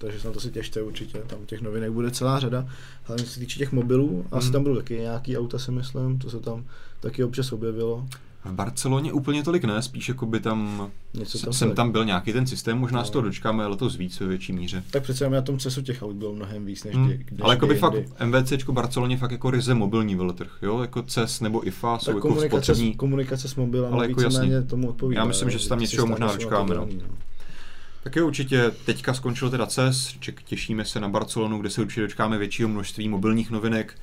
Takže 0.00 0.20
se 0.20 0.26
na 0.26 0.34
to 0.34 0.40
si 0.40 0.50
těšte 0.50 0.82
určitě, 0.82 1.18
tam 1.18 1.38
těch 1.46 1.60
novinek 1.60 1.90
bude 1.90 2.10
celá 2.10 2.40
řada. 2.40 2.68
Hlavně 3.04 3.26
se 3.26 3.40
týče 3.40 3.58
těch 3.58 3.72
mobilů, 3.72 4.26
asi 4.32 4.44
hmm. 4.44 4.52
tam 4.52 4.62
budou 4.62 4.76
taky 4.76 4.94
nějaký 4.94 5.38
auta 5.38 5.58
si 5.58 5.70
myslím, 5.70 6.18
to 6.18 6.30
se 6.30 6.40
tam 6.40 6.64
taky 7.00 7.24
občas 7.24 7.52
objevilo. 7.52 8.06
V 8.44 8.52
Barceloně 8.52 9.12
úplně 9.12 9.42
tolik 9.42 9.64
ne, 9.64 9.82
spíš 9.82 10.08
jako 10.08 10.26
by 10.26 10.40
tam, 10.40 10.90
Něco 11.14 11.38
tam 11.38 11.52
jsem 11.52 11.74
tam 11.74 11.92
byl 11.92 12.04
nějaký 12.04 12.32
ten 12.32 12.46
systém, 12.46 12.78
možná 12.78 12.98
no. 12.98 13.04
z 13.04 13.10
toho 13.10 13.22
dočkáme 13.22 13.66
letos 13.66 13.96
víc 13.96 14.20
ve 14.20 14.26
větší 14.26 14.52
míře. 14.52 14.84
Tak 14.90 15.02
přece 15.02 15.30
na 15.30 15.42
tom 15.42 15.58
cestu 15.58 15.82
těch 15.82 16.02
aut 16.02 16.16
bylo 16.16 16.34
mnohem 16.34 16.64
víc 16.64 16.84
než, 16.84 16.94
hmm. 16.94 17.06
kdy, 17.06 17.24
než 17.30 17.40
Ale 17.42 17.54
jako 17.54 17.66
by 17.66 17.74
fakt 17.74 17.94
MVC 18.24 18.52
Barceloně 18.70 19.16
fakt 19.16 19.30
jako 19.30 19.50
ryze 19.50 19.74
mobilní 19.74 20.14
veletrh, 20.14 20.58
jo, 20.62 20.80
jako 20.80 21.02
CES 21.02 21.40
nebo 21.40 21.66
IFA 21.66 21.98
jsou 21.98 22.06
tak 22.06 22.14
jako 22.14 22.28
komunikace, 22.28 22.64
spotřební. 22.64 22.94
komunikace 22.94 23.48
s 23.48 23.54
mobilem 23.54 23.94
ale 23.94 24.08
jako 24.08 24.20
jasně. 24.20 24.62
tomu 24.62 24.88
odpovídá. 24.88 25.20
Já 25.20 25.24
myslím, 25.24 25.50
že 25.50 25.58
se 25.58 25.68
tam 25.68 25.80
něčeho 25.80 26.06
možná 26.06 26.32
dočkáme. 26.32 26.74
No. 26.74 26.88
no. 26.92 27.27
Tak 28.04 28.16
jo, 28.16 28.26
určitě 28.26 28.70
teďka 28.84 29.14
skončil 29.14 29.50
teda 29.50 29.66
CES, 29.66 30.16
těšíme 30.44 30.84
se 30.84 31.00
na 31.00 31.08
Barcelonu, 31.08 31.58
kde 31.58 31.70
se 31.70 31.80
určitě 31.80 32.00
dočkáme 32.00 32.38
většího 32.38 32.68
množství 32.68 33.08
mobilních 33.08 33.50
novinek. 33.50 33.94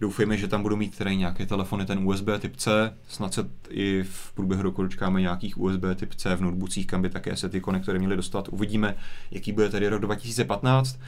Doufejme, 0.00 0.36
že 0.36 0.48
tam 0.48 0.62
budou 0.62 0.76
mít 0.76 0.98
tady 0.98 1.16
nějaké 1.16 1.46
telefony 1.46 1.86
ten 1.86 2.08
USB 2.08 2.26
typ 2.38 2.56
C, 2.56 2.94
snad 3.08 3.34
se 3.34 3.50
i 3.68 4.04
v 4.10 4.32
průběhu 4.32 4.62
roku 4.62 4.82
dočkáme 4.82 5.20
nějakých 5.20 5.60
USB 5.60 5.82
typ 5.94 6.14
C 6.14 6.36
v 6.36 6.40
notebookích, 6.40 6.86
kam 6.86 7.02
by 7.02 7.10
také 7.10 7.36
se 7.36 7.48
ty 7.48 7.60
konektory 7.60 7.98
měly 7.98 8.16
dostat. 8.16 8.48
Uvidíme, 8.48 8.94
jaký 9.30 9.52
bude 9.52 9.68
tady 9.68 9.88
rok 9.88 10.00
2015. 10.00 10.98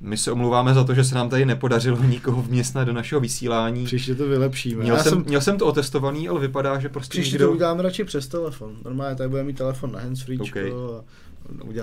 My 0.00 0.16
se 0.16 0.32
omlouváme 0.32 0.74
za 0.74 0.84
to, 0.84 0.94
že 0.94 1.04
se 1.04 1.14
nám 1.14 1.28
tady 1.28 1.46
nepodařilo 1.46 2.02
nikoho 2.02 2.42
vměstnat 2.42 2.84
do 2.84 2.92
našeho 2.92 3.20
vysílání. 3.20 3.84
Příště 3.84 4.14
to 4.14 4.28
vylepšíme. 4.28 4.82
Měl, 4.82 4.96
jsem, 4.96 5.12
jsem, 5.12 5.24
měl 5.26 5.40
jsem 5.40 5.58
to 5.58 5.66
otestovaný, 5.66 6.28
ale 6.28 6.40
vypadá, 6.40 6.78
že 6.78 6.88
prostě 6.88 7.10
Příště 7.10 7.34
nikdo... 7.34 7.46
to 7.46 7.52
uděláme 7.52 7.82
radši 7.82 8.04
přes 8.04 8.28
telefon. 8.28 8.76
Normálně 8.84 9.16
tady 9.16 9.28
budeme 9.28 9.46
mít 9.46 9.58
telefon 9.58 9.92
na 9.92 10.00
handsfree 10.00 10.38
okay. 10.40 10.72
a 10.72 11.04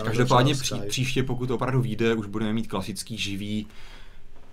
Každopádně 0.04 0.56
pří, 0.56 0.76
příště, 0.88 1.24
pokud 1.24 1.48
to 1.48 1.56
opravdu 1.56 1.82
vyjde, 1.82 2.14
už 2.14 2.28
budeme 2.28 2.54
mít 2.54 2.68
klasický 2.68 3.18
živý 3.18 3.68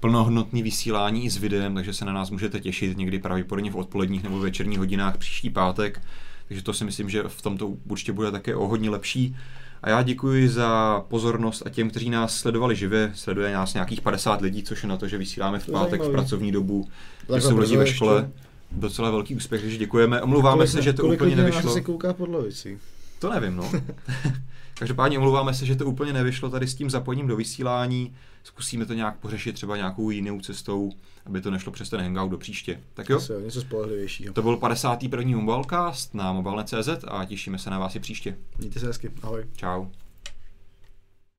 plnohodnotný 0.00 0.62
vysílání 0.62 1.24
i 1.24 1.30
s 1.30 1.36
videem, 1.36 1.74
takže 1.74 1.92
se 1.92 2.04
na 2.04 2.12
nás 2.12 2.30
můžete 2.30 2.60
těšit 2.60 2.98
někdy 2.98 3.18
pravděpodobně 3.18 3.70
v 3.70 3.76
odpoledních 3.76 4.22
nebo 4.22 4.38
večerních 4.38 4.78
hodinách 4.78 5.16
příští 5.18 5.50
pátek. 5.50 6.02
Takže 6.48 6.62
to 6.62 6.72
si 6.72 6.84
myslím, 6.84 7.10
že 7.10 7.22
v 7.28 7.42
tomto 7.42 7.66
určitě 7.88 8.12
bude 8.12 8.30
také 8.30 8.56
o 8.56 8.68
hodně 8.68 8.90
lepší. 8.90 9.36
A 9.82 9.90
já 9.90 10.02
děkuji 10.02 10.48
za 10.48 11.00
pozornost 11.08 11.62
a 11.66 11.70
těm, 11.70 11.90
kteří 11.90 12.10
nás 12.10 12.36
sledovali 12.36 12.76
živě. 12.76 13.12
Sleduje 13.14 13.52
nás 13.52 13.74
nějakých 13.74 14.00
50 14.00 14.40
lidí, 14.40 14.62
což 14.62 14.82
je 14.82 14.88
na 14.88 14.96
to, 14.96 15.08
že 15.08 15.18
vysíláme 15.18 15.58
v 15.58 15.70
pátek 15.70 16.02
v 16.02 16.10
pracovní 16.10 16.52
dobu, 16.52 16.88
že 17.34 17.40
jsou 17.40 17.58
lidi 17.58 17.76
ve 17.76 17.86
škole. 17.86 18.30
Docela 18.72 19.10
velký 19.10 19.34
úspěch, 19.34 19.60
takže 19.60 19.76
děkujeme. 19.76 20.22
Omlouváme 20.22 20.56
kolik, 20.56 20.70
se, 20.70 20.82
že 20.82 20.92
to 20.92 21.04
úplně 21.04 21.36
nevyšlo. 21.36 21.72
se 21.72 21.80
kouká 21.80 22.12
pod 22.12 22.28
lovicí? 22.28 22.78
To 23.18 23.30
nevím, 23.30 23.56
no. 23.56 23.70
Každopádně 24.78 25.18
omlouváme 25.18 25.54
se, 25.54 25.66
že 25.66 25.76
to 25.76 25.86
úplně 25.86 26.12
nevyšlo 26.12 26.50
tady 26.50 26.66
s 26.66 26.74
tím 26.74 26.90
zapojením 26.90 27.26
do 27.26 27.36
vysílání. 27.36 28.14
Zkusíme 28.42 28.86
to 28.86 28.94
nějak 28.94 29.18
pořešit 29.18 29.52
třeba 29.52 29.76
nějakou 29.76 30.10
jinou 30.10 30.40
cestou, 30.40 30.90
aby 31.26 31.40
to 31.40 31.50
nešlo 31.50 31.72
přes 31.72 31.90
ten 31.90 32.00
hangout 32.00 32.30
do 32.30 32.38
příště. 32.38 32.80
Tak 32.94 33.08
jo? 33.08 33.16
Asi, 33.16 33.32
něco 33.44 33.60
spolehlivějšího. 33.60 34.34
To 34.34 34.42
byl 34.42 34.56
51. 34.56 35.38
Mobilecast 35.38 36.14
na 36.14 36.32
mobilne.cz 36.32 36.88
a 37.08 37.24
těšíme 37.24 37.58
se 37.58 37.70
na 37.70 37.78
vás 37.78 37.96
i 37.96 38.00
příště. 38.00 38.36
Mějte 38.58 38.80
se 38.80 38.86
hezky. 38.86 39.10
Ahoj. 39.22 39.46
Čau. 39.56 39.86